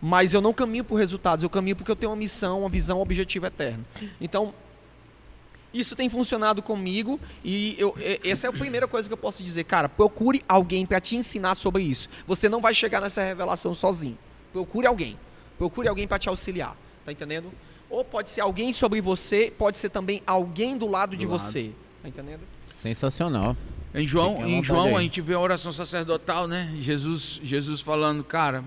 [0.00, 2.98] Mas eu não caminho por resultados, eu caminho porque eu tenho uma missão, uma visão,
[2.98, 3.84] um objetivo eterno.
[4.20, 4.52] Então,
[5.72, 9.64] isso tem funcionado comigo e eu, essa é a primeira coisa que eu posso dizer.
[9.64, 12.08] Cara, procure alguém para te ensinar sobre isso.
[12.26, 14.16] Você não vai chegar nessa revelação sozinho.
[14.52, 15.16] Procure alguém.
[15.58, 16.76] Procure alguém para te auxiliar.
[17.04, 17.50] Tá entendendo?
[17.90, 21.40] Ou pode ser alguém sobre você, pode ser também alguém do lado de Do lado.
[21.42, 21.70] você.
[22.02, 22.40] Tá entendendo?
[22.66, 23.56] Sensacional.
[23.94, 26.74] Em João, em João a gente vê a oração sacerdotal, né?
[26.80, 28.64] Jesus, Jesus falando, cara,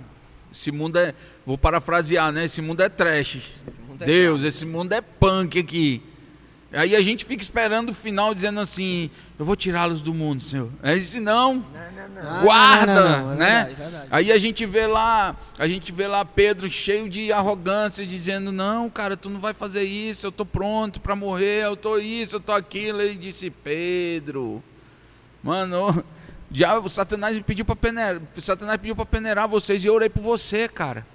[0.51, 1.13] esse mundo é,
[1.45, 2.45] vou parafrasear, né?
[2.45, 3.51] Esse mundo é trash.
[3.67, 6.01] Esse mundo é Deus, esse mundo é punk aqui.
[6.71, 10.69] Aí a gente fica esperando o final dizendo assim, eu vou tirá-los do mundo, Senhor.
[10.83, 11.65] Aí se não,
[12.43, 13.63] guarda, não, não, não, é né?
[13.63, 14.07] verdade, verdade.
[14.11, 18.89] Aí a gente vê lá, a gente vê lá Pedro cheio de arrogância, dizendo: "Não,
[18.89, 22.39] cara, tu não vai fazer isso, eu tô pronto para morrer, eu tô isso, eu
[22.41, 23.01] tô aquilo".
[23.01, 24.61] Ele disse: "Pedro,
[25.41, 26.03] mano,
[26.51, 29.93] já o Satanás me pediu para peneirar, o Satanás pediu para peneirar vocês e eu
[29.93, 31.05] orei por você, cara".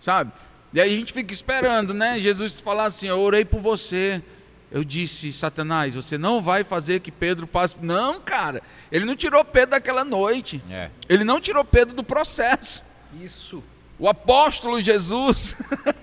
[0.00, 0.32] Sabe?
[0.72, 2.20] E aí a gente fica esperando, né?
[2.20, 4.22] Jesus falar assim: "Eu orei por você".
[4.70, 7.74] Eu disse, Satanás, você não vai fazer que Pedro passe.
[7.82, 8.62] Não, cara.
[8.92, 10.62] Ele não tirou Pedro daquela noite.
[10.70, 10.90] É.
[11.08, 12.80] Ele não tirou Pedro do processo.
[13.20, 13.64] Isso.
[13.98, 15.56] O apóstolo Jesus,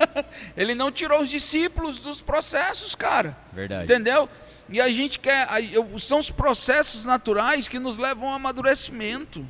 [0.55, 3.35] ele não tirou os discípulos dos processos, cara.
[3.53, 3.85] Verdade.
[3.85, 4.29] Entendeu?
[4.69, 5.47] E a gente quer.
[5.99, 9.45] São os processos naturais que nos levam ao amadurecimento,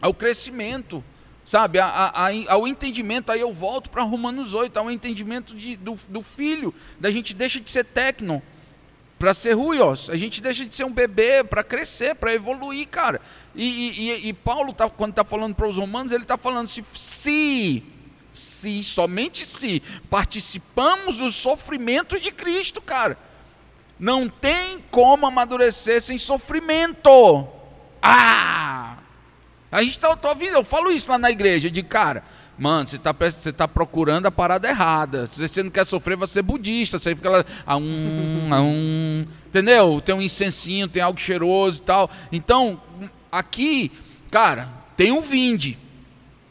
[0.00, 1.04] ao crescimento,
[1.52, 1.78] sabe?
[1.78, 3.30] A- a- a- ao entendimento.
[3.30, 6.74] Aí eu volto para Romanos 8, ao entendimento de- do, do filho.
[6.98, 8.42] Da gente deixa de ser tecno
[9.18, 10.08] para ser ruios.
[10.08, 13.20] A gente deixa de ser um bebê para crescer, para evoluir, cara.
[13.54, 16.82] E, e- e- Paulo, tá, quando está falando para os romanos, ele está falando se,
[16.94, 17.82] se,
[18.32, 23.18] se, somente se participamos dos sofrimentos de Cristo, cara.
[24.00, 27.46] Não tem como amadurecer sem sofrimento.
[28.02, 29.01] Ah!
[29.72, 32.22] A gente tá, tô eu falo isso lá na igreja, de cara.
[32.58, 35.26] Mano, você está você tá procurando a parada errada.
[35.26, 36.98] Se você não quer sofrer, vai ser budista.
[36.98, 39.26] Você fica lá, a um, a um.
[39.46, 40.00] Entendeu?
[40.02, 42.10] Tem um incensinho, tem algo cheiroso e tal.
[42.30, 42.80] Então,
[43.32, 43.90] aqui,
[44.30, 45.78] cara, tem um vinde.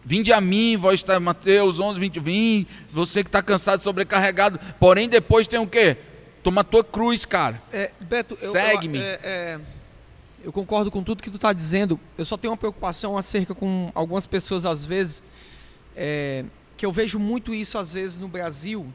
[0.04, 4.60] Vinde a mim, voz está Mateus 11, 20, vim, você que está cansado, sobrecarregado.
[4.80, 5.96] Porém, depois tem o quê?
[6.42, 7.62] Toma a tua cruz, cara.
[7.72, 8.98] É, Beto, eu, Segue-me.
[8.98, 9.60] Eu, é, é,
[10.44, 12.00] eu concordo com tudo que tu está dizendo.
[12.18, 15.24] Eu só tenho uma preocupação acerca com algumas pessoas, às vezes,
[15.96, 16.44] é,
[16.78, 18.86] que eu vejo muito isso, às vezes, no Brasil.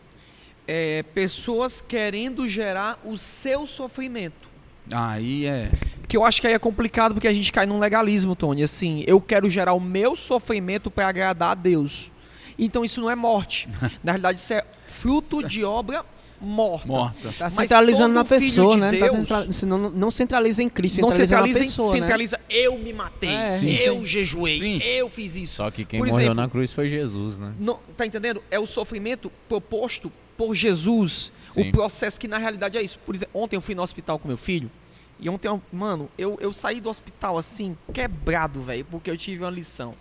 [0.66, 4.48] é, pessoas querendo gerar o seu sofrimento.
[4.90, 5.70] Aí é.
[6.08, 8.62] Que eu acho que aí é complicado porque a gente cai num legalismo, Tony.
[8.62, 12.10] Assim, eu quero gerar o meu sofrimento para agradar a Deus.
[12.58, 13.68] Então isso não é morte.
[14.02, 16.04] Na realidade, isso é fruto de obra
[16.40, 16.86] morta.
[16.86, 17.32] Morta.
[17.38, 18.92] Tá centralizando na pessoa, de né?
[18.92, 21.68] Não tá Deus- centra- se não, não centraliza em Cristo, Não centraliza, centraliza, na em-
[21.68, 21.98] pessoa, né?
[22.00, 24.04] centraliza eu me matei, É, Sim, eu sim.
[24.04, 24.78] jejuei, Sim.
[24.82, 25.54] eu fiz isso.
[25.56, 27.52] Só que quem Por morreu exemplo, na cruz foi Jesus, né?
[27.58, 28.42] Não, tá entendendo?
[28.50, 31.32] É o sofrimento proposto por Jesus.
[31.50, 31.68] Sim.
[31.68, 32.98] O processo que na realidade é isso.
[33.06, 34.70] Por exemplo, ontem eu fui no hospital com meu filho.
[35.18, 39.50] E ontem, mano, eu, eu saí do hospital assim, quebrado, velho, porque eu tive uma
[39.50, 39.94] lição.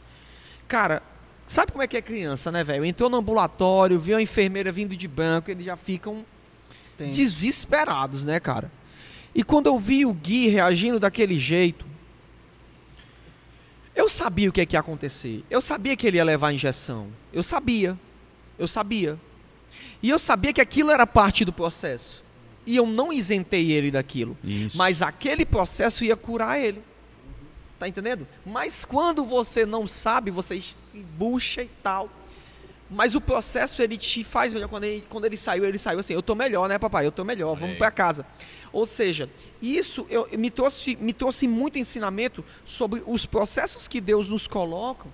[0.68, 1.02] Cara,
[1.48, 2.86] sabe como é que é criança, né, velho?
[2.86, 6.26] Entrou no ambulatório, viu a enfermeira vindo de branco, eles já ficam
[6.98, 7.16] Tenso.
[7.16, 8.72] desesperados, né, cara?
[9.34, 11.86] E quando eu vi o Gui reagindo daquele jeito,
[13.96, 15.44] eu sabia o que, é que ia acontecer.
[15.50, 17.08] Eu sabia que ele ia levar a injeção.
[17.32, 17.98] Eu sabia.
[18.60, 19.18] Eu sabia.
[20.04, 22.24] E eu sabia que aquilo era parte do processo.
[22.66, 24.38] E eu não isentei ele daquilo.
[24.44, 24.78] Isso.
[24.78, 26.82] Mas aquele processo ia curar ele.
[27.80, 28.26] Tá entendendo?
[28.46, 30.64] Mas quando você não sabe, você
[31.18, 32.10] bucha e tal.
[32.90, 34.70] Mas o processo ele te faz melhor.
[34.70, 37.06] Quando ele, quando ele saiu, ele saiu assim: Eu tô melhor, né, papai?
[37.06, 38.26] Eu tô melhor, vamos pra casa.
[38.72, 39.30] Ou seja,
[39.62, 45.08] isso eu, me, trouxe, me trouxe muito ensinamento sobre os processos que Deus nos coloca.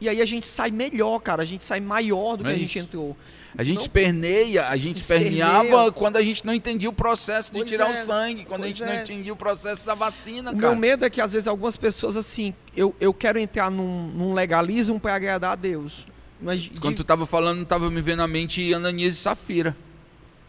[0.00, 1.42] E aí a gente sai melhor, cara.
[1.42, 3.16] A gente sai maior do que É a gente entrou.
[3.56, 7.58] A gente Não- esperneia, a gente esperneava quando a gente não entendia o processo de
[7.58, 9.02] Pois tirar é, o sangue, quando a pois gente não é.
[9.02, 10.72] entendia o processo da vacina, O cara.
[10.72, 14.34] meu medo é que às vezes algumas pessoas assim, eu, eu quero entrar num, num
[14.34, 16.04] legalismo para agradar a Deus.
[16.40, 19.76] Mas de- Quando tu tava falando, tava me vendo na mente Ananias e Safira,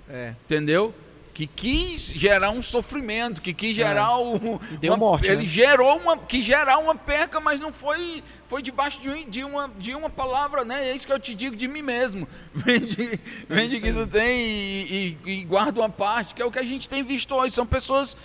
[0.10, 0.92] é, entendeu?
[1.36, 4.57] Que quis gerar um sofrimento, que quis gerar o.
[4.72, 5.49] E deu uma- morte, Ele né?
[5.49, 6.18] gerou uma.
[6.18, 8.24] Que gerar uma perca, mas não foi.
[8.48, 10.88] Foi debaixo de, um- de uma, de uma palavra, né?
[10.90, 12.26] É isso que eu te digo de mim mesmo.
[12.56, 16.60] Vende, vende que tu tem e, e- e guarda uma parte, que é o que
[16.60, 17.53] a gente tem visto hoje.
[17.53, 18.16] São pessoas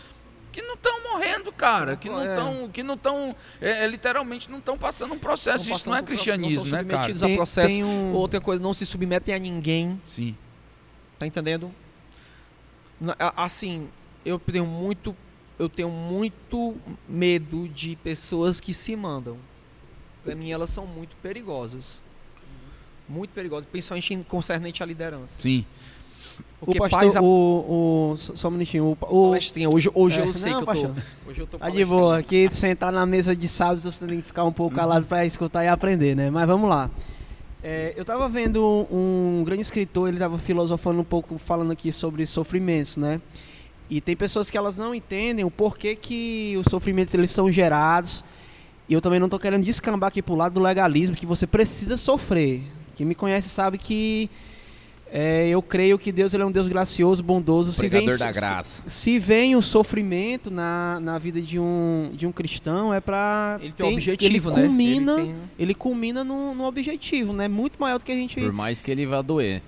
[0.53, 1.97] que não estão morrendo, cara.
[1.97, 2.29] Que não É.
[2.29, 2.69] estão.
[2.73, 3.35] Que não estão.
[3.61, 5.69] é, é, literalmente não estão passando um processo.
[5.69, 7.13] Não Isso não é cristianismo, não são né, cara?
[7.13, 7.75] a Tem- processo.
[7.75, 10.01] tem um- Outra coisa, não se submetem a ninguém.
[10.05, 10.37] Sim.
[11.19, 11.75] Tá entendendo?
[13.37, 13.89] Assim,
[14.25, 15.15] eu tenho muito,
[15.59, 16.75] eu tenho muito
[17.09, 19.37] medo de pessoas que se mandam.
[20.25, 22.01] Pra mim, elas são muito perigosas.
[23.09, 25.35] Muito perigosas, principalmente concernente à liderança.
[25.39, 25.65] Sim.
[26.61, 28.97] O Porque pastor, pais a- o, o, só um minutinho, o, o,
[29.31, 30.89] palestrinha, hoje, hoje É, eu sei não, que eu tô.
[30.89, 31.05] pastor.
[31.27, 34.27] Hoje eu tô Tá de boa, aqui sentar na mesa de sábados você tem que
[34.27, 36.31] ficar um pouco calado para escutar e aprender, né?
[36.31, 36.91] Mas vamos lá.
[37.63, 41.93] É, eu tava vendo um, um grande escritor, ele tava filosofando um pouco, falando aqui
[41.93, 43.21] sobre sofrimentos, né?
[43.91, 48.25] E tem pessoas que elas não entendem o porquê que os sofrimentos eles são gerados.
[48.89, 51.97] E eu também não tô querendo descambar aqui pro lado do legalismo, que você precisa
[51.97, 52.63] sofrer.
[52.97, 54.31] Quem me conhece sabe que
[55.13, 57.73] é, eu creio que Deus ele é um Deus gracioso, bondoso.
[57.73, 58.83] Se vem, da graça.
[58.87, 63.73] se vem o sofrimento na, na vida de um, de um cristão, é para Ele
[63.73, 64.63] tem um objetivo, ele né?
[64.67, 67.49] culmina, Ele ele, tem- culmina no, no objetivo, né?
[67.49, 69.63] Muito maior do que a gente Por mais que ele vá doer.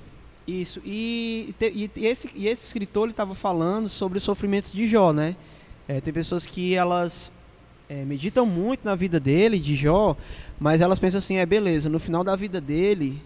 [0.47, 0.81] isso.
[0.85, 5.13] E, e- e esse, e esse escritor ele estava falando sobre os sofrimentos de Jó,
[5.13, 5.35] né?
[5.89, 7.33] É, tem pessoas que elas
[7.91, 10.17] é, meditam muito na vida dele, de Jó,
[10.61, 13.21] mas elas pensam assim, é beleza, no final da vida dele,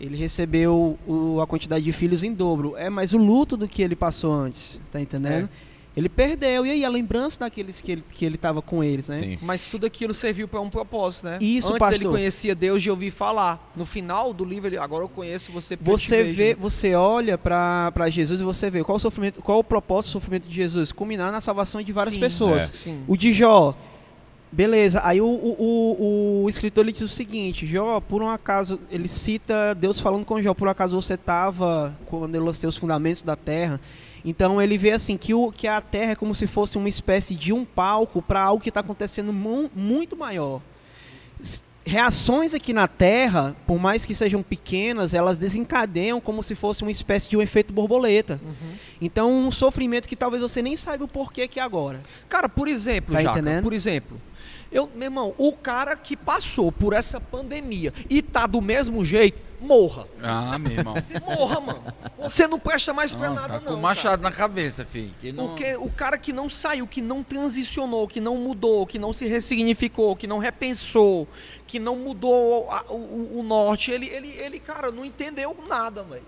[0.00, 2.74] ele recebeu o, a quantidade de filhos em dobro.
[2.76, 5.48] É mais o luto do que ele passou antes, tá entendendo?
[5.66, 5.70] É.
[5.96, 9.18] Ele perdeu, e aí a lembrança daqueles que ele, que ele tava com eles, né?
[9.18, 9.38] Sim.
[9.42, 11.38] Mas tudo aquilo serviu para um propósito, né?
[11.40, 12.00] Isso, Antes pastor.
[12.00, 13.72] ele conhecia Deus de ouvir falar.
[13.74, 16.56] No final do livro, ele, agora eu conheço você Você vejo, vê, né?
[16.58, 20.48] você olha para Jesus e você vê qual o sofrimento, qual o propósito do sofrimento
[20.48, 22.62] de Jesus, culminar na salvação de várias Sim, pessoas.
[22.62, 22.66] É.
[22.68, 23.02] Sim.
[23.08, 23.74] O de Jó,
[24.52, 25.00] beleza.
[25.04, 25.56] Aí o, o,
[26.40, 30.24] o, o escritor ele diz o seguinte: Jó, por um acaso, ele cita Deus falando
[30.24, 33.80] com Jó, por um acaso você estava quando ele lançou os fundamentos da terra.
[34.24, 37.34] Então ele vê assim que, o, que a terra é como se fosse uma espécie
[37.34, 40.60] de um palco para algo que está acontecendo mu- muito maior.
[41.82, 46.90] Reações aqui na Terra, por mais que sejam pequenas, elas desencadeiam como se fosse uma
[46.90, 48.38] espécie de um efeito borboleta.
[48.44, 48.72] Uhum.
[49.00, 52.02] Então, um sofrimento que talvez você nem saiba o porquê que é agora.
[52.28, 54.20] Cara, por exemplo, Tá Jaca, por exemplo,
[54.72, 59.38] eu, meu irmão, o cara que passou por essa pandemia e tá do mesmo jeito,
[59.60, 60.06] morra.
[60.22, 60.94] Ah, meu irmão.
[61.26, 61.84] Morra, mano.
[62.18, 63.78] Você não presta mais pra Não, nada, tá com não.
[63.78, 65.12] o machado na cabeça, filho.
[65.20, 65.42] Que cara.
[65.42, 65.48] não...
[65.54, 69.26] Porque o cara que não saiu, que não transicionou, que não mudou, que não se
[69.26, 71.28] ressignificou, que não repensou,
[71.66, 76.02] que não mudou a- o, o- o norte, ele, ele, ele, cara, não entendeu nada,
[76.04, 76.22] velho.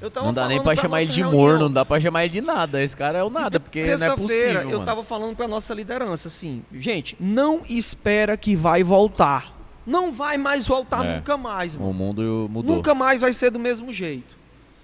[0.00, 1.38] Eu tava Não dá nem pra pra chamar ele de reunião.
[1.40, 2.82] morno, não dá pra chamar ele de nada.
[2.82, 4.84] Esse cara é o nada, porque não é possível, eu mano.
[4.84, 9.52] tava falando pra nossa liderança assim, gente, não espera que vai voltar.
[9.86, 11.16] Não vai mais voltar É.
[11.16, 11.90] nunca mais, mano.
[11.90, 12.76] O mundo mudou.
[12.76, 14.38] Nunca mais vai ser do mesmo jeito.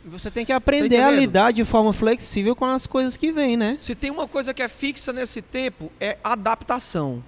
[0.07, 1.19] Você tem que aprender a entendendo?
[1.21, 3.77] lidar de forma flexível com as coisas que vêm, né?
[3.81, 7.23] Se tem uma coisa que é fixa nesse tempo, é adaptação.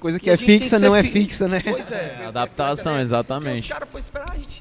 [0.00, 1.60] Coisa que a é fixa não é fi- fixa, né?
[1.64, 2.20] Pois é.
[2.22, 3.60] É, adaptação, Porque exatamente.
[3.60, 4.58] os caras foram esperar a gente.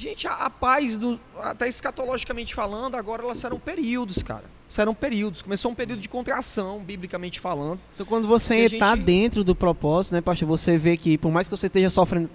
[0.00, 4.44] Gente, a, a paz, do, até escatologicamente falando, agora elas serão períodos, cara.
[4.66, 5.42] Serão períodos.
[5.42, 7.78] Começou um período de contração, biblicamente falando.
[7.94, 11.48] Então quando você está gente- dentro do propósito, né, pastor, você vê que por mais
[11.48, 12.30] que você esteja sofrendo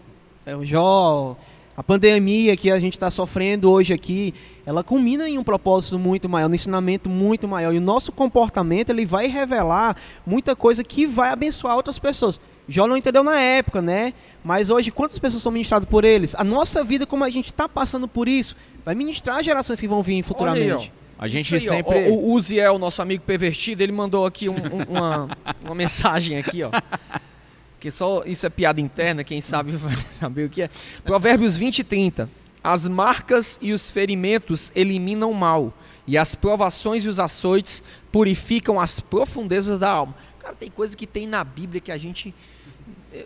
[0.46, 1.36] é, o Jó,
[1.76, 4.32] a pandemia que a gente está sofrendo hoje aqui,
[4.64, 7.74] ela culmina em um propósito muito maior, um ensinamento muito maior.
[7.74, 12.40] E o nosso comportamento ele vai revelar muita coisa que vai abençoar outras pessoas.
[12.68, 14.14] Jó não entendeu na época, né?
[14.44, 16.34] Mas hoje, quantas pessoas são ministradas por eles?
[16.36, 19.88] A nossa vida, como a gente está passando por isso, vai ministrar as gerações que
[19.88, 20.92] vão vir futuramente.
[20.92, 20.92] Aí.
[21.18, 22.10] A gente aí, sempre.
[22.10, 25.30] Ó, o Uziel, nosso amigo pervertido, ele mandou aqui um- um- uma,
[25.64, 26.72] uma mensagem aqui, ó.
[27.80, 30.70] Que só isso é piada interna, quem sabe vai saber o que é.
[31.04, 32.30] Provérbios 20 e 30.
[32.64, 35.72] As marcas e os ferimentos eliminam o mal,
[36.08, 37.82] e as provações e os açoites
[38.12, 40.16] purificam as profundezas da alma.
[40.40, 42.34] Cara, tem coisa que tem na Bíblia que a gente.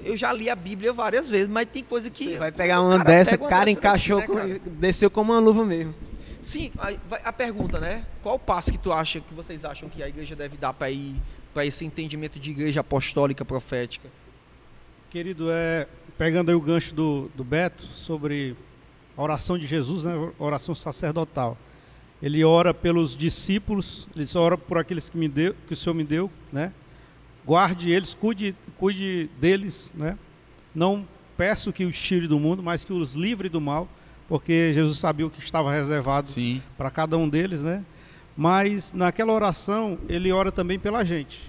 [0.03, 2.31] Eu já li a Bíblia várias vezes, mas tem coisa que.
[2.31, 4.61] Você vai pegar uma cara dessa, pega uma cara, dessa encaixou, né, cara?
[4.65, 5.93] desceu como uma luva mesmo.
[6.41, 8.05] Sim, vai a pergunta, né?
[8.23, 10.89] Qual o passo que tu acha que vocês acham que a igreja deve dar para
[10.89, 11.15] ir
[11.53, 14.07] para esse entendimento de igreja apostólica profética?
[15.09, 15.87] Querido, é,
[16.17, 18.55] pegando aí o gancho do, do Beto sobre
[19.17, 21.57] a oração de Jesus, né, a oração sacerdotal.
[22.21, 26.03] Ele ora pelos discípulos, ele ora por aqueles que, me deu, que o Senhor me
[26.03, 26.71] deu, né?
[27.45, 30.17] Guarde eles, cuide, cuide deles, né?
[30.73, 31.05] Não
[31.37, 33.87] peço que os tire do mundo, mas que os livre do mal,
[34.27, 36.61] porque Jesus sabia o que estava reservado Sim.
[36.77, 37.83] para cada um deles, né?
[38.35, 41.41] Mas naquela oração ele ora também pela gente.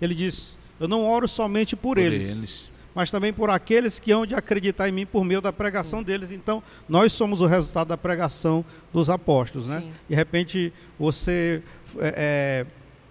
[0.00, 4.34] Ele diz: Eu não oro somente por, eles, mas também por aqueles que hão de
[4.34, 6.30] acreditar em mim por meio da pregação deles.
[6.30, 9.80] Então, nós somos o resultado da pregação dos apóstolos, né?
[9.80, 9.92] Sim.
[10.08, 11.62] De repente, você
[11.98, 12.66] é, é,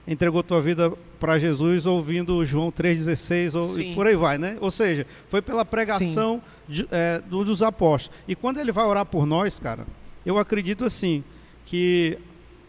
[0.07, 3.91] entregou tua vida para Jesus ouvindo João 3,16 ou, Sim.
[3.91, 4.57] e por aí vai, né?
[4.61, 8.17] Ou seja, foi pela pregação de- é, do- dos apóstolos.
[8.27, 9.85] E quando ele vai orar por nós, cara,
[10.25, 11.23] eu acredito assim,
[11.65, 12.17] que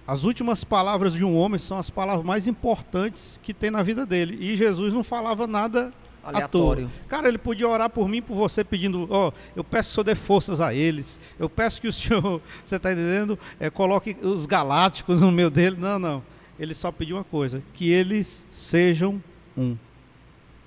[0.06, 4.06] as últimas palavras de um homem são as palavras mais importantes que tem na vida
[4.06, 4.38] dele.
[4.40, 5.92] E Jesus não falava nada.
[6.24, 6.90] Aleatório.
[7.08, 10.04] Cara, ele podia orar por mim, por você, pedindo, ó, eu peço que o Senhor
[10.04, 14.44] dê forças a eles, eu peço que o Senhor, você está entendendo, é, coloque os
[14.44, 15.76] galácticos no meio dele.
[15.78, 16.22] Não, não.
[16.58, 19.22] Ele só pediu uma coisa, que eles sejam
[19.56, 19.76] um.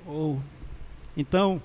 [0.05, 0.39] Ou
[1.17, 1.61] Então,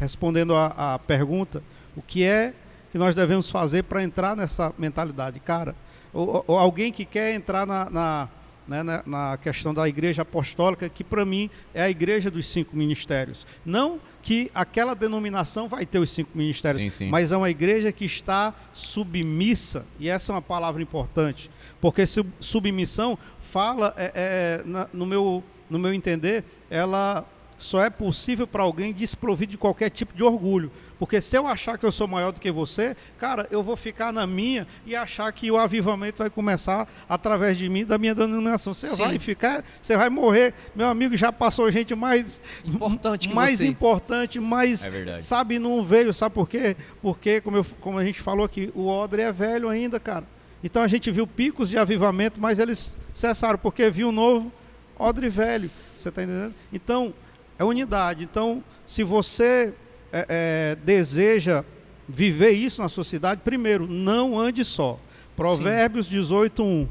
[0.00, 1.62] respondendo a, a pergunta,
[1.96, 2.52] o que é
[2.92, 5.40] que nós devemos fazer para entrar nessa mentalidade?
[5.40, 5.74] Cara,
[6.12, 8.28] ou, ou alguém que quer entrar na, na,
[8.66, 12.76] né, na, na questão da igreja apostólica, que para mim é a igreja dos cinco
[12.76, 13.46] ministérios.
[13.64, 17.08] Não que aquela denominação vai ter os cinco ministérios, Sim, sim.
[17.10, 21.48] mas é uma igreja que está submissa, e essa é uma palavra importante,
[21.80, 27.24] porque sub- submissão fala, é, é, na- no, meu, no meu entender, ela
[27.56, 30.72] só é possível para alguém desprovido de qualquer tipo de orgulho.
[30.98, 34.12] Porque se eu achar que eu sou maior do que você, cara, eu vou ficar
[34.12, 38.72] na minha e achar que o avivamento vai começar através de mim, da minha denominação.
[38.72, 39.02] Você Sim.
[39.02, 40.54] vai ficar, você vai morrer.
[40.74, 43.66] Meu amigo já passou gente mais Importante que mais você.
[43.66, 45.24] importante, mais É verdade.
[45.24, 46.74] sabe, não veio, sabe por quê?
[47.02, 50.24] Porque como, eu- como a gente falou aqui, o odre é velho ainda, cara.
[50.64, 54.50] Então a gente viu picos de avivamento, mas eles cessaram porque viu um novo
[54.98, 55.70] odre velho.
[55.94, 56.54] Você está entendendo?
[56.72, 57.12] Então,
[57.58, 58.24] é unidade.
[58.24, 59.74] Então, se você
[60.16, 61.64] é, é, deseja
[62.08, 64.98] viver isso na sociedade, primeiro, não ande só.
[65.36, 66.86] Provérbios 18:1.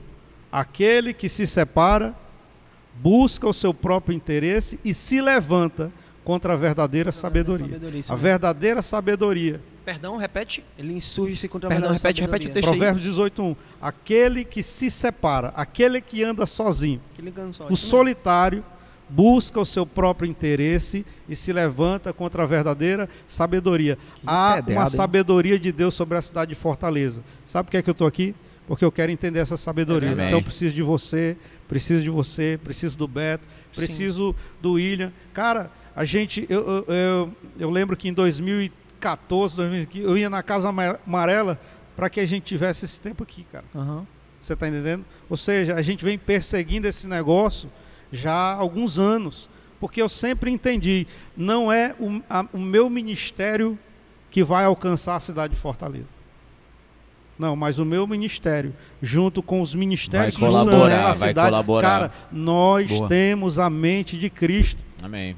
[0.52, 2.14] Aquele que se separa
[2.96, 5.92] busca o seu próprio interesse e se levanta
[6.24, 7.68] contra a verdadeira sabedoria.
[7.68, 9.62] Sabedoria, A verdadeira sabedoria.
[9.84, 10.64] Perdão, repete.
[10.78, 12.54] Ele insurge-se contra a Perdão, verdadeira repete, repete o sabedoria.
[12.54, 12.70] texto.
[12.70, 13.56] Provérbios 18:1.
[13.82, 17.90] Aquele que se separa, aquele que anda sozinho, Aquele ganso, o isso mesmo.
[17.90, 18.64] solitário
[19.10, 23.98] busca o seu próprio interesse e se levanta contra a verdadeira sabedoria.
[24.26, 24.96] Há pedrada, uma hein?
[24.96, 27.22] sabedoria de Deus sobre a cidade de Fortaleza.
[27.46, 28.34] Sabe por que, é que eu estou aqui?
[28.68, 30.12] Porque eu quero entender essa sabedoria.
[30.12, 30.28] Amém.
[30.28, 31.38] então eu preciso de você,
[31.68, 33.44] preciso de você, preciso do Beto,
[33.76, 35.12] preciso do William.
[35.34, 40.42] Cara, a gente, eu, eu, eu, eu lembro que em 2014, 2015, eu ia na
[40.42, 41.60] Casa Ama- Amarela
[41.96, 43.64] para que a gente tivesse esse tempo aqui, cara.
[43.76, 44.06] Aham.
[44.42, 45.04] Você está entendendo?
[45.30, 47.70] Ou seja, a gente vem perseguindo esse negócio
[48.12, 49.48] já há alguns anos.
[49.80, 51.06] Porque eu sempre entendi,
[51.36, 53.78] não é o, a- o meu ministério
[54.32, 56.08] que vai alcançar a cidade de Fortaleza.
[57.38, 61.50] Não, mas o meu ministério, junto com os ministérios Vai dos colaborar, na vai cidade,
[61.50, 61.88] colaborar.
[61.90, 63.10] cara, nós Boa.
[63.10, 64.82] temos a mente de Cristo.
[65.04, 65.36] Amém.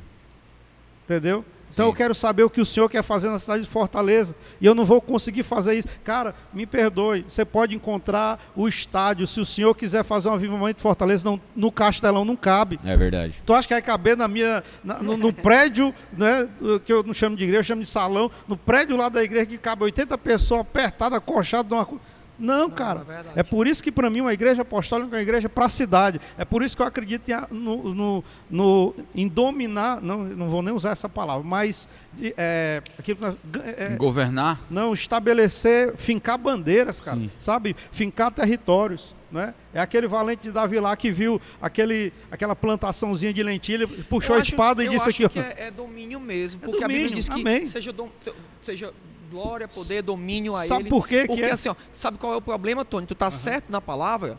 [1.05, 1.43] Entendeu?
[1.71, 1.91] Então Sim.
[1.91, 4.33] eu quero saber o que o senhor quer fazer na cidade de Fortaleza.
[4.61, 5.87] E eu não vou conseguir fazer isso.
[6.03, 7.25] Cara, me perdoe.
[7.27, 9.27] Você pode encontrar o estádio.
[9.27, 12.79] Se o senhor quiser fazer um avivamento de Fortaleza, não, no Castelão não cabe.
[12.85, 13.35] É verdade.
[13.45, 16.47] Tu acha que vai caber na minha, na- no, no prédio, né,
[16.85, 19.45] que eu não chamo de igreja, eu chamo de salão, no prédio lá da igreja
[19.45, 21.99] que cabe 80 pessoas apertadas, acochadas numa co-
[22.39, 23.03] Não, cara.
[23.35, 23.39] é.
[23.39, 26.21] É por isso que para mim uma igreja apostólica é uma igreja para a cidade.
[26.37, 30.61] É por isso que eu acredito em, no, no- no- em dominar, não, não vou
[30.61, 33.35] nem usar essa palavra, mas de, é, aquilo que nós-
[33.77, 34.59] é, Governar?
[34.69, 37.31] não estabelecer, fincar bandeiras, cara, Sim.
[37.39, 37.75] sabe?
[37.91, 39.53] Fincar territórios, né?
[39.73, 44.39] É aquele valente de Davi lá que viu aquele, aquela plantaçãozinha de lentilha, puxou Eu
[44.39, 46.87] a acho- espada e eu disse acho aqui, é, é domínio mesmo, É porque a
[46.87, 47.67] Bíblia domínio, diz que amém.
[47.67, 48.09] seja, dom-
[48.63, 48.93] seja
[49.29, 50.89] glória, poder, domínio a Sabe ele.
[50.89, 51.51] por quê que Porque é?
[51.51, 53.05] assim, ó, sabe qual é o problema, Tony?
[53.05, 54.37] Tu tá certo na palavra,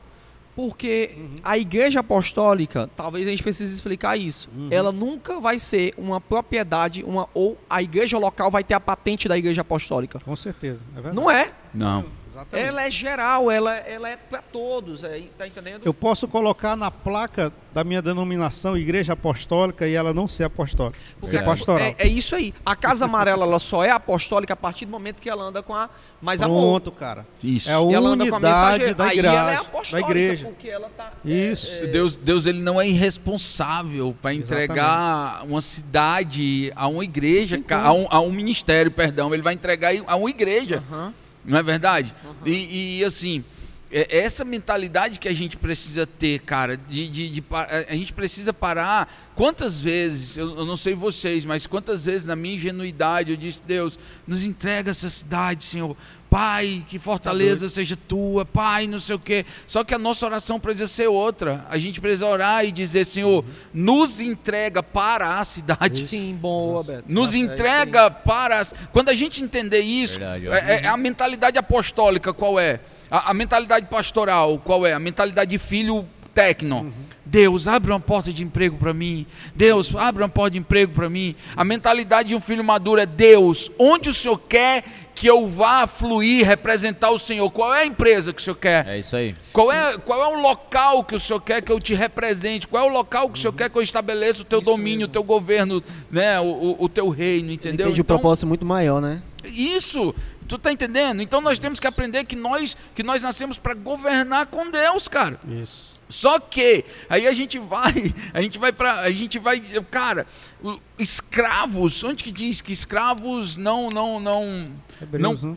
[0.56, 1.36] porque Uhum.
[1.44, 4.48] a igreja apostólica, talvez a gente precise explicar isso.
[4.56, 4.68] Uhum.
[4.70, 9.28] Ela nunca vai ser uma propriedade, uma ou a igreja local vai ter a patente
[9.28, 10.18] da igreja apostólica.
[10.20, 11.14] Com certeza, é verdade.
[11.16, 11.52] Não é.
[11.72, 12.04] Não.
[12.42, 12.68] Exatamente.
[12.68, 15.82] Ela é geral, ela, ela é pra todos, é, tá entendendo?
[15.84, 20.98] Eu posso colocar na placa da minha denominação igreja apostólica e ela não ser apostólica.
[21.20, 21.86] Porque Ser a- pastoral.
[21.86, 22.52] é, é isso aí.
[22.64, 25.74] A Casa Amarela ela só é apostólica a partir do momento que ela anda com
[25.74, 25.88] a
[26.20, 26.80] mais amor.
[26.80, 27.26] Pronto, cara.
[27.42, 27.70] Isso.
[27.70, 28.94] É a E ela anda com a unidade mensageira.
[28.94, 29.34] da Aí igreja.
[29.36, 30.46] ela é da apostólica, igreja.
[30.46, 31.12] porque ela tá...
[31.24, 31.86] Isso.
[31.86, 38.06] Deus, Deus ele não é irresponsável para entregar uma cidade a uma igreja, a um,
[38.10, 39.32] a um ministério, perdão.
[39.32, 41.14] Ele vai entregar a uma igreja, Aham.
[41.48, 42.14] Não é verdade?
[42.44, 43.44] E, e, assim,
[43.90, 47.44] é essa mentalidade que a gente precisa ter, cara, de, de, de
[47.88, 49.30] a gente precisa parar.
[49.34, 53.62] Quantas vezes, eu, eu não sei vocês, mas quantas vezes na minha ingenuidade eu disse,
[53.66, 55.96] Deus, nos entrega essa cidade, Senhor.
[56.28, 59.46] Pai, que fortaleza seja tua, Pai, não sei o quê.
[59.66, 61.64] Só que a nossa oração precisa ser outra.
[61.70, 63.42] A gente precisa orar e dizer, Senhor,
[63.72, 66.04] nos entrega para a cidade.
[66.04, 67.04] Sim, boa, Beto.
[67.08, 68.74] Nos Nossa, é entrega para as...
[68.92, 72.78] Quando a gente entender isso, Verdade, é, é a mentalidade apostólica qual é?
[73.10, 74.92] A, a mentalidade pastoral qual é?
[74.92, 76.04] A mentalidade de filho
[76.34, 76.92] tecno.
[77.24, 79.26] Deus, abre uma porta de emprego para mim.
[79.54, 81.34] Deus, abre uma porta de emprego para mim.
[81.54, 85.86] A mentalidade de um filho maduro é Deus, onde o Senhor quer que eu vá
[85.86, 87.50] fluir, representar o Senhor?
[87.50, 88.86] Qual é a empresa que o Senhor quer?
[88.86, 89.34] É isso aí.
[89.52, 92.68] Qual é, qual é o local que o Senhor quer que eu te represente?
[92.68, 95.10] Qual é o local que o Senhor quer que eu estabeleça o teu domínio, o
[95.10, 96.38] teu governo, né?
[96.40, 97.88] o, o, o teu reino, entendeu?
[97.88, 99.20] entende Então, propósito muito maior, né?
[99.52, 100.14] isso,
[100.48, 101.20] tu tá entendendo?
[101.22, 105.38] Então nós temos que aprender que nós que nós nascemos para governar com Deus, cara.
[105.48, 105.86] Isso.
[106.10, 109.60] Só que aí a gente vai, a gente vai para, a gente vai,
[109.90, 110.26] cara,
[110.64, 114.68] o- escravos, onde que diz que escravos não não não
[115.02, 115.56] Hebreus, né?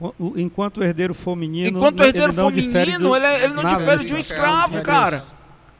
[0.00, 3.16] O- Enquanto o herdeiro for menino, Enquanto o herdeiro ele não for difere menino, do-
[3.16, 4.76] ele, é- ele não nada difere de um escravo.
[4.76, 5.24] escravo, É cara.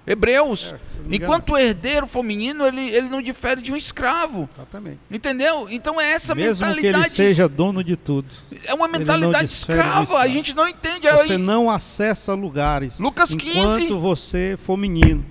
[0.06, 0.74] Hebreus.
[0.74, 1.14] É.
[1.14, 4.48] Enquanto o herdeiro for menino, ele, ele não difere de um escravo.
[4.56, 4.98] Exatamente.
[5.10, 5.66] Entendeu?
[5.70, 7.14] Então é essa Mesmo que ele mentalidade.
[7.14, 8.26] seja dono de tudo.
[8.66, 10.18] é uma mentalidade escrava.
[10.18, 11.08] A gente não entende.
[11.10, 13.92] Você Aí, não acessa lugares Lucas enquanto 15.
[13.94, 15.24] você for menino.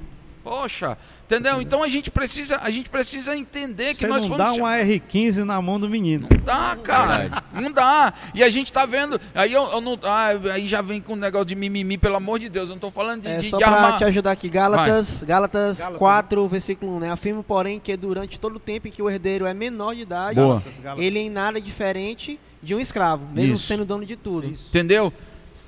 [0.43, 0.97] Poxa,
[1.29, 1.61] entendeu?
[1.61, 4.75] Então a gente precisa, a gente precisa entender que nós não fomos dá chamados- uma
[4.77, 6.27] R15 na mão do menino.
[6.29, 7.29] Não dá, cara.
[7.53, 8.11] Não dá.
[8.33, 9.21] E a gente tá vendo.
[9.35, 9.97] Aí eu, eu não.
[10.03, 12.69] ah, aí já vem com um negócio de mimimi, pelo amor de Deus.
[12.69, 13.97] Eu não tô falando de, É, de, só de pra armar.
[13.99, 17.11] te ajudar aqui, Gálatas, Gálatas, Gálatas, 4, versículo 1, né?
[17.11, 20.35] Afirma, porém, que durante todo o tempo em que o herdeiro é menor de idade,
[20.35, 20.47] Boa.
[20.55, 21.05] Gálatas, Gálatas.
[21.05, 23.67] ele em nada é diferente de um escravo, mesmo Isso.
[23.67, 24.47] sendo dono de tudo.
[24.47, 24.65] Isso.
[24.69, 25.13] Entendeu?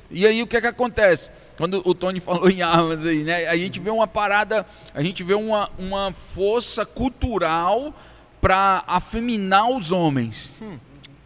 [0.09, 1.31] E aí o que é que acontece?
[1.61, 3.47] Quando o Tony falou em armas aí, né?
[3.47, 4.65] A gente vê uma parada,
[4.95, 7.93] a gente vê uma, uma força cultural
[8.41, 10.51] para afeminar os homens.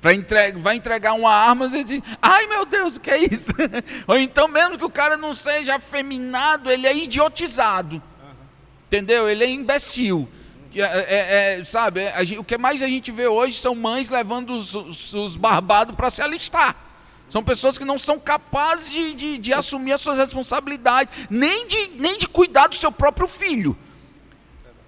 [0.01, 0.51] Pra entre...
[0.51, 3.53] Vai entregar uma arma e diz, ai meu Deus, o que é isso?
[4.05, 8.03] Ou então, mesmo que o cara não seja afeminado, ele é idiotizado.
[8.87, 9.29] Entendeu?
[9.29, 10.27] Ele é imbecil.
[10.75, 14.49] É- é- é, sabe, é, o que mais a gente vê hoje são mães levando
[14.49, 16.84] os, os, os barbados para se alistar.
[17.29, 21.87] São pessoas que não são capazes de, de, de assumir as suas responsabilidades, nem de,
[21.95, 23.75] nem de cuidar do seu próprio filho.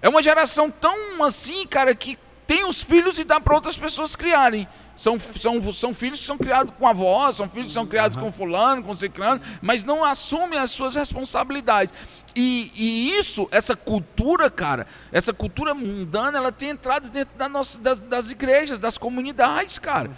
[0.00, 2.16] É uma geração tão assim, cara, que
[2.46, 4.66] tem os filhos e dá para outras pessoas criarem.
[4.96, 8.32] São, são, são filhos que são criados com avó, são filhos que são criados com
[8.32, 11.94] fulano, com ciclano, mas não assumem as suas responsabilidades.
[12.34, 17.78] E, e isso, essa cultura, cara, essa cultura mundana, ela tem entrado dentro da nossa,
[17.78, 20.10] das, das igrejas, das comunidades, cara.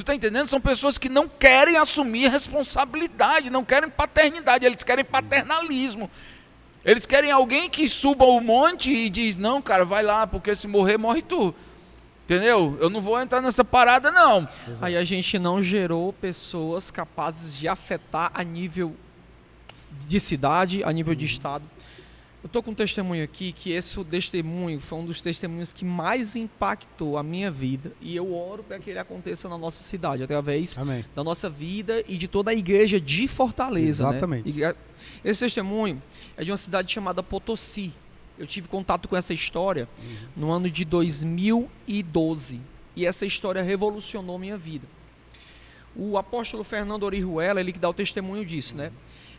[0.00, 0.46] Tu tá entendendo?
[0.46, 6.10] São pessoas que não querem assumir responsabilidade, não querem paternidade, eles querem paternalismo.
[6.82, 10.66] Eles querem alguém que suba o monte e diz: Não, cara, vai lá, porque se
[10.66, 11.54] morrer, morre tu.
[12.24, 12.78] Entendeu?
[12.80, 14.48] Eu não vou entrar nessa parada, não.
[14.80, 18.96] Aí a gente não gerou pessoas capazes de afetar a nível
[20.06, 21.64] de cidade, a nível de estado.
[22.42, 26.34] Eu tô com um testemunho aqui que esse testemunho foi um dos testemunhos que mais
[26.36, 30.78] impactou a minha vida e eu oro para que ele aconteça na nossa cidade através
[30.78, 31.04] Amém.
[31.14, 34.04] da nossa vida e de toda a igreja de Fortaleza.
[34.04, 34.10] né?
[34.10, 34.48] Exatamente.
[34.48, 34.74] Igre-
[35.22, 36.02] Esse testemunho
[36.34, 37.92] é de uma cidade chamada Potosí.
[38.38, 39.86] Eu tive contato com essa história
[40.34, 42.58] no ano de 2012
[42.96, 44.86] e essa história revolucionou minha vida.
[45.94, 48.90] O apóstolo Fernando Orihuela, ele que dá o testemunho disso, né?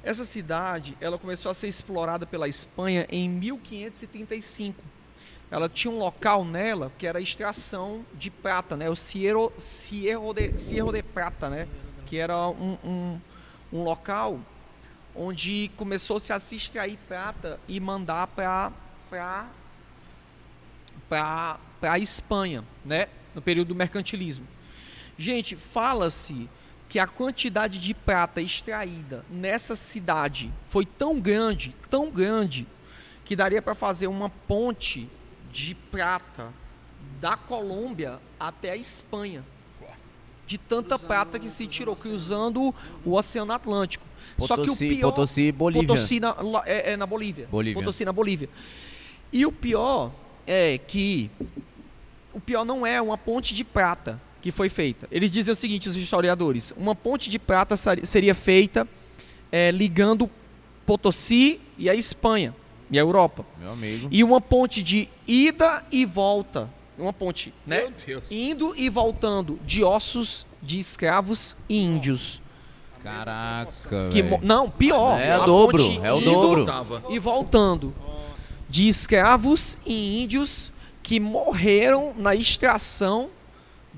[0.03, 4.83] Essa cidade, ela começou a ser explorada pela Espanha em 1535.
[5.51, 8.89] Ela tinha um local nela que era a extração de prata, né?
[8.89, 11.67] O Cierro, Cierro, de, Cierro de Prata, né?
[12.07, 13.19] Que era um, um,
[13.71, 14.39] um local
[15.15, 18.71] onde começou-se a se extrair prata e mandar para
[21.09, 23.07] para a Espanha, né?
[23.35, 24.47] No período do mercantilismo.
[25.17, 26.49] Gente, fala-se
[26.91, 32.67] que a quantidade de prata extraída nessa cidade foi tão grande, tão grande,
[33.23, 35.07] que daria para fazer uma ponte
[35.53, 36.49] de prata
[37.21, 39.41] da Colômbia até a Espanha.
[40.45, 44.05] De tanta prata que se tirou, cruzando o Oceano Atlântico.
[44.37, 45.87] Só que o Potosí, pior, Potosí, Bolívia.
[45.87, 46.35] Potosí na,
[46.65, 47.47] é, é na Bolívia.
[47.49, 47.81] Bolívia.
[47.81, 48.49] Potosí na Bolívia.
[49.31, 50.11] E o pior
[50.45, 51.31] é que
[52.33, 55.07] o pior não é uma ponte de prata que foi feita.
[55.11, 58.87] Eles dizem o seguinte, os historiadores: uma ponte de prata seria feita
[59.51, 60.29] é, ligando
[60.85, 62.53] Potosí e a Espanha
[62.89, 63.45] e a Europa.
[63.59, 64.07] Meu amigo.
[64.11, 66.69] E uma ponte de ida e volta.
[66.97, 67.81] Uma ponte, né?
[67.81, 68.31] Meu Deus.
[68.31, 72.41] Indo e voltando de ossos de escravos e índios.
[73.03, 75.19] Caraca, Que não, pior.
[75.19, 76.67] É o dobro, é o dobro.
[77.09, 77.93] E voltando.
[78.69, 83.29] De escravos e índios que morreram na extração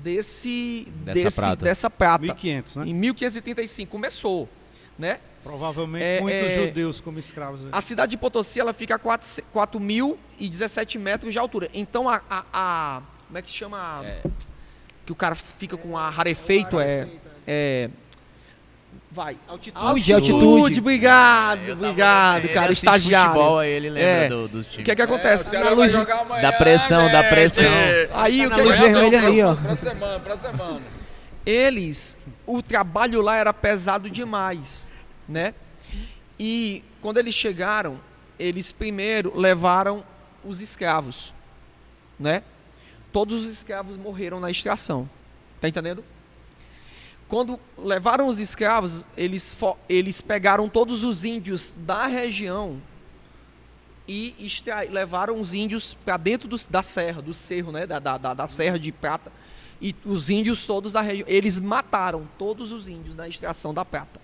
[0.04, 1.64] desse, Dessa desse- prata.
[1.64, 2.18] dessa prata.
[2.22, 2.86] 1500, né?
[2.86, 4.48] Em 1535 começou,
[4.98, 5.18] né?
[5.42, 7.62] Provavelmente É, muitos é- judeus como escravos.
[7.62, 7.70] né?
[7.72, 11.68] A cidade de Potosí ela fica a 4.017 metros de altura.
[11.74, 14.04] Então a, a- a- como é que chama?
[15.04, 17.08] Que o cara fica com ar rarefeito é,
[17.46, 17.90] é
[19.14, 19.36] vai.
[19.48, 20.80] Altitude, altitude.
[20.80, 23.30] Obrigado, tava- obrigado, ele cara, estagiário.
[23.32, 24.28] futebol, aí ele lembra É.
[24.28, 24.84] do- dos O times.
[24.84, 25.54] que é que acontece?
[25.54, 27.28] É, o Na luz- amanhã, Da pressão, da né?
[27.28, 27.64] pressão.
[28.12, 29.54] Aí Tá o que luz vermelha ali, ó.
[29.54, 30.80] Pra semana, pra semana.
[31.46, 34.88] eles, o trabalho lá era pesado demais,
[35.28, 35.54] né?
[36.38, 37.98] E quando eles chegaram,
[38.38, 40.02] eles primeiro levaram
[40.44, 41.32] os escravos,
[42.18, 42.42] né?
[43.12, 45.08] Todos os escravos morreram na extração.
[45.60, 46.02] Tá entendendo?
[47.28, 49.56] Quando levaram os escravos, eles,
[49.88, 52.80] eles pegaram todos os índios da região
[54.06, 54.34] e
[54.90, 57.86] levaram os índios para dentro dos- da serra, do cerro, né?
[57.86, 59.32] Da, da, da, da serra de prata.
[59.80, 64.20] E os índios todos da região, eles mataram todos os índios na extração da prata.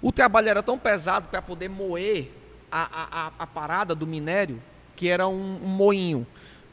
[0.00, 2.30] O trabalho era tão pesado para poder moer
[2.70, 4.62] a, a, a, a parada do minério,
[4.94, 6.26] que era um, um moinho,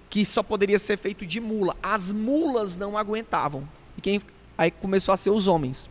[0.10, 1.76] que só poderia ser feito de mula.
[1.82, 3.68] As mulas não aguentavam.
[3.98, 4.22] E quem
[4.58, 5.90] aí começou a ser os homens.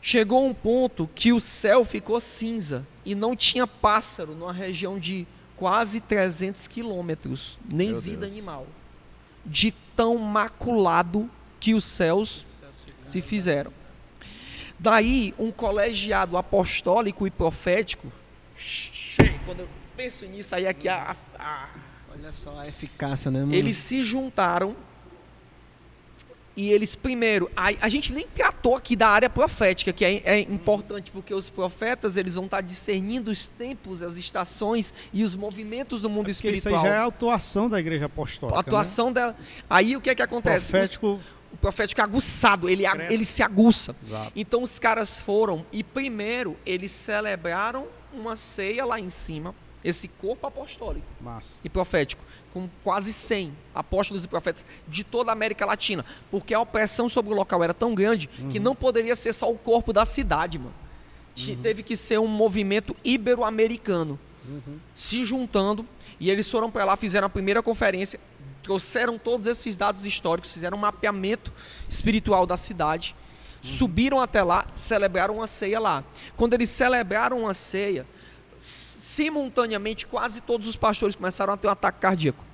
[0.00, 5.26] Chegou um ponto que o céu ficou cinza e não tinha pássaro numa região de
[5.56, 8.32] quase 300 quilômetros, nem Meu vida Deus.
[8.32, 8.66] animal.
[9.44, 11.28] De tão maculado
[11.58, 12.58] que os céus
[13.06, 13.72] se fizeram.
[14.78, 18.12] Daí, um colegiado apostólico e profético.
[19.44, 21.68] Quando eu penso nisso, aí aqui a- a- a,
[22.12, 23.54] Olha só a eficácia, né, mano?
[23.54, 24.76] eles se juntaram
[26.58, 30.40] e eles primeiro a, a gente nem tratou aqui da área profética que é, é
[30.40, 36.02] importante porque os profetas eles vão estar discernindo os tempos as estações e os movimentos
[36.02, 38.58] do mundo Porque isso aí espiritual já é a atuação da igreja apostólica.
[38.58, 39.36] a atuação dela
[39.70, 40.24] aí o que é que né?
[40.24, 41.20] acontece Profético.
[41.52, 43.14] o profético é aguçado ele, Cresce.
[43.14, 44.32] ele se aguça Exato.
[44.34, 50.46] então os caras foram e primeiro eles celebraram uma ceia lá em cima esse corpo
[50.46, 51.60] apostólico Massa.
[51.64, 52.22] e profético,
[52.52, 57.32] com quase 100 apóstolos e profetas de toda a América Latina, porque a opressão sobre
[57.32, 60.74] o local era tão grande que não poderia ser só o corpo da cidade, mano.
[61.34, 64.18] Ti- Teve que ser um movimento ibero-americano
[64.94, 65.86] se juntando
[66.18, 68.18] e eles foram para lá, fizeram a primeira conferência,
[68.62, 71.52] trouxeram todos esses dados históricos, fizeram um mapeamento
[71.88, 73.14] espiritual da cidade,
[73.62, 76.02] subiram até lá, celebraram uma ceia lá.
[76.36, 78.06] Quando eles celebraram uma ceia,
[79.18, 82.44] simultaneamente quase todos os pastores começaram a ter um ataque cardíaco.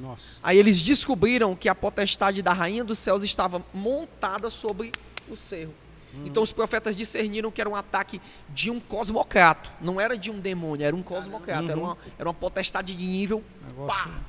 [0.00, 0.38] Nossa.
[0.44, 4.92] Aí eles descobriram que a potestade da rainha dos céus estava montada sobre
[5.28, 5.74] o cerro.
[6.24, 8.20] Então os profetas discerniram que era um ataque
[8.50, 12.34] de um cosmocrato, não era de um demônio, era um cosmocrato, era, uma, era uma
[12.34, 14.04] potestade de nível Negócio.
[14.04, 14.20] pá.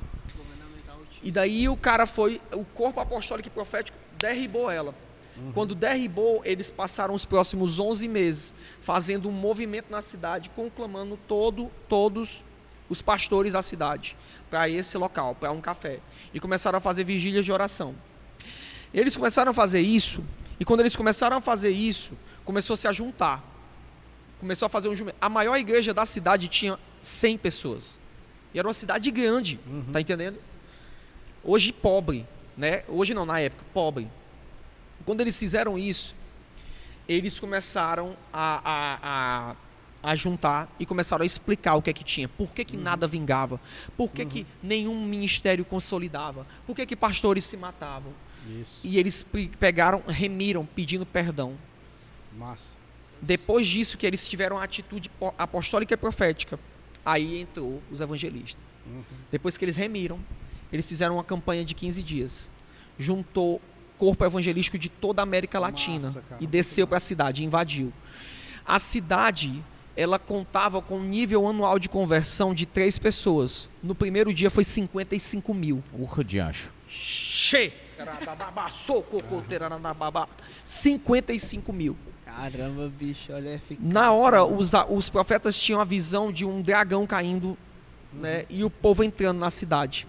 [1.22, 4.92] E daí o cara foi, o corpo apostólico e profético derribou ela.
[5.52, 11.70] Quando derribou, eles passaram os próximos 11 meses fazendo um movimento na cidade, conclamando todo,
[11.88, 12.42] todos
[12.88, 14.16] os pastores da cidade
[14.50, 15.98] para esse local, para um café.
[16.32, 17.94] E começaram a fazer vigílias de oração.
[18.94, 20.24] Eles começaram a fazer isso,
[20.58, 22.12] e quando eles começaram a fazer isso,
[22.44, 23.44] começou a se juntar.
[24.40, 25.16] Começou a fazer um jumento.
[25.20, 27.98] A maior igreja da cidade tinha 100 pessoas.
[28.54, 29.58] E era uma cidade grande,
[29.92, 30.38] tá entendendo?
[31.42, 32.26] Hoje pobre,
[32.56, 32.84] né?
[32.88, 34.08] Hoje não, na época, pobre.
[35.06, 36.14] Quando eles fizeram isso,
[37.08, 38.98] eles começaram a, a,
[40.02, 42.28] a, a juntar e começaram a explicar o que é que tinha.
[42.28, 43.60] Por que, que nada vingava?
[43.96, 46.46] Por que, que nenhum ministério consolidava?
[46.66, 48.12] Por que, que pastores se matavam?
[48.60, 48.80] Isso.
[48.84, 51.54] E eles pe- pegaram, remiram, pedindo perdão.
[52.36, 52.76] Massa.
[53.22, 56.58] Depois disso, que eles tiveram a atitude po- apostólica e profética,
[57.04, 58.62] aí entrou os evangelistas.
[59.32, 60.18] Depois que eles remiram,
[60.72, 62.46] eles fizeram uma campanha de 15 dias.
[62.98, 63.60] Juntou
[63.98, 67.92] corpo evangelístico de toda a América Latina Massa, cara, e desceu para a cidade, invadiu.
[68.64, 69.62] A cidade,
[69.96, 73.68] ela contava com um nível anual de conversão de três pessoas.
[73.82, 75.82] No primeiro dia foi 55 mil.
[75.92, 76.70] Urra de acho.
[76.88, 77.72] Che!
[80.64, 81.96] 55 mil.
[82.24, 83.60] Caramba, bicho, olha.
[83.80, 87.56] Na hora, os, os profetas tinham a visão de um dragão caindo
[88.12, 90.06] né, e o povo entrando na cidade.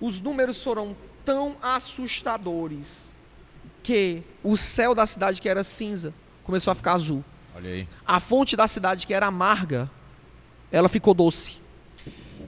[0.00, 3.07] Os números foram tão assustadores
[3.82, 6.12] que o céu da cidade, que era cinza,
[6.44, 7.24] começou a ficar azul.
[7.56, 7.88] Olha aí.
[8.06, 9.90] A fonte da cidade, que era amarga,
[10.70, 11.56] ela ficou doce.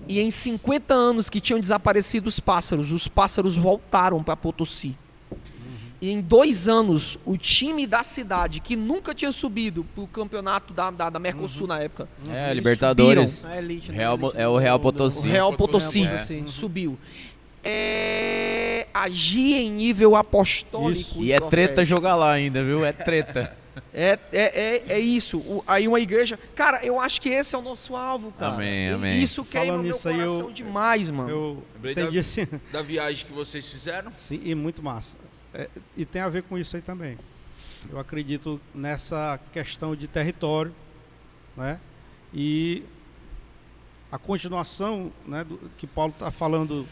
[0.06, 4.96] E em 50 anos que tinham desaparecido os pássaros, os pássaros voltaram para Potosí.
[6.02, 10.72] E em dois anos, o time da cidade, que nunca tinha subido para o campeonato
[10.72, 13.44] da, da, da Mercosul na época, É, Libertadores.
[13.44, 13.98] A elite, né?
[13.98, 15.28] Real é o Real Potosí.
[15.28, 15.30] o.
[15.30, 16.44] Real Potosí Real Potosí.
[16.48, 16.98] subiu.
[17.62, 21.00] É, agir em nível apostólico.
[21.00, 21.22] Isso.
[21.22, 21.50] E é profético.
[21.50, 22.84] treta jogar lá ainda, viu?
[22.84, 23.56] É treta.
[23.92, 25.38] É, é, é, é isso.
[25.38, 26.38] O- aí uma igreja.
[26.54, 28.54] Cara, eu acho que esse é o nosso alvo, cara.
[28.54, 29.22] Amém, amém.
[29.22, 31.30] Isso queima Falando meu nisso aí, coração eu- demais, mano.
[31.30, 32.46] Eu Lembrei da- assim.
[32.72, 34.10] Da viagem que vocês fizeram?
[34.14, 35.16] Sim, e muito massa.
[35.54, 37.16] É, e tem a ver com isso aí também.
[37.90, 40.74] Eu acredito nessa questão de território,
[41.56, 41.78] né?
[42.34, 42.82] E
[44.12, 46.86] a continuação, né, do, que Paulo está falando,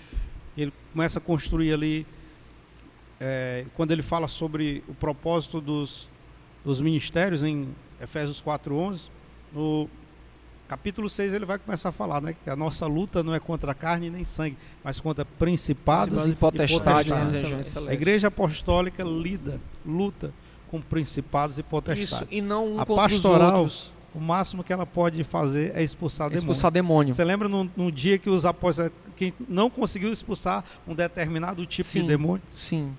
[0.62, 2.06] ele começa a construir ali,
[3.20, 6.08] é, quando ele fala sobre o propósito dos,
[6.64, 7.68] dos ministérios em
[8.00, 9.08] Efésios 4:11,
[9.52, 9.88] no
[10.68, 13.74] capítulo 6 ele vai começar a falar, né, que a nossa luta não é contra
[13.74, 17.32] carne nem sangue, mas contra principados e potestades potestades.
[17.32, 20.32] regiões A igreja apostólica lida, luta
[20.70, 22.12] com principados e potestades.
[22.12, 23.97] Isso, e não um A contra os pastoral outros.
[24.18, 26.42] O máximo que ela pode fazer é expulsar demônios.
[26.42, 27.14] Expulsar demônio.
[27.14, 31.88] Você lembra num, num dia que os apóstolos que não conseguiu expulsar um determinado tipo
[31.88, 32.00] Sim.
[32.02, 32.42] de demônio?
[32.52, 32.92] Sim.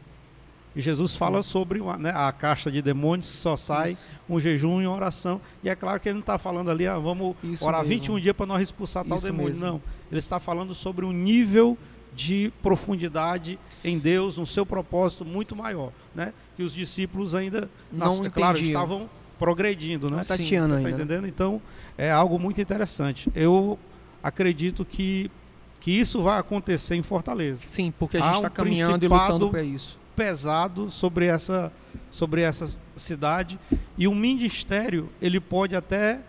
[0.73, 4.07] E Jesus fala sobre uma, né, a caixa de demônios que só sai Isso.
[4.29, 5.41] um jejum e uma oração.
[5.61, 7.95] E é claro que ele não está falando ali, ah, vamos Isso orar mesmo.
[7.95, 9.49] 21 dias para nós expulsar tal Isso demônio.
[9.49, 9.65] mesmo.
[9.65, 9.81] Não.
[10.09, 11.77] Ele está falando sobre um nível
[12.15, 16.33] de profundidade em Deus, um seu propósito muito maior, né?
[16.55, 19.09] Que os discípulos ainda, Não nas- é claro, estavam
[19.39, 20.23] progredindo, né?
[20.27, 20.89] Tá Sim, Tá ainda.
[20.89, 20.89] né?
[20.91, 21.27] entendendo?
[21.27, 21.61] Então,
[21.97, 23.29] é algo muito interessante.
[23.33, 23.79] Eu
[24.21, 25.31] acredito que,
[25.79, 27.61] que isso vai acontecer em Fortaleza.
[27.65, 29.97] Sim, porque a gente um está caminhando e principado- lutando para isso.
[30.15, 31.71] Pesado sobre essa,
[32.11, 33.57] sobre essa cidade.
[33.97, 36.19] E o ministério, ele pode até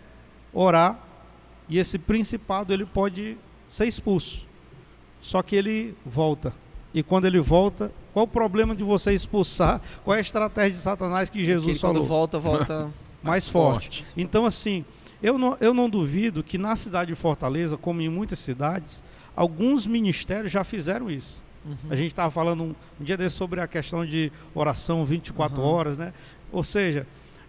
[0.52, 0.96] orar
[1.68, 3.36] e esse principado, ele pode
[3.68, 4.44] ser expulso.
[5.20, 6.52] Só que ele volta.
[6.94, 9.80] E quando ele volta, qual o problema de você expulsar?
[10.04, 12.08] Qual é a estratégia de Satanás que Que Jesus ele, quando falou?
[12.08, 12.90] volta, volta.
[13.22, 14.04] mais forte.
[14.16, 14.84] Então, assim,
[15.22, 19.02] eu não, eu não duvido que na cidade de Fortaleza, como em muitas cidades,
[19.36, 21.36] alguns ministérios já fizeram isso.
[21.64, 21.76] Uhum.
[21.90, 25.66] A gente estava falando um, um dia desse sobre a questão de oração 24 Uhum.
[25.68, 26.12] horas, né?
[26.50, 27.06] Ou seja,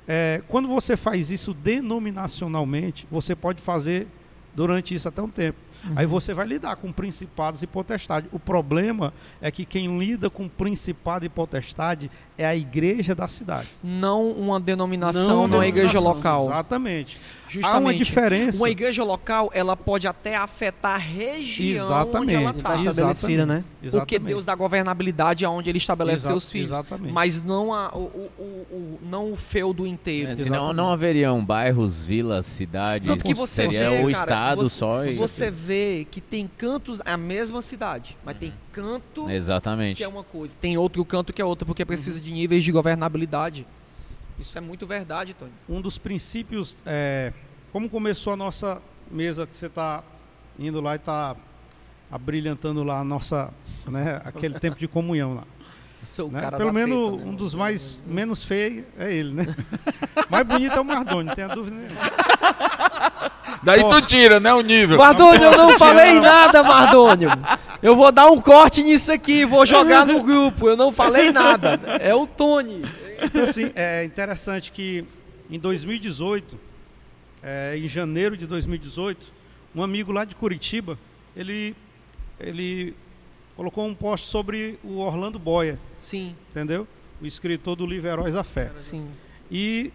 [0.07, 4.07] é, quando você faz isso denominacionalmente, você pode fazer
[4.53, 5.57] durante isso até um tempo.
[5.83, 5.93] Uhum.
[5.95, 8.27] Aí você vai lidar com principados e potestade.
[8.31, 12.09] O problema é que quem lida com principado e potestade
[12.41, 13.67] é a igreja da cidade.
[13.83, 16.13] Não uma denominação, não, a igreja denominação.
[16.39, 16.43] local.
[16.45, 17.17] Exatamente.
[17.17, 17.97] Há uma Justamente.
[17.97, 18.57] diferença.
[18.59, 22.17] Uma igreja local, ela pode até afetar a região Exatamente.
[22.23, 22.75] onde ela está.
[22.77, 23.63] está estabelecida, né?
[23.73, 24.23] Porque Exatamente.
[24.23, 26.69] Deus dá governabilidade aonde ele estabelece Exa- seus filhos.
[26.69, 27.11] Exatamente.
[27.11, 30.31] Mas não, a, o, o, o, o- não o feudo inteiro.
[30.31, 33.05] É, senão não haveriam bairros, vilas, cidades.
[33.05, 35.13] Tanto que você seria vê, o cara, estado você, só e...
[35.15, 40.03] Você vê que tem cantos, é a mesma cidade, mas tem canto que Exatamente.
[40.03, 42.23] é uma coisa, tem outro canto que é outra, porque precisa Uhum.
[42.25, 43.65] de níveis de governabilidade.
[44.39, 45.51] Isso é muito verdade, Tony.
[45.69, 47.31] um dos princípios, é,
[47.71, 48.81] como começou a nossa
[49.11, 50.03] mesa que você está
[50.57, 51.35] indo lá e está
[52.11, 53.49] abrilhantando lá a nossa,
[53.87, 55.43] né, aquele tempo de comunhão lá.
[56.31, 56.41] Né?
[56.41, 57.23] cara Pelo menos né?
[57.25, 59.55] um dos mais menos feio é ele, né?
[60.29, 62.01] mais bonito é o Mardoni, não tenha dúvida nenhuma.
[63.63, 64.97] Daí tu tira, né, o nível.
[64.97, 67.29] Mardônio, eu não falei nada, Mardônio.
[67.81, 70.67] Eu vou dar um corte nisso aqui, vou jogar no grupo.
[70.67, 71.79] Eu não falei nada.
[71.99, 72.83] É o Tony.
[73.21, 75.05] Então, assim, é interessante que
[75.49, 76.59] em 2018,
[77.43, 79.19] é, em janeiro de 2018,
[79.75, 80.97] um amigo lá de Curitiba,
[81.35, 81.75] ele,
[82.39, 82.95] ele
[83.55, 86.87] colocou um post sobre o Orlando Boia, Sim, entendeu?
[87.21, 88.71] O escritor do livro Heróis da Fé.
[88.75, 89.07] sim.
[89.51, 89.91] E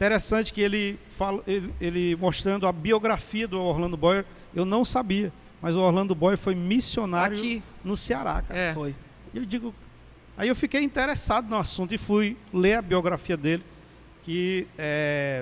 [0.00, 4.24] interessante que ele, fala, ele, ele mostrando a biografia do Orlando Boyer,
[4.54, 8.58] eu não sabia, mas o Orlando Boyer foi missionário Aqui, no Ceará, cara.
[8.58, 8.72] é.
[8.72, 8.94] Foi.
[9.34, 9.74] E eu digo,
[10.38, 13.62] aí eu fiquei interessado no assunto e fui ler a biografia dele,
[14.24, 14.66] que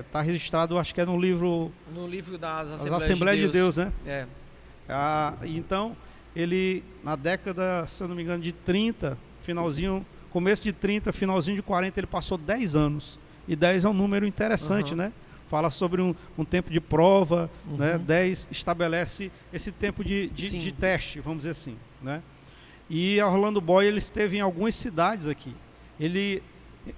[0.05, 3.77] está registrado, acho que é no livro No livro das As Assembleias, Assembleias de Deus,
[3.77, 3.93] né?
[4.05, 4.27] É.
[4.89, 5.97] Ah, e então,
[6.35, 11.57] ele, na década, se eu não me engano, de 30, finalzinho, começo de 30, finalzinho
[11.57, 13.19] de 40, ele passou 10 anos.
[13.49, 15.05] E 10 é um número interessante, Aham.
[15.05, 15.13] né?
[15.49, 17.97] Fala sobre um, um tempo de prova, né?
[17.97, 18.05] Uhum.
[18.05, 22.23] 10 estabelece esse tempo de, de, de teste, vamos dizer assim, né?
[22.91, 25.55] E a Orlando Boy, ele esteve em algumas cidades aqui.
[25.99, 26.43] Ele,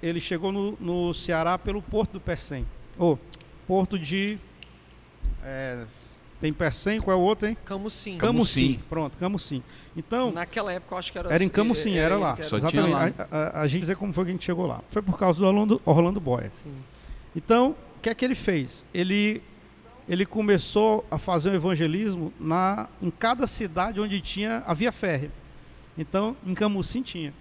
[0.02, 2.66] ele chegou no, no Ceará pelo Porto do Pecém.
[2.98, 3.18] Ou,
[3.66, 4.38] Porto de...
[5.44, 5.84] é,
[6.40, 7.56] tem Pecém, qual é o outro, hein?
[7.64, 8.16] Camusim.
[8.16, 8.62] Camucim.
[8.68, 8.80] Camucim.
[8.88, 9.62] Pronto, Camucim.
[9.96, 12.36] Então, Naquela época eu acho que era era em Camucim, era lá.
[12.36, 12.92] que Só Exatamente.
[12.92, 13.12] lá.
[13.30, 14.80] A, a- a gente dizer como foi que a gente chegou lá.
[14.90, 16.44] Foi por causa do Orlando, Orlando Boy.
[16.52, 16.72] Sim.
[17.36, 18.84] Então, o que é que ele fez?
[18.94, 19.42] Ele,
[20.08, 25.30] ele começou a fazer o evangelismo na, em cada cidade onde tinha a via férrea.
[25.98, 27.34] Então, em Camucim tinha.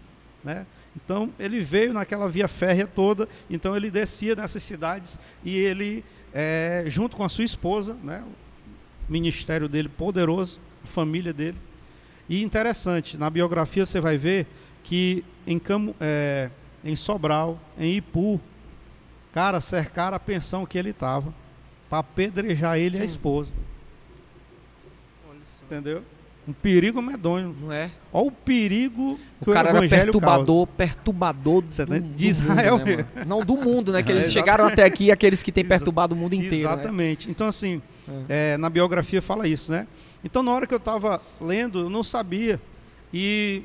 [0.43, 0.65] Né?
[0.95, 6.03] Então, ele veio naquela via férrea toda, então ele descia nessas cidades e ele,
[6.33, 8.23] eh, junto com a sua esposa, né,
[9.09, 11.57] ministério dele poderoso, família dele.
[12.29, 14.45] E interessante, na biografia você vai ver
[14.83, 16.49] que em, Camu, eh,
[16.85, 18.39] em Sobral, em Ipu,
[19.33, 21.33] cara, cercaram a pensão que ele estava
[21.89, 23.05] para apedrejar ele e a Sim.
[23.07, 23.49] esposa.
[25.65, 26.01] Entendeu?
[26.47, 27.55] Um perigo medonho.
[27.61, 27.91] Não é?
[28.11, 32.27] Olha o perigo O que cara o era evangelho perturbador, perturbador do, tá- do de
[32.27, 33.05] Israel mundo, né?
[33.27, 34.01] Não, do mundo, né?
[34.01, 36.47] Que eles É, chegaram até aqui, aqueles que têm perturbado o mundo causa.
[36.47, 36.67] inteiro.
[36.67, 36.73] né?
[36.73, 37.29] Exatamente.
[37.29, 37.79] Então, assim,
[38.27, 39.87] é, na biografia fala isso, né?
[40.23, 42.59] Então, na hora que eu estava lendo, eu não sabia.
[43.13, 43.63] E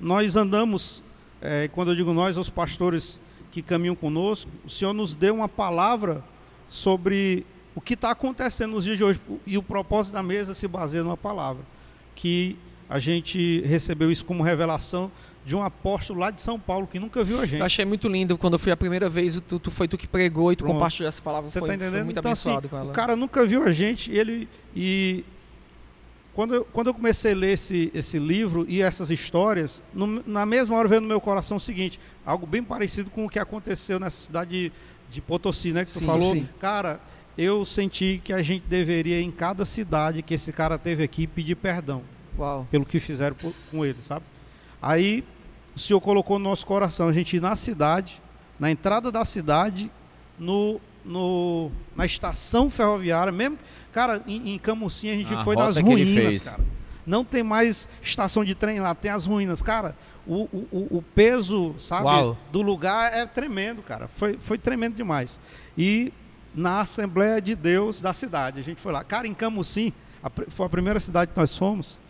[0.00, 1.02] nós andamos,
[1.40, 5.48] é, quando eu digo nós, os pastores que caminham conosco, o Senhor nos deu uma
[5.48, 6.22] palavra
[6.68, 9.20] sobre o que está acontecendo nos dias de hoje.
[9.46, 11.62] E o propósito da mesa se baseia numa palavra.
[12.14, 12.56] Que
[12.88, 15.10] a gente recebeu isso como revelação
[15.44, 17.60] de um apóstolo lá de São Paulo que nunca viu a gente.
[17.60, 20.06] Eu achei muito lindo quando eu fui a primeira vez, tu, tu foi tu que
[20.06, 20.74] pregou e tu Pronto.
[20.74, 21.50] compartilhou essa palavra.
[21.50, 22.04] Você foi, está foi entendendo?
[22.06, 22.90] muito então, assim, abençoado com ela.
[22.90, 25.22] o cara nunca viu a gente, ele e
[26.34, 30.44] quando eu, quando eu comecei a ler esse, esse livro e essas histórias, no- na
[30.44, 34.00] mesma hora veio no meu coração o seguinte, algo bem parecido com o que aconteceu
[34.00, 34.72] nessa cidade de,
[35.12, 35.84] de Potosí, né?
[35.84, 36.48] Que tu Sim, falou, sim.
[36.58, 36.98] cara,
[37.38, 41.54] eu senti que a gente deveria em cada cidade que esse cara teve aqui pedir
[41.54, 42.02] perdão
[42.36, 42.66] Uau.
[42.70, 44.24] pelo que fizeram por- com ele, sabe?
[44.86, 45.24] Aí
[45.74, 48.20] o Senhor colocou no nosso coração a gente ir na cidade,
[48.60, 49.90] na entrada da cidade,
[50.38, 53.58] no no, na estação ferroviária, mesmo,
[53.92, 56.60] cara, em, em Camusim a gente A foi nas ruínas, cara.
[57.06, 59.94] Não tem mais estação de trem lá, tem as ruínas, cara.
[60.26, 62.38] O, o, o- peso, sabe, Uau.
[62.50, 64.08] do lugar é tremendo, cara.
[64.16, 65.38] Foi, foi tremendo demais.
[65.76, 66.10] E
[66.54, 69.04] na Assembleia de Deus da cidade, a gente foi lá.
[69.04, 69.92] Cara, em Camusim,
[70.22, 72.00] a foi a primeira cidade que nós fomos.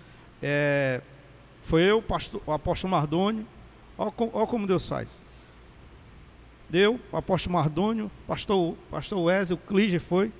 [0.41, 1.01] é,
[1.65, 3.45] foi eu, o pastor- o apóstolo Mardônio.
[3.99, 5.21] Olha como Deus faz.
[6.69, 10.33] Deu, o apóstolo Mardônio, pastor, pastor Wesley, o Clige foi,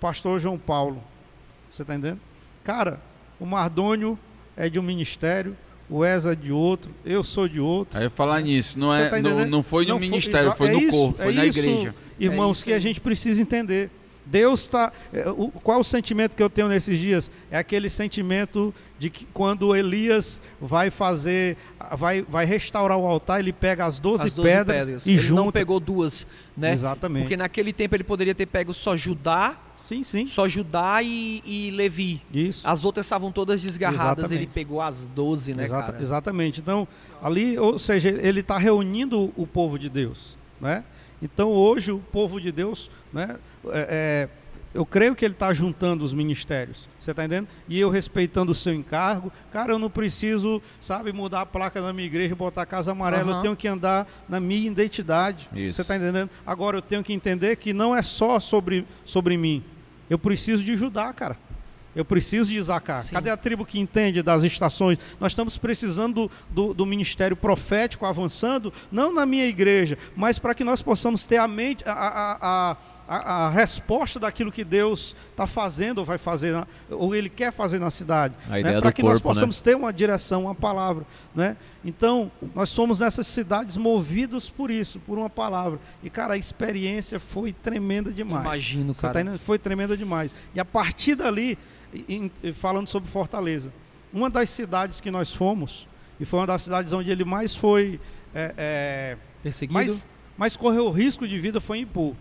[0.00, 1.02] pastor João Paulo.
[1.70, 2.20] Você está entendendo?
[2.64, 3.00] Cara,
[3.40, 4.18] o Mardônio
[4.56, 5.56] é de um ministério,
[5.88, 7.96] o Wesley é de outro, eu sou de outro.
[7.98, 10.54] Aí eu falar nisso, não, Você é, tá não, não foi no Não foi- ministério,
[10.56, 11.58] foi é no isso, corpo, é foi na isso.
[11.60, 11.94] igreja.
[12.18, 13.88] Irmãos, isso que a gente precisa entender.
[14.30, 14.92] Deus está.
[15.62, 17.30] Qual é o sentimento que eu tenho nesses dias?
[17.50, 21.56] É aquele sentimento de que quando Elias vai fazer,
[21.96, 25.06] vai, vai restaurar o altar, ele pega as 12, As 12 pedras, pedras.
[25.06, 25.42] e ele junta.
[25.42, 26.26] não pegou duas,
[26.56, 26.72] né?
[26.72, 27.22] Exatamente.
[27.22, 30.26] Porque naquele tempo ele poderia ter pego só Judá, Sim, sim.
[30.26, 32.20] só Judá e, e Levi.
[32.34, 32.66] Isso.
[32.68, 34.34] As outras estavam todas desgarradas, Exatamente.
[34.34, 36.02] ele pegou as 12, né, Exata- cara?
[36.02, 36.60] Exatamente.
[36.60, 36.86] Então,
[37.22, 40.82] ali, ou seja, ele está reunindo o povo de Deus, né?
[41.22, 43.36] Então, hoje, o povo de Deus, né?
[43.66, 44.28] é- é,
[44.74, 47.48] eu creio que ele está juntando os ministérios, você está entendendo?
[47.68, 51.92] E eu respeitando o seu encargo, cara, eu não preciso, sabe, mudar a placa da
[51.92, 53.42] minha igreja e botar casa amarela, eu Aham.
[53.42, 55.76] tenho que andar na minha identidade, Isso.
[55.76, 56.30] você está entendendo?
[56.46, 59.64] Agora, eu tenho que entender que não é só sobre, sobre mim,
[60.08, 61.36] eu preciso de Judá, cara.
[61.96, 63.02] Eu preciso de Isacar.
[63.02, 63.14] Sim.
[63.14, 64.98] Cadê a tribo que entende das estações?
[65.18, 70.62] Nós estamos precisando do, do ministério profético avançando, não na minha igreja, mas para que
[70.62, 72.76] nós possamos ter a mente, a, a, a,
[73.08, 77.50] a- a resposta daquilo que Deus está fazendo ou vai fazer, na- ou Ele quer
[77.50, 78.34] fazer na cidade.
[78.46, 79.34] Ideia Para do que nós corpo, né?
[79.34, 81.04] possamos ter uma direção, uma palavra.
[81.34, 81.56] Né?
[81.84, 85.78] Então, nós somos nessas cidades movidos por isso, por uma palavra.
[86.04, 88.44] E, cara, a experiência foi tremenda demais.
[88.44, 89.20] Imagino, tá cara.
[89.22, 89.40] entendendo?
[89.40, 90.34] Foi tremenda demais.
[90.54, 91.56] E a partir dali,
[92.08, 93.70] em- falando sobre Fortaleza,
[94.12, 95.86] uma das cidades que nós fomos,
[96.20, 98.00] e foi uma das cidades onde ele mais foi,
[98.34, 99.74] é, é, Perseguido.
[99.74, 100.06] mais,
[100.36, 102.16] mais correu risco de vida foi em Ipu.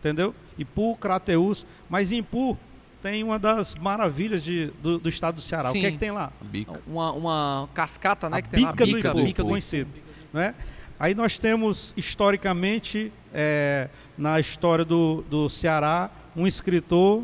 [0.00, 0.34] Entendeu?
[0.56, 1.66] Ipu, Crateus.
[1.90, 2.56] Mas em Ipu
[3.02, 5.70] tem uma das maravilhas de- do, do estado do Ceará.
[5.72, 5.78] Sim.
[5.78, 6.30] O que é que tem lá?
[6.40, 6.80] Bica.
[6.86, 8.38] Uma, uma cascata, né?
[8.38, 8.72] a que tem lá.
[8.72, 9.90] bica, bica, do Ipu, bica do conhecido.
[10.32, 10.54] Né?
[11.00, 17.22] Aí nós temos, historicamente, é, na história do, do Ceará, um escritor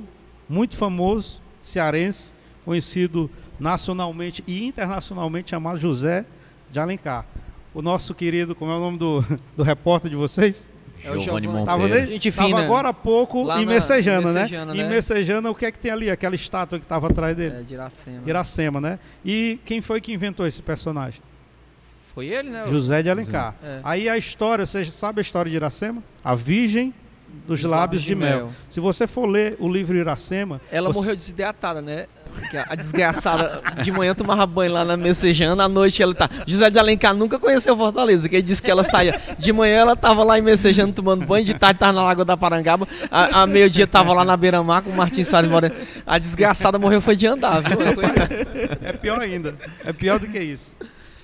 [0.48, 2.32] muito famoso, cearense,
[2.64, 6.24] conhecido nacionalmente e internacionalmente, chamado José
[6.70, 7.24] de Alencar.
[7.72, 9.24] O nosso querido, como é o nome do,
[9.56, 10.68] do repórter de vocês?
[11.02, 11.46] É o Giovanni.
[11.66, 12.00] Tava, Monteiro.
[12.06, 12.60] ne- Gente tava fina.
[12.62, 14.42] agora há pouco Lá em na- Messejana, né?
[14.42, 14.88] Messejana, Em né?
[14.88, 16.10] Messejana, o que é que tem ali?
[16.10, 17.56] Aquela estátua que estava atrás dele?
[17.56, 18.22] É, de Iracema.
[18.26, 18.98] Iracema, né?
[19.24, 21.20] E quem foi que inventou esse personagem?
[22.14, 22.64] Foi ele, né?
[22.70, 23.54] José de Alencar.
[23.62, 23.80] É.
[23.84, 26.02] Aí a história, você sabe a história de Iracema?
[26.24, 26.94] A Virgem
[27.46, 28.50] dos Dos lábios de, mel.
[28.68, 32.06] Se você for ler o livro Iracema, Ela você- morreu desidratada, né?
[32.34, 36.28] Porque A desgraçada de manhã tomava banho lá na Messejana, à noite ela tá.
[36.46, 39.20] José de Alencar nunca conheceu Fortaleza, que ele disse que ela saía.
[39.38, 42.36] De manhã ela tava lá em Messejana tomando banho, de tarde tava na Lagoa da
[42.36, 45.76] Parangaba, a, a meio-dia tava lá na beira-mar com o Martins Soares Moreno.
[46.04, 47.78] A desgraçada morreu foi de andar, viu?
[48.82, 49.54] É pior ainda.
[49.84, 50.74] É pior do que isso.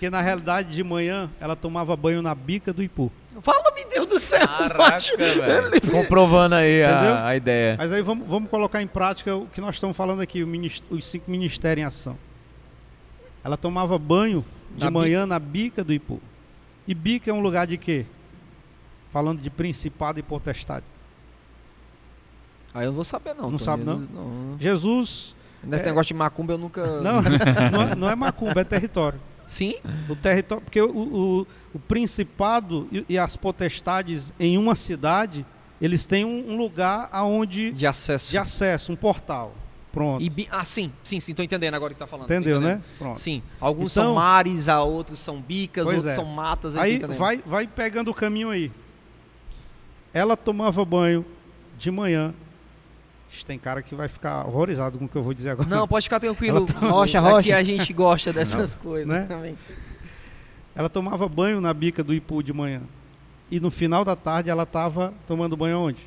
[0.00, 3.12] Porque na realidade, de manhã, ela tomava banho na bica do Ipu.
[3.42, 4.48] Fala, meu Deus do céu!
[4.78, 5.14] macho.
[5.14, 5.90] velho.
[5.92, 7.76] Comprovando aí a, a ideia.
[7.76, 10.42] Mas aí vamos, vamos colocar em prática o que nós estamos falando aqui,
[10.88, 12.16] os cinco ministérios em ação.
[13.44, 14.42] Ela tomava banho
[14.74, 16.18] de Na manhã na bica do Ipu.
[16.88, 18.06] E bica é um lugar de quê?
[19.12, 20.86] Falando de principado e potestade.
[22.72, 23.50] Aí eu não vou saber, não.
[23.50, 23.98] Não sabe, não?
[23.98, 24.56] não.
[24.58, 25.88] Jesus, Nesse É.
[25.88, 26.86] negócio de macumba eu nunca.
[27.02, 27.20] não,
[27.70, 29.20] não, é, não é macumba, é território.
[29.50, 29.74] Sim?
[30.08, 35.44] O território, porque o, o, o principado e, e as potestades em uma cidade,
[35.82, 38.30] eles têm um, um lugar aonde De acesso.
[38.30, 39.52] de acesso, um portal.
[39.92, 40.22] Pronto.
[40.22, 42.26] E Ah, sim, sim, sim, tô entendendo agora o que tá falando.
[42.26, 42.76] Entendeu, entendendo.
[42.78, 42.82] né?
[42.96, 43.18] Pronto.
[43.18, 46.14] Sim, alguns Então- são mares, a outros são bicas, outros é.
[46.14, 46.76] são matas.
[46.76, 48.70] Aí vai, vai pegando o caminho aí.
[50.14, 51.26] Ela tomava banho
[51.76, 52.32] de manhã.
[53.46, 55.68] Tem cara que vai ficar horrorizado com o que eu vou dizer agora.
[55.68, 56.66] Não, pode ficar tranquilo.
[56.80, 57.56] Rocha, Aqui rocha.
[57.56, 59.24] a gente gosta dessas coisas né?
[59.28, 59.56] também.
[60.74, 62.80] Ela tomava banho na bica do Ipu de manhã.
[63.50, 65.98] E no final da tarde ela estava tomando banho onde?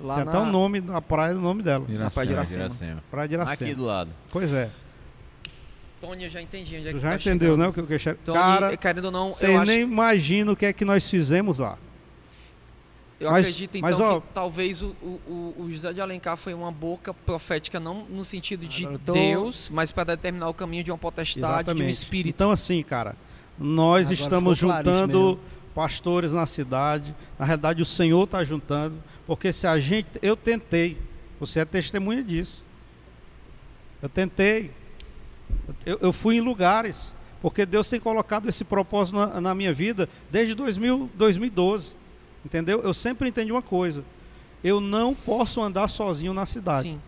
[0.00, 0.30] Lá Tem na...
[0.30, 1.84] até o nome da praia, o nome dela.
[2.12, 2.64] Praia de Iracema.
[2.64, 3.02] Iracema.
[3.10, 3.74] Praia de Aqui Iracema.
[3.74, 4.10] do lado.
[4.30, 4.70] Pois é.
[6.00, 7.58] Tony, eu já entendi onde é Tu que já tá entendeu, chegando.
[7.60, 7.68] né?
[7.68, 10.56] O que eu quero Tony, Cara, querendo ou não, você eu, acho, nem imagina o
[10.56, 11.76] que é que nós fizemos lá.
[13.20, 16.54] Eu mas- acredito então mas, ó- que talvez o, o, o José de Alencar foi
[16.54, 20.98] uma boca profética, não no sentido de Deus, mas para determinar o caminho de uma
[20.98, 22.34] potestade, de um espírito.
[22.34, 23.16] Então, assim, cara,
[23.58, 25.38] nós Agora estamos juntando
[25.74, 27.14] pastores na cidade.
[27.38, 28.96] Na realidade, o Senhor está juntando,
[29.26, 30.96] porque se a gente, eu tentei,
[31.38, 32.62] você é testemunha disso.
[34.02, 34.70] Eu tentei,
[35.84, 37.12] eu, eu fui em lugares,
[37.42, 41.94] porque Deus tem colocado esse propósito na, na minha vida desde 2000, 2012,
[42.48, 42.80] entendeu?
[42.82, 44.02] Eu sempre entendi uma coisa:
[44.64, 46.88] eu não posso andar sozinho na cidade.
[46.88, 47.00] Sim.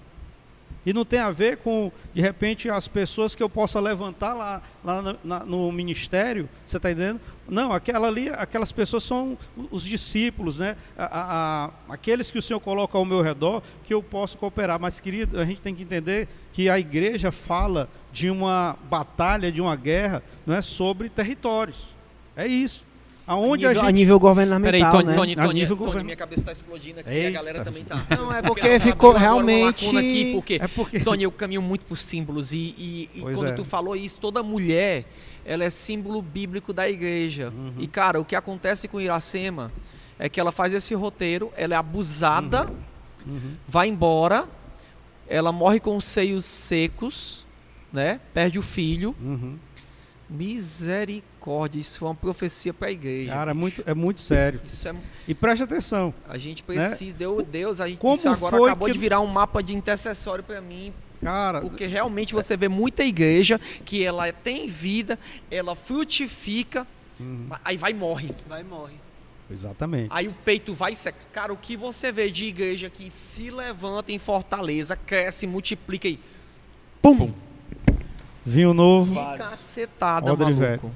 [0.86, 4.62] E não tem a ver com, de repente, as pessoas que eu possa levantar lá,
[4.82, 7.20] lá na- na- no ministério, você está entendendo?
[7.46, 9.36] Não, aquela ali, aquelas pessoas são
[9.70, 10.76] os discípulos, né?
[10.96, 14.80] A- a- a- aqueles que o Senhor coloca ao meu redor, que eu posso cooperar.
[14.80, 19.60] Mas, querido, a gente tem que entender que a igreja fala de uma batalha, de
[19.60, 21.88] uma guerra, não é sobre territórios.
[22.34, 22.84] É isso.
[23.32, 23.97] Aonde a, a, nível, a gente.
[23.97, 25.15] nível governamental, Peraí, Tony, né?
[25.15, 27.31] Tony, A Tony, Tony, govern- minha cabeça está explodindo aqui e a Eita.
[27.31, 28.05] galera também tá.
[28.11, 30.98] Não, é porque ficou realmente- aqui, porque, É porque.
[31.01, 33.52] Tony, eu caminho muito por símbolos e, e- e quando é.
[33.52, 35.05] tu falou isso, toda mulher,
[35.44, 37.52] ela é símbolo bíblico da igreja.
[37.57, 37.74] Uhum.
[37.78, 39.70] E cara, o que acontece com Iracema
[40.19, 42.69] é que ela faz esse roteiro, ela é abusada,
[43.27, 43.52] Uhum.
[43.69, 44.44] vai embora,
[45.28, 47.44] ela morre com os seios secos,
[47.93, 48.19] né?
[48.35, 49.15] Perde o filho.
[49.20, 49.55] Uhum.
[50.31, 53.32] Misericórdia, isso foi uma profecia para a igreja.
[53.32, 53.61] Cara, é bicho.
[53.61, 54.61] muito, é muito sério.
[54.65, 54.94] Isso é
[55.27, 56.15] E preste atenção.
[56.28, 59.20] a gente precisa, deu Deus, a gente Como isso agora foi acabou que- de virar
[59.20, 60.93] um mapa de intercessório para mim,
[61.23, 65.19] Cara, porque realmente você vê muita igreja que ela tem vida,
[65.51, 66.86] ela frutifica,
[67.19, 67.48] Uhum.
[67.65, 68.31] aí vai e morre.
[68.48, 68.94] Vai e morre.
[69.51, 70.09] exatamente.
[70.11, 71.19] Aí o peito vai secar.
[71.32, 76.19] Cara, o que você vê de igreja que se levanta em Fortaleza, cresce, multiplica e
[77.02, 77.32] pum,
[78.51, 79.14] Vinho novo.
[79.14, 80.60] que cacetada, Odre maluco.
[80.60, 80.93] velho.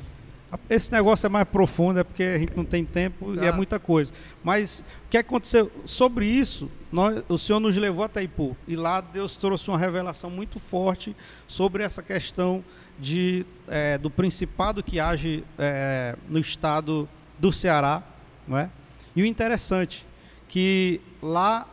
[0.71, 3.57] Esse negócio é mais profundo, é porque a gente não tem tempo e é Tá.
[3.57, 4.13] muita coisa.
[4.43, 5.71] Mas o que aconteceu?
[5.85, 8.57] Sobre isso, nós- o Senhor nos levou até Ipu.
[8.69, 11.15] E lá Deus trouxe uma revelação muito forte
[11.49, 12.63] sobre essa questão
[13.01, 18.01] de, eh, do principado que age eh, no estado do Ceará.
[18.47, 18.69] Não é?
[19.17, 20.07] E o interessante,
[20.49, 21.67] que lá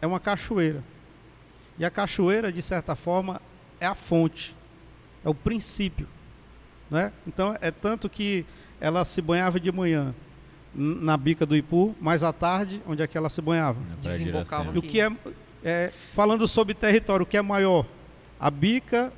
[0.00, 0.82] é uma cachoeira.
[1.78, 3.38] E a cachoeira, de certa forma,
[3.78, 4.54] é a fonte,
[5.24, 6.06] é o princípio.
[6.90, 7.12] Não é?
[7.26, 8.44] Então é tanto que
[8.80, 10.14] ela se banhava de manhã
[10.74, 13.78] na bica do Ipu, mas à tarde, onde é que ela se banhava?
[14.02, 14.74] Desembocava Iracema.
[14.74, 15.10] E o que é,
[15.64, 17.86] é, falando sobre território, o que é maior?
[18.38, 19.12] A bica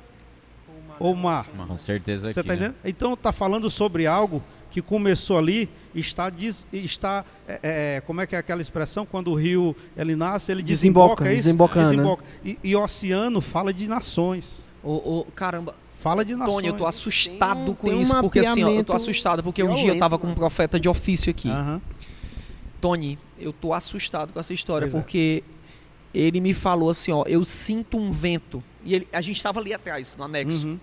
[0.99, 1.45] ou o mar?
[1.47, 2.67] Com certeza Você aqui, está né?
[2.67, 2.75] entendendo?
[2.85, 7.59] Então está falando sobre algo que começou ali, está, des- está é,
[7.97, 9.05] é, como é que é aquela expressão?
[9.05, 11.43] Quando o rio ele nasce, ele Desemboca, desemboca, é isso?
[11.43, 11.91] desembocando, né?
[11.95, 12.23] Desemboca.
[12.45, 14.63] E, e oceano fala de nações.
[14.83, 15.73] Ô, ô, caramba,
[16.07, 16.55] Fala de nações.
[16.55, 19.43] Tony, eu tô assustado Tem- com tem um isso, porque assim, ó, eu tô assustado,
[19.43, 20.39] porque um dia eu violento, tava com um mano.
[20.39, 21.49] profeta de ofício aqui.
[22.79, 25.01] Tony, eu tô assustado com essa história, Pois é.
[25.01, 25.43] porque
[26.13, 28.63] ele me falou assim, ó, eu sinto um vento.
[28.85, 30.79] E ele, a gente tava ali atrás, no anexo, Uhum.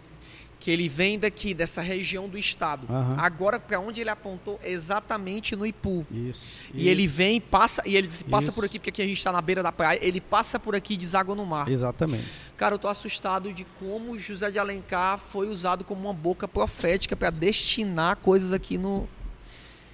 [0.60, 2.86] Que ele vem daqui, dessa região do estado.
[2.88, 3.16] Aham.
[3.18, 4.58] Agora, para onde ele apontou?
[4.64, 6.06] Exatamente no Ipu.
[6.10, 6.52] Isso.
[6.72, 7.14] E ele isso.
[7.16, 8.54] vem, passa, e ele passa Isso.
[8.54, 10.94] por aqui, porque aqui a gente tá na beira da praia, ele passa por aqui
[10.94, 11.68] e deságua no mar.
[11.68, 12.24] Exatamente.
[12.56, 17.14] Cara, eu tô assustado de como José de Alencar foi usado como uma boca profética
[17.14, 19.06] para destinar coisas aqui no.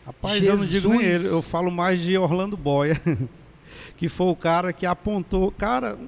[0.07, 1.25] Rapaz, eu não digo nem Jesus.
[1.27, 3.01] ele, eu falo mais de Orlando Boia,
[3.97, 5.51] que foi o cara que apontou.
[5.53, 5.99] Cara,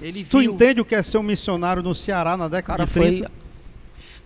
[0.00, 0.52] Ele tu viu.
[0.52, 3.39] entende o que é ser um missionário no Ceará na década cara de foi.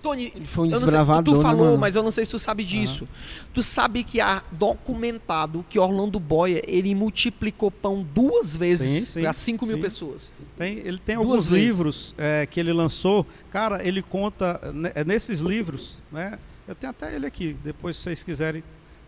[0.04, 0.08] 30?
[0.08, 1.78] Tony, Ele foi um eu não sei, tu né, falou, mano?
[1.78, 3.08] mas eu não sei se tu sabe disso.
[3.54, 9.64] Tu sabe que há documentado que Orlando Boia ele multiplicou pão duas vezes para 5
[9.64, 9.82] mil sim.
[9.82, 10.28] pessoas.
[10.58, 11.64] Tem, ele tem Duas alguns vezes.
[11.66, 13.26] livros é, que ele lançou.
[13.50, 16.38] Cara, ele conta né, é nesses livros, né?
[16.68, 18.62] Eu tenho até ele aqui, depois se vocês quiserem,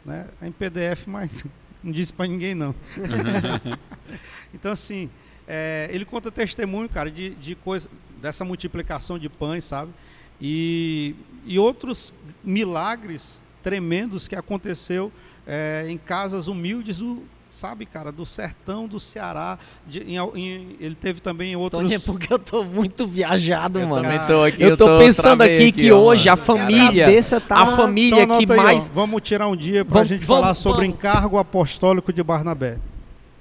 [0.05, 0.27] né?
[0.40, 1.44] É em PDF, mas
[1.85, 2.74] não disse para ninguém não.
[4.52, 5.09] então assim,
[5.47, 7.89] é, ele conta testemunho, cara, de, de coisa
[8.20, 9.93] dessa multiplicação de pães, sabe?
[10.40, 11.14] E,
[11.46, 12.12] e outros
[12.44, 15.10] milagres tremendos que aconteceu
[15.46, 19.58] é, em casas humildes do sabe, cara, do sertão do Ceará.
[19.86, 21.80] de- em em- ele teve também em outros.
[21.82, 24.02] Tony, é porque eu tô muito viajado, Eu mano.
[24.02, 27.56] também tô aqui, Eu tô tô- pensando aqui que ó, hoje a família, cabeça tá-
[27.62, 28.90] a família Então que ó, mais.
[28.90, 30.96] vamos tirar um dia para a Vamos- gente vamos- falar sobre o vamos.
[30.98, 32.76] encargo apostólico de Barnabé.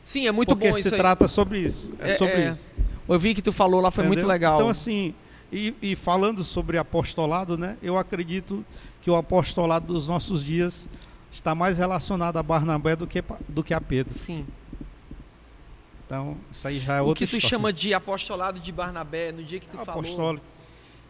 [0.02, 1.00] Sim, é muito porque bom se isso aí.
[1.02, 1.94] trata sobre isso.
[2.00, 2.52] É, É, sobre é.
[2.52, 2.72] isso.
[3.10, 4.32] Eu vi que tu falou lá, foi muito entendeu?
[4.32, 4.56] legal.
[4.60, 5.14] Então, assim,
[5.52, 7.78] e, e falando sobre apostolado, né?
[7.82, 8.66] Eu acredito
[9.02, 10.88] que o apostolado dos nossos dias
[11.32, 14.14] está mais relacionado a Barnabé do que, do que a Pedro.
[14.14, 14.46] Sim.
[16.06, 17.50] Então, isso aí já é o outra que tu história.
[17.58, 20.46] chama de apostolado de Barnabé, no dia que tu falou, apostólico.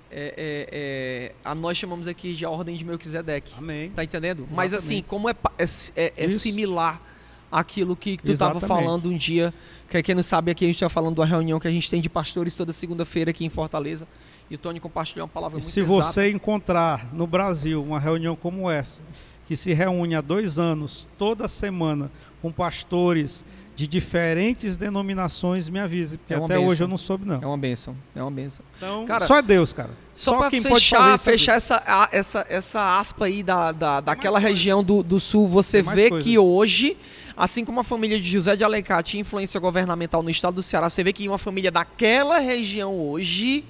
[0.10, 3.54] é, é, é, a nós chamamos aqui de a ordem de Melquisedeque.
[3.58, 3.90] Amém.
[3.90, 4.48] Tá entendendo?
[4.52, 4.94] Mas Exatamente.
[5.00, 7.02] assim, como é, é, é- é similar
[7.52, 9.54] àquilo que tu estava falando um dia,
[9.90, 11.90] que quem não sabe aqui a gente está falando de uma reunião que a gente
[11.90, 14.08] tem de pastores toda segunda-feira aqui em Fortaleza.
[14.50, 15.94] E o Tony compartilhou uma palavra E muito se exata.
[16.04, 19.02] você encontrar no Brasil uma reunião como essa,
[19.48, 22.12] que se reúne há dois anos, toda semana,
[22.42, 23.44] com pastores
[23.76, 27.42] de diferentes denominações, me avise, porque É até hoje eu não soube, não.
[27.42, 28.64] É uma benção, é uma benção.
[28.78, 29.90] Então, Cara, só é Deus, cara.
[30.14, 33.44] Só, Só, quem pode fechar, fazer isso é fechar essa, a- essa, essa aspa aí
[33.44, 36.24] da, da, daquela região do, do sul, você vê coisa.
[36.24, 36.96] que hoje,
[37.36, 40.90] assim como a família de José de Alencar tinha influência governamental no estado do Ceará,
[40.90, 43.66] você vê que uma família daquela região hoje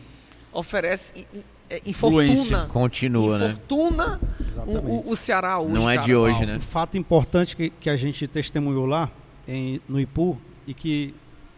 [0.56, 2.44] oferece, in- in- é, Influência.
[2.44, 3.46] infortuna, Continua, né?
[3.52, 4.20] infortuna
[4.52, 4.86] Exatamente.
[4.86, 6.06] o, o- Ceará hoje, Não é cara.
[6.08, 6.60] de hoje, Um né?
[6.60, 9.10] fato importante que, que a gente testemunhou lá
[9.48, 10.38] em, no Ipu
[10.68, 11.14] e que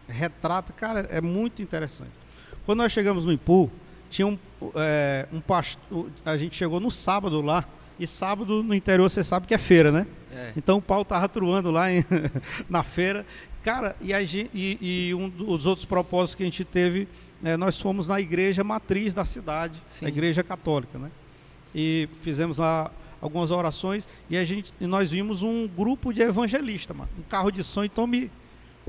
[0.08, 2.10] retrata, cara, é muito interessante.
[2.64, 3.70] Quando nós chegamos no Ipu,
[4.10, 4.38] tinha um,
[4.76, 7.64] é, um pastor, a gente chegou no sábado lá,
[8.00, 10.06] e sábado no interior você sabe que é feira, né?
[10.32, 10.52] É.
[10.56, 12.04] Então o pau tava truando lá em-
[12.70, 13.26] na feira.
[13.62, 17.08] Cara, e, a e- e um dos outros propósitos que a gente teve,
[17.42, 20.06] é, nós fomos na igreja matriz da cidade, Sim.
[20.06, 21.10] a igreja católica, né?
[21.74, 22.90] E fizemos lá
[23.20, 27.50] algumas orações e a gente e nós vimos um grupo de evangelistas, mano, um carro
[27.50, 28.30] de som e tome,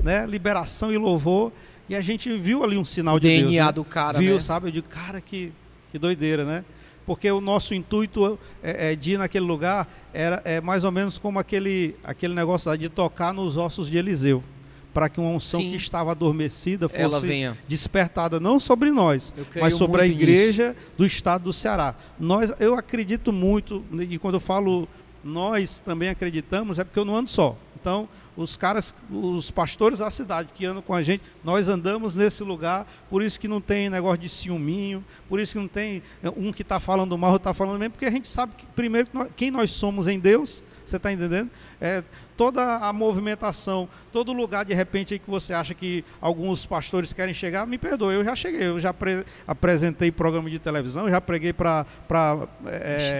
[0.02, 1.52] né, liberação e louvor,
[1.88, 3.50] e a gente viu ali um sinal O de Deus.
[3.50, 3.72] DNA né?
[3.72, 4.40] do cara, viu, né?
[4.40, 4.68] sabe?
[4.68, 5.52] Eu digo, cara, que,
[5.90, 6.64] que doideira, né?
[7.04, 11.18] Porque o nosso intuito é, é, de ir naquele lugar era é mais ou menos
[11.18, 14.42] como aquele, aquele negócio de tocar nos ossos de Eliseu,
[14.92, 15.70] para que uma unção Sim.
[15.70, 17.26] que estava adormecida fosse
[17.68, 21.94] despertada não sobre nós, mas sobre a igreja do estado do Ceará.
[22.18, 24.88] Nós, eu acredito muito, e quando eu falo
[25.22, 27.56] nós também acreditamos, é porque eu não ando só.
[27.78, 32.42] Então, os caras, os pastores da cidade que andam com a gente, nós andamos nesse
[32.42, 36.32] lugar, por isso que não tem negócio de ciúminho, por isso que não tem eh,
[36.36, 39.08] um que está falando mal, outro está falando bem, porque a gente sabe que, primeiro,
[39.36, 41.50] quem nós somos em Deus, você está entendendo?
[41.80, 42.02] É,
[42.40, 47.34] toda a movimentação, todo lugar de repente aí que você acha que alguns pastores querem
[47.34, 51.52] chegar, me perdoe, eu já cheguei, eu já pre- apresentei programa de televisão, já preguei
[51.52, 51.84] para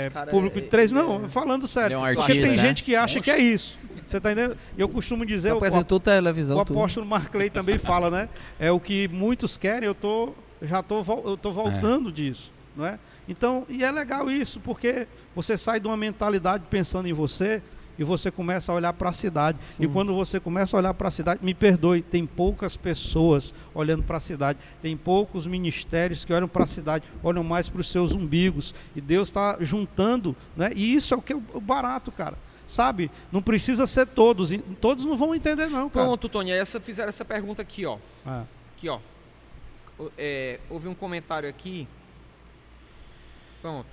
[0.06, 2.32] Esse cara público é- de três, ele não, é- falando sério, Ele é um porque
[2.32, 2.68] tem artista, né?
[2.68, 3.76] gente que acha que é isso,
[4.06, 4.56] você está entendendo?
[4.78, 6.56] Eu costumo dizer, o- apresentou televisão.
[6.56, 6.78] o tudo.
[6.78, 8.26] apóstolo Marclay também fala, né?
[8.58, 10.30] É o que muitos querem, eu tô
[10.62, 12.98] já tô eu tô voltando disso, não é?
[13.28, 15.06] Então, e é legal isso, porque
[15.36, 17.60] você sai de uma mentalidade pensando em você
[18.00, 19.58] e você começa a olhar para a cidade.
[19.66, 19.84] Sim.
[19.84, 24.02] E quando você começa a olhar para a cidade, me perdoe, tem poucas pessoas olhando
[24.02, 27.90] para a cidade, tem poucos ministérios que olham para a cidade, olham mais para os
[27.90, 28.74] seus umbigos.
[28.96, 30.72] E Deus está juntando, né?
[30.74, 32.38] E isso é o que é o barato, cara.
[32.66, 33.10] Sabe?
[33.30, 34.50] Não precisa ser todos,
[34.80, 36.06] todos não vão entender não, cara.
[36.06, 37.98] Pronto, Tony, essa, fizeram essa pergunta aqui, ó.
[38.24, 38.44] Ah.
[38.78, 38.98] Aqui, ó.
[40.16, 41.86] É, houve um comentário aqui.
[43.60, 43.88] Pronto.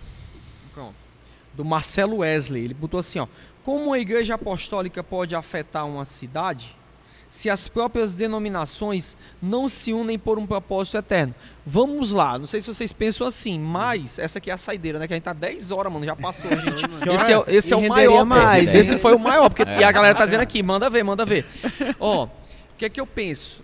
[0.74, 0.96] Pronto.
[1.54, 2.64] Do Marcelo Wesley.
[2.64, 3.28] Ele botou assim, ó.
[3.68, 6.74] Como a igreja apostólica pode afetar uma cidade
[7.30, 11.36] se as próprias denominações não se unem por um propósito eterno?
[11.66, 12.40] Vamos lá.
[12.40, 15.06] Não sei se vocês pensam assim, mas essa aqui é a saideira, né?
[15.06, 16.06] Que a gente tá 10 horas, mano.
[16.06, 16.88] Já passou, gente.
[16.88, 18.26] Que Esse é, esse é o renderia maior.
[18.26, 19.00] mais, esse hein?
[19.00, 19.50] foi o maior.
[19.50, 19.80] Porque, É.
[19.82, 21.46] E a galera tá dizendo aqui, manda ver, manda ver.
[22.00, 22.30] Ó, o
[22.78, 23.60] que é que eu penso?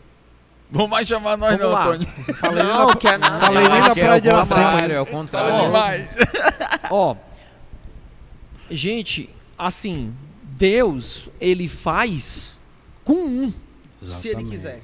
[0.70, 1.84] Vamos mais chamar nós Vamos não, lá.
[1.86, 2.06] Tony.
[2.36, 3.40] Falei não, na- quer nada.
[3.46, 5.62] falei Eu nem na que é praia o de contrário, É o contrário.
[5.66, 6.16] demais.
[6.92, 7.16] Ó,
[8.70, 9.30] gente,
[9.68, 10.14] assim,
[10.44, 12.58] Deus, ele faz
[13.04, 13.54] com um,
[14.02, 14.50] se ele Exatamente.
[14.52, 14.80] quiser.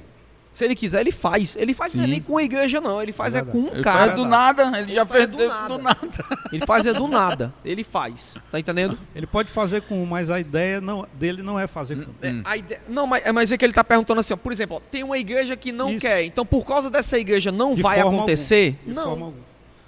[0.52, 1.56] Se ele quiser, ele faz.
[1.56, 2.10] Ele faz não é Sim.
[2.10, 3.00] nem com a igreja, não.
[3.00, 3.98] Ele faz é, É com um Ele cara.
[3.98, 5.68] faz do nada, ele já faz fez do do nada.
[5.68, 6.08] do nada.
[6.52, 7.54] Ele faz é do nada.
[7.64, 8.34] Ele faz.
[8.50, 8.98] Tá entendendo?
[9.14, 12.14] Ele pode fazer com um, mas a ideia não, dele não é fazer com um.
[12.20, 14.52] É, a ideia- não, mas, é- mas é que ele tá perguntando assim, ó, por
[14.52, 16.00] exemplo, ó, tem uma igreja que não Isso.
[16.04, 18.76] quer, então por causa dessa igreja não De vai forma acontecer?
[18.84, 19.32] De não.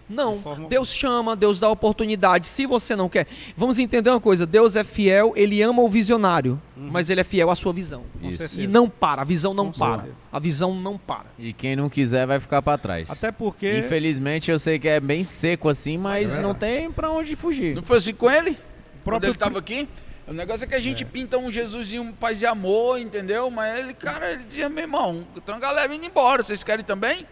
[0.09, 2.47] Não, De forma Deus chama, Deus dá oportunidade.
[2.47, 3.27] Se você não quer,
[3.57, 7.51] vamos entender uma coisa: Deus é fiel, ele ama o visionário, mas ele é fiel
[7.51, 8.03] à sua visão.
[8.23, 8.61] Isso.
[8.61, 10.03] E não para, a visão não Com para.
[10.03, 10.16] certeza.
[10.33, 11.27] A visão não para.
[11.39, 13.11] E quem não quiser vai ficar pra trás.
[13.11, 17.11] Até porque Infelizmente eu sei que é bem seco assim, mas É não tem pra
[17.11, 17.74] onde fugir.
[17.74, 18.51] Não foi assim com ele?
[18.51, 19.89] Quando próprio ele tava aqui?
[20.27, 23.51] O negócio é que a gente pinta um Jesusinho, um paz e amor, entendeu?
[23.51, 27.27] Mas ele, cara, ele dizia, meu irmão, tem uma galera indo embora, vocês querem também?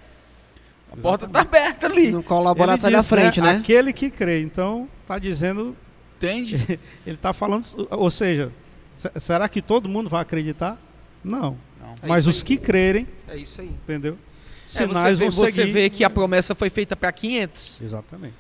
[0.93, 2.11] A porta tá aberta ali.
[2.11, 3.57] Não colabora, sai da diz, frente, né?
[3.57, 4.41] Aquele que crê.
[4.43, 5.77] Então, tá dizendo,
[6.17, 6.79] Entende?
[7.07, 8.51] ele tá falando, ou seja,
[8.97, 10.79] se- será que todo mundo vai acreditar?
[11.25, 11.57] Não.
[11.81, 11.95] Não.
[12.03, 12.45] É Mas isso os aí.
[12.45, 13.69] que crerem, É isso aí.
[13.69, 14.15] entendeu?
[14.15, 15.73] É, Sinais você, vê, vão você seguir.
[15.73, 18.35] vê que a promessa foi feita para 500 Exatamente.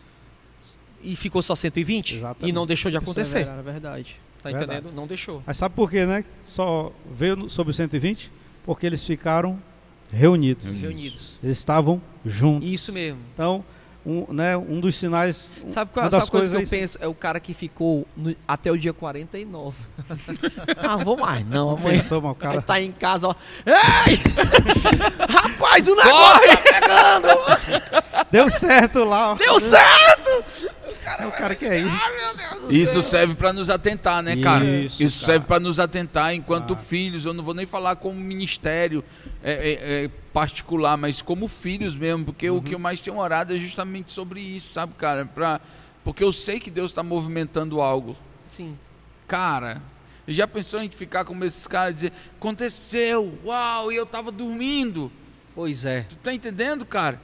[1.02, 2.48] e ficou só 120 Exatamente.
[2.48, 3.38] e não deixou de Isso é acontecer.
[3.44, 4.16] verdade, é verdade.
[4.42, 4.64] tá Verdade.
[4.72, 4.94] entendendo?
[4.94, 5.42] Não deixou.
[5.46, 6.24] Mas sabe por quê, né?
[6.44, 8.30] Só veio sobre os 120?
[8.64, 9.58] Porque eles ficaram
[10.12, 10.74] reunidos.
[10.80, 11.38] Reunidos.
[11.42, 12.68] Eles estavam juntos.
[12.70, 13.18] Isso mesmo.
[13.34, 13.64] Então,
[14.04, 15.52] um, né, um dos sinais.
[15.68, 16.98] Sabe qual uma é a das coisa que eu coisas é penso?
[17.02, 19.76] É o cara que ficou no- até o dia 49.
[20.82, 21.98] ah, vou mais não, amanhã.
[22.00, 22.62] Pensou, mas o Aí cara.
[22.62, 23.34] tá em casa, ó.
[23.66, 24.16] Ei!
[25.28, 28.20] Rapaz, o negócio tá pegando!
[28.30, 29.32] Deu certo lá.
[29.32, 29.34] ó.
[29.34, 30.44] Deu certo!
[30.88, 32.10] O cara o cara que é isso.
[32.70, 34.64] Isso serve para nos atentar, né, cara?
[34.64, 35.32] Isso, Isso, cara.
[35.32, 36.76] serve para nos atentar enquanto Ah.
[36.76, 37.24] filhos.
[37.24, 39.02] Eu não vou nem falar como ministério
[39.42, 43.54] é, é, é, particular, mas como filhos mesmo, porque o que eu mais tenho orado
[43.54, 45.24] é justamente sobre isso, sabe, cara?
[45.24, 45.60] Pra,
[46.04, 48.16] porque eu sei que Deus está movimentando algo.
[48.42, 48.76] Sim.
[49.26, 49.80] Cara,
[50.28, 54.06] já pensou em a gente ficar como esses caras e dizer: aconteceu, uau, e eu
[54.06, 55.10] tava dormindo.
[55.54, 56.02] Pois é.
[56.02, 57.20] Tu tá entendendo, cara?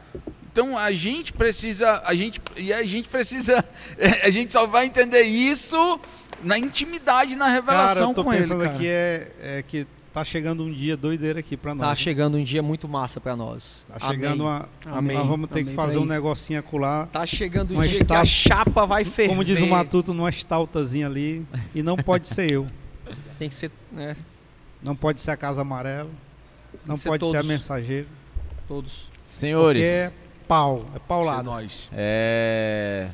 [0.51, 3.63] Então a gente precisa, a gente e a gente precisa,
[4.25, 6.01] a gente só vai entender isso
[6.43, 8.75] na intimidade, na Cara, revelação eu tô com ele, pensando cara.
[8.75, 9.87] aqui é, é que
[10.17, 11.87] tá chegando um dia doideiro aqui pra nós.
[11.87, 13.85] Tá chegando um dia muito massa pra nós.
[13.87, 14.65] Tá chegando Amém.
[14.87, 14.97] uma.
[14.99, 15.17] Amém.
[15.19, 16.09] Nós vamos ter Amém que fazer um isso.
[16.09, 17.07] negocinho acolá.
[17.13, 19.29] Tá chegando um dia que a chapa vai ferver.
[19.29, 21.45] Como diz o Matuto, numa estaltazinha ali.
[21.75, 22.67] E não pode ser eu.
[23.39, 24.17] Tem que ser, né,
[24.83, 26.09] Não pode ser a Casa Amarela.
[26.87, 27.49] Não ser pode ser a todos.
[27.49, 28.07] Mensageiro.
[28.67, 29.09] todos.
[29.27, 30.87] Senhores, Porque é pau.
[30.95, 31.45] É paulado.
[31.45, 31.91] nós.
[31.93, 33.11] é,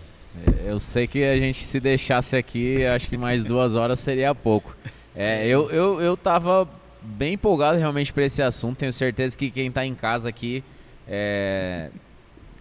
[0.65, 4.77] eu sei que a gente se deixasse aqui, acho que mais duas horas seria pouco.
[5.17, 6.69] É, eu, eu, eu tava
[7.05, 8.79] bem empolgado realmente para esse assunto.
[8.79, 10.63] Tenho certeza que quem tá em casa aqui
[11.09, 11.89] é,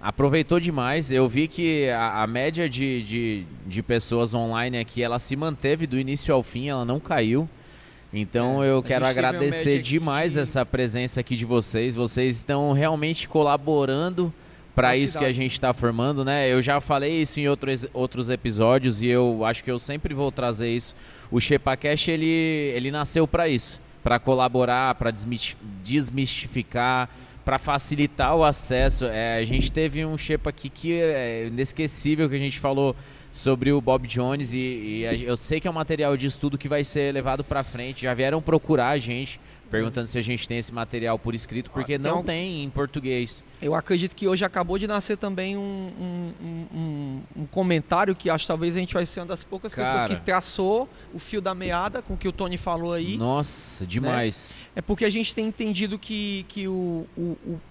[0.02, 1.12] aproveitou demais.
[1.12, 5.86] Eu vi que a, a média de, de, de pessoas online aqui, ela se manteve
[5.86, 7.48] do início ao fim, ela não caiu.
[8.14, 11.96] Então É, eu quero agradecer demais de- essa presença aqui de vocês.
[11.96, 14.34] Vocês estão realmente colaborando
[14.76, 16.52] para isso que a gente está formando, né?
[16.52, 20.32] Eu já falei isso em outros, outros episódios e eu acho que eu sempre vou
[20.32, 20.96] trazer isso.
[21.30, 22.26] O Shepacast ele,
[22.76, 25.12] ele nasceu para isso, para colaborar, para
[25.84, 27.10] desmistificar,
[27.46, 29.06] para facilitar o acesso.
[29.06, 32.96] É, a gente teve um Shepa aqui que é inesquecível que a gente falou
[33.32, 34.58] sobre o Bob Jones e,
[35.02, 37.64] e a- eu sei que é um material de estudo que vai ser levado para
[37.64, 38.02] frente.
[38.04, 39.40] Já vieram procurar a gente
[39.72, 43.44] perguntando se a gente tem esse material por escrito, porque não um- tem em português.
[43.62, 46.34] Eu acredito que hoje acabou de nascer também um, um,
[46.76, 50.04] um- um- comentário que acho que talvez a gente vai ser uma das poucas pessoas
[50.04, 50.16] Cara.
[50.16, 53.18] que traçou o fio da meada com o que o Tony falou aí.
[53.18, 54.56] Nossa, demais.
[54.76, 57.62] É porque a gente tem entendido que, que o, o- o-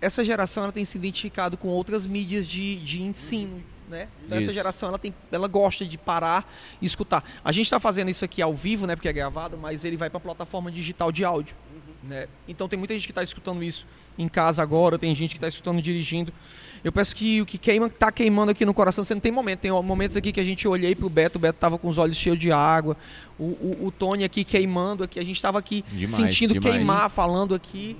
[0.00, 3.62] essa geração ela tem se identificado com outras mídias de, de ensino.
[3.88, 4.08] Né?
[4.24, 4.54] Então essa Isso.
[4.54, 6.50] geração ela, tem, ela gosta de parar
[6.80, 7.22] e escutar.
[7.44, 8.96] A gente está fazendo isso aqui ao vivo, né?
[8.96, 11.54] Porque é gravado, mas ele vai para a plataforma digital de áudio.
[12.02, 12.26] Né?
[12.48, 13.86] Então tem muita gente que está escutando isso
[14.18, 16.32] em casa agora, tem gente que está escutando dirigindo.
[16.82, 19.60] Eu peço que o que queima, tá queimando aqui no coração, você não tem momento.
[19.60, 22.16] Tem momentos aqui que a gente olhei pro Beto, o Beto tava com os olhos
[22.16, 22.94] cheios de água.
[23.38, 26.76] O, o, o Tony aqui queimando aqui, a gente tava aqui Demais, sentindo demais.
[26.76, 27.96] queimar, falando aqui.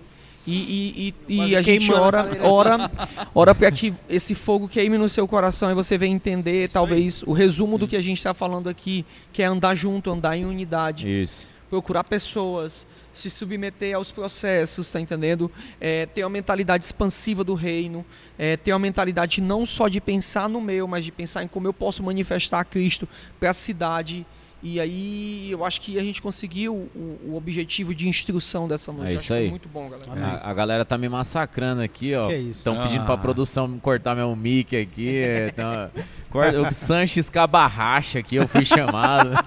[0.47, 2.91] E, e, e- e a gente ora, ora,
[3.35, 7.33] ora para que esse fogo queime no seu coração e você venha entender, talvez, o
[7.33, 11.09] resumo do que a gente está falando aqui, que é andar junto, andar em unidade
[11.23, 11.51] Isso.
[11.71, 15.51] procurar pessoas, se submeter aos processos, tá entendendo?
[15.81, 18.05] É, ter uma mentalidade expansiva do reino,
[18.39, 21.67] é, ter uma mentalidade não só de pensar no meu, mas de pensar em como
[21.67, 23.09] eu posso manifestar Cristo
[23.41, 24.27] para a cidade.
[24.67, 29.11] E aí eu acho que a gente conseguiu o, o objetivo de instrução dessa noite.
[29.11, 29.51] É isso acho que foi aí.
[29.51, 30.41] muito bom, galera.
[30.43, 32.27] A, a galera tá me massacrando aqui, ó.
[32.29, 32.61] Que isso?
[32.61, 33.19] Estão pedindo pra Ah.
[33.19, 35.19] produção cortar meu mic aqui.
[35.19, 35.91] é, tão-
[36.31, 39.31] Corta- o Sanches Cabarracha aqui, eu fui chamado.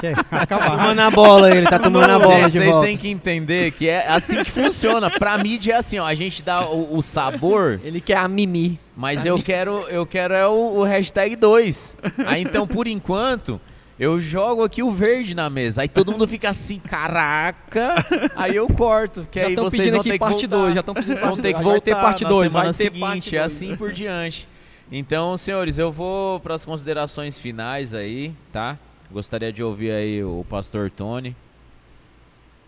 [0.00, 0.70] É- Acabar.
[0.76, 2.86] Tomando a bola ele, tá tomando a bola Gente, de vocês volta.
[2.86, 5.10] têm que entender que é assim que funciona.
[5.10, 6.06] Pra mídia é assim, ó.
[6.06, 8.78] A gente dá o, o sabor, Ele quer a mimi.
[8.96, 11.96] mas eu quero, eu quero é o, o hashtag 2.
[12.26, 13.60] Aí então, por enquanto,
[13.98, 15.82] eu jogo aqui o verde na mesa.
[15.82, 17.94] Aí todo mundo fica assim, caraca.
[18.36, 19.26] Aí eu corto.
[19.30, 20.56] Que Já aí estão vocês pedindo vão aqui ter que parte voltar.
[20.62, 21.64] 2, já estão pedindo parte Vão ter que 2.
[21.64, 23.42] voltar Vai ter parte na 2, semana vai ter seguinte, parte e dois.
[23.52, 24.48] assim por diante.
[24.90, 28.78] Então, senhores, eu vou para as considerações finais aí, tá?
[29.10, 31.34] Gostaria de ouvir aí o pastor Tony.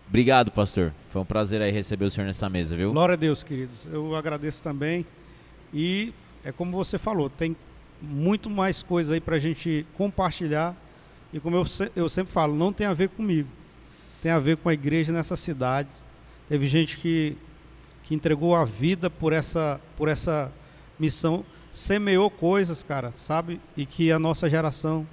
[0.07, 0.91] Obrigado, pastor.
[1.11, 2.91] Foi um prazer aí receber o senhor nessa mesa, viu?
[2.91, 3.87] Glória a Deus, queridos.
[3.91, 5.05] Eu agradeço também.
[5.73, 6.13] E
[6.43, 7.55] é como você falou, tem
[8.01, 10.75] muito mais coisa aí pra gente compartilhar.
[11.33, 13.47] E como eu, se- eu sempre falo, não tem a ver comigo.
[14.21, 15.89] Tem a ver com a igreja nessa cidade.
[16.49, 17.35] Teve gente que,
[18.03, 20.51] que entregou a vida por essa, por essa
[20.99, 23.59] missão, semeou coisas, cara, sabe?
[23.77, 25.07] E que a nossa geração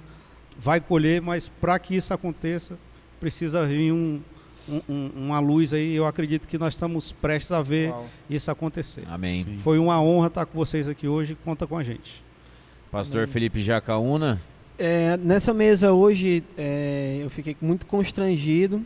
[0.57, 2.77] vai colher, mas para que isso aconteça,
[3.19, 4.19] precisa vir um,
[4.67, 5.95] um- um- uma luz aí.
[5.95, 8.09] Eu acredito que nós estamos prestes a ver Uau.
[8.29, 9.03] isso acontecer.
[9.09, 9.45] Amém.
[9.63, 11.35] Foi uma honra estar com vocês aqui hoje.
[11.45, 12.21] Conta com a gente.
[12.91, 14.41] Pastor Felipe Jacaúna.
[14.79, 18.81] É, nessa mesa hoje é, eu fiquei muito constrangido,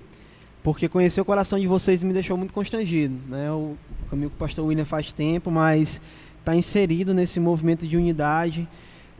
[0.64, 3.14] porque conhecer o coração de vocês me deixou muito constrangido.
[3.30, 3.52] Né?
[3.52, 3.76] O
[4.10, 6.02] caminho com o pastor William faz tempo, mas
[6.40, 8.68] está inserido nesse movimento de unidade.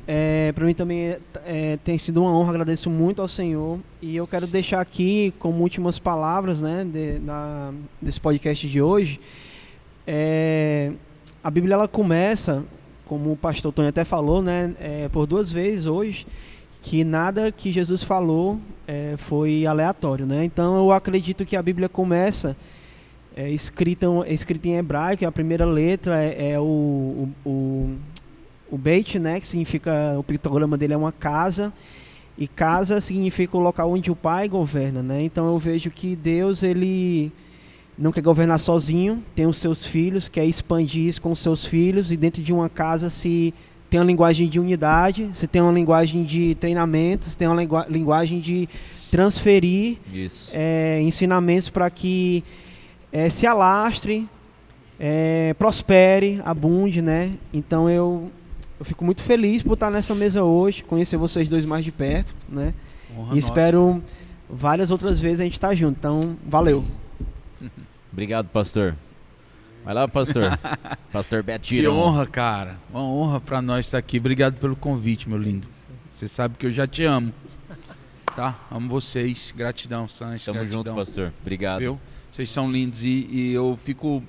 [0.08, 3.80] É, Para mim também é, tem sido uma honra, agradeço muito ao Senhor.
[4.02, 7.72] E eu quero deixar aqui como últimas palavras né, de- na-
[8.02, 9.20] desse podcast de hoje.
[10.08, 10.92] é,
[11.44, 12.64] a Bíblia ela começa
[13.06, 16.26] como o pastor Tony até falou, né, é, por duas vezes hoje,
[16.84, 20.44] que nada que Jesus falou é, foi aleatório, né?
[20.44, 22.56] Então eu acredito que a Bíblia começa
[23.36, 27.96] é, escrita, escrita em hebraico, a primeira letra é, é o, o,
[28.70, 31.72] o, Beit, né, que significa, o pictograma dele é uma casa,
[32.38, 35.24] e casa significa o local onde o pai governa, né?
[35.24, 37.32] Então eu vejo que Deus, ele
[37.98, 42.12] não quer governar sozinho, tem os seus filhos, quer expandir isso com os seus filhos,
[42.12, 43.54] e dentro de uma casa se
[43.94, 47.86] tem uma linguagem de unidade, você tem uma linguagem de treinamento, você tem uma lingu
[47.88, 48.68] linguagem de
[49.12, 50.00] transferir
[50.52, 52.44] é, ensinamentos para que
[53.12, 54.28] é, se alastre,
[55.00, 57.34] é, prospere, abunde, né?
[57.54, 58.32] Então eu,
[58.80, 62.34] eu fico muito feliz por estar nessa mesa hoje, conhecer vocês dois mais de perto,
[62.50, 62.74] né?
[63.16, 64.02] Honra e espero nossa.
[64.50, 66.00] várias outras vezes a gente estar junto.
[66.00, 66.84] Então, valeu.
[68.12, 68.96] Obrigado, pastor.
[69.84, 70.58] Vai lá, pastor.
[71.12, 72.78] pastor Beto Que honra, cara.
[72.90, 74.18] Uma honra para nós estar aqui.
[74.18, 75.68] Obrigado pelo convite, meu lindo.
[76.14, 77.34] Você sabe que eu já te amo.
[78.36, 78.58] Tá?
[78.72, 79.54] Amo vocês.
[79.56, 80.46] Gratidão, Sanches.
[80.46, 80.84] Tamo gratidão.
[80.84, 81.34] junto, pastor.
[81.42, 81.80] Obrigado.
[81.80, 82.00] Viu?
[82.32, 84.24] Vocês são lindos e, e, eu fico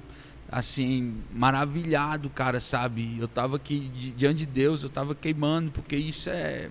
[0.50, 3.16] assim maravilhado, cara, sabe?
[3.18, 6.68] Eu tava aqui diante de Deus, eu tava queimando, porque isso é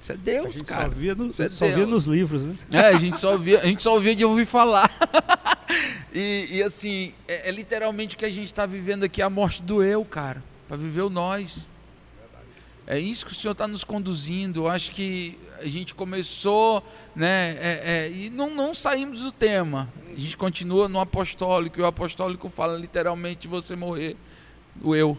[0.00, 0.82] isso é Deus, a gente cara.
[0.84, 2.56] Só via, no, é só via nos livros, né?
[2.70, 4.88] É, a gente só via, a gente só via de ouvir falar.
[6.14, 9.62] e, e, assim, é, é, literalmente o que a gente está vivendo aqui, a morte
[9.62, 11.66] do eu, cara, para viver o nós.
[12.86, 14.60] É isso que o Senhor está nos conduzindo.
[14.60, 16.82] Eu acho que a gente começou,
[17.14, 19.88] né, é, é, e não, não saímos do tema.
[20.10, 24.16] A gente continua no apostólico, e o apostólico fala literalmente você morrer,
[24.80, 25.18] o eu.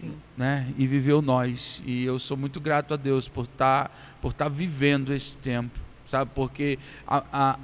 [0.00, 0.14] Sim.
[0.36, 1.82] Né, e viver o nós.
[1.86, 3.90] E eu sou muito grato a Deus por estar tá,
[4.20, 6.30] por tá vivendo esse tempo, sabe?
[6.34, 7.58] Porque há,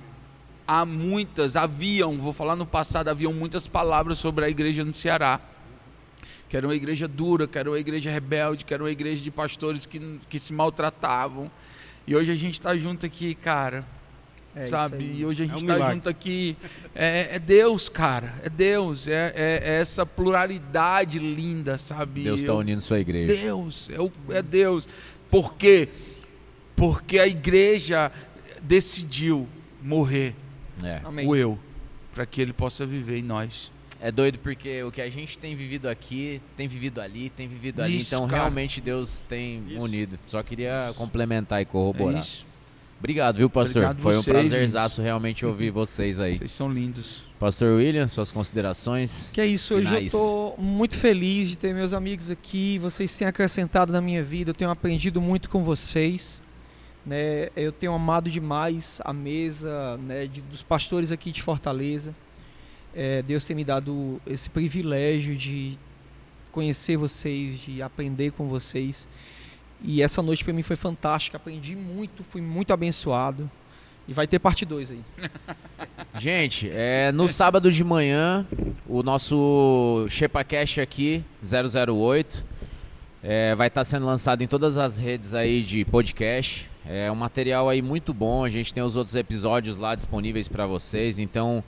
[0.66, 5.40] há muitas, haviam, vou falar no passado, haviam muitas palavras sobre a igreja no Ceará
[6.52, 9.30] que era uma igreja dura, que era uma igreja rebelde, que era uma igreja de
[9.30, 11.50] pastores que, que se maltratavam.
[12.06, 13.86] E hoje a gente está junto aqui, cara.
[14.54, 15.04] É sabe?
[15.04, 16.56] E hoje a gente está é um tá junto aqui.
[16.94, 18.34] É, é, Deus, cara.
[18.42, 19.08] É Deus.
[19.08, 22.22] É, é, é essa pluralidade linda, sabe?
[22.22, 23.34] Deus está unindo sua igreja.
[23.34, 23.88] Deus.
[23.90, 24.86] É, o, é Deus.
[25.30, 25.88] Por quê?
[26.76, 28.12] Porque a igreja
[28.60, 29.48] decidiu
[29.80, 30.34] morrer.
[30.84, 31.00] É.
[31.24, 31.58] O eu.
[32.14, 33.70] Para que ele possa viver em nós.
[34.02, 37.80] É doido porque o que a gente tem vivido aqui, tem vivido ali, tem vivido
[37.80, 37.98] ali.
[37.98, 38.42] Isso, então cara.
[38.42, 39.80] realmente Deus tem Isso.
[39.80, 40.18] unido.
[40.26, 42.16] Só queria complementar e corroborar.
[42.16, 42.44] É isso.
[43.02, 43.82] Obrigado, viu, pastor?
[43.82, 45.04] Obrigado Foi vocês, um prazerzaço gente.
[45.04, 46.38] realmente ouvir vocês aí.
[46.38, 47.24] Vocês são lindos.
[47.38, 49.28] Pastor William, suas considerações?
[49.32, 49.88] Que é isso, finais.
[49.88, 52.78] hoje eu estou muito feliz de ter meus amigos aqui.
[52.78, 56.40] Vocês têm acrescentado na minha vida, eu tenho aprendido muito com vocês.
[57.04, 57.48] Né?
[57.56, 62.14] Eu tenho amado demais a mesa né, de, dos pastores aqui de Fortaleza
[62.94, 65.78] é, Deus tem me dado esse privilégio de
[66.50, 69.08] conhecer vocês, de aprender com vocês.
[69.84, 73.50] E essa noite para mim foi fantástica, aprendi muito, fui muito abençoado.
[74.06, 75.00] E vai ter parte 2 aí.
[76.18, 78.46] Gente, é, no sábado de manhã,
[78.86, 82.44] o nosso ShepaCast aqui, 008,
[83.22, 86.68] é, vai estar tá sendo lançado em todas as redes aí de podcast.
[86.84, 90.66] É um material aí muito bom, a gente tem os outros episódios lá disponíveis para
[90.66, 91.62] vocês, então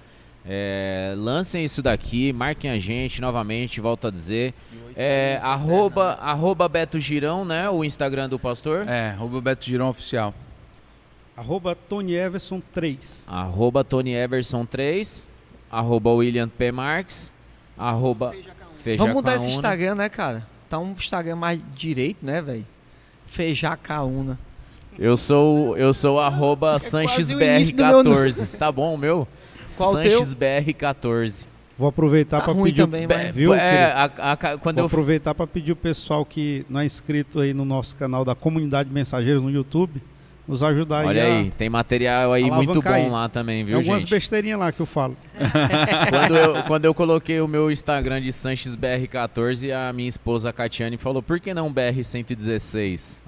[0.47, 4.53] é, lancem isso daqui, marquem a gente novamente, volto a dizer.
[4.97, 7.69] É, arroba, arroba Beto Girão, né?
[7.69, 8.87] O Instagram do pastor.
[8.89, 10.35] É, arroba Beto Girão Oficial.
[11.37, 13.25] Arroba Tony Everson 3.
[13.27, 15.27] Arroba Tony Everson 3.
[15.71, 16.71] Arroba William P.
[16.71, 17.33] Marques.
[17.77, 18.33] Arroba
[18.99, 20.47] Vamos mudar esse Instagram, né, cara?
[20.69, 22.67] Tá um Instagram mais direito, né, velho?
[23.27, 24.39] Feijacaúna.
[24.99, 28.47] Eu sou, eu sou arroba é SanchesBR14.
[28.59, 29.27] Tá bom meu?
[29.76, 31.47] Qual Sanches BR14.
[31.76, 33.34] Vou aproveitar tá para pedir, também, mas...
[33.34, 33.52] viu?
[33.52, 34.86] É, a, a, quando Vou eu...
[34.86, 38.91] aproveitar para pedir o pessoal que não é inscrito aí no nosso canal da comunidade
[38.91, 40.01] Mensageiros no YouTube,
[40.47, 41.32] nos ajudar Olha aí.
[41.32, 43.08] aí, tem material aí muito bom aí.
[43.08, 44.10] lá também, viu, tem algumas gente?
[44.10, 45.16] besteirinhas lá que eu falo.
[46.10, 50.97] quando, eu, quando eu coloquei o meu Instagram de Sanches BR14, a minha esposa Catiane
[50.97, 53.18] falou: "Por que não BR116?"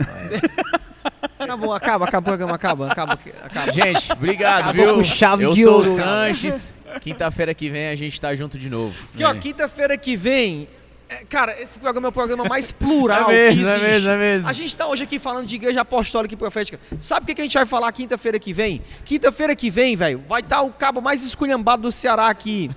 [1.39, 3.73] Acabou, acaba, programa, acaba, acaba, acaba.
[3.73, 5.05] Gente, obrigado, Acabou viu?
[5.05, 5.85] chave Eu de sou ouro.
[5.89, 6.73] o Sanches.
[7.01, 8.95] Quinta-feira que vem a gente tá junto de novo.
[9.17, 10.67] Que, ó, quinta-feira que vem
[11.09, 13.85] é, Cara, esse programa é o programa mais plural é mesmo, que existe.
[13.85, 14.49] É mesmo, é mesmo.
[14.49, 16.81] A gente está hoje aqui falando de igreja apostólica e profética.
[16.99, 18.83] Sabe o que, que a gente vai falar quinta-feira que vem?
[19.05, 22.71] Quinta-feira que vem, velho, vai estar tá o cabo mais esculhambado do Ceará aqui.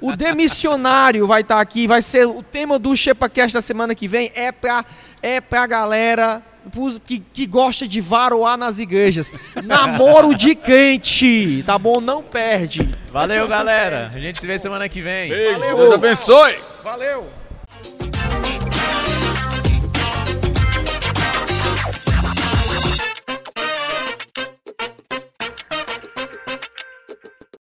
[0.00, 1.86] O demissionário vai estar tá aqui.
[1.86, 4.32] Vai ser o tema do ChepaCast da semana que vem.
[4.34, 4.84] É pra,
[5.22, 6.42] é pra galera
[7.06, 9.32] que, que gosta de varoar nas igrejas.
[9.62, 12.00] Namoro de crente, tá bom?
[12.00, 12.88] Não perde.
[13.12, 14.10] Valeu, galera.
[14.14, 15.30] A gente se vê semana que vem.
[15.30, 15.76] Valeu.
[15.76, 16.58] Deus abençoe.
[16.82, 17.28] Valeu.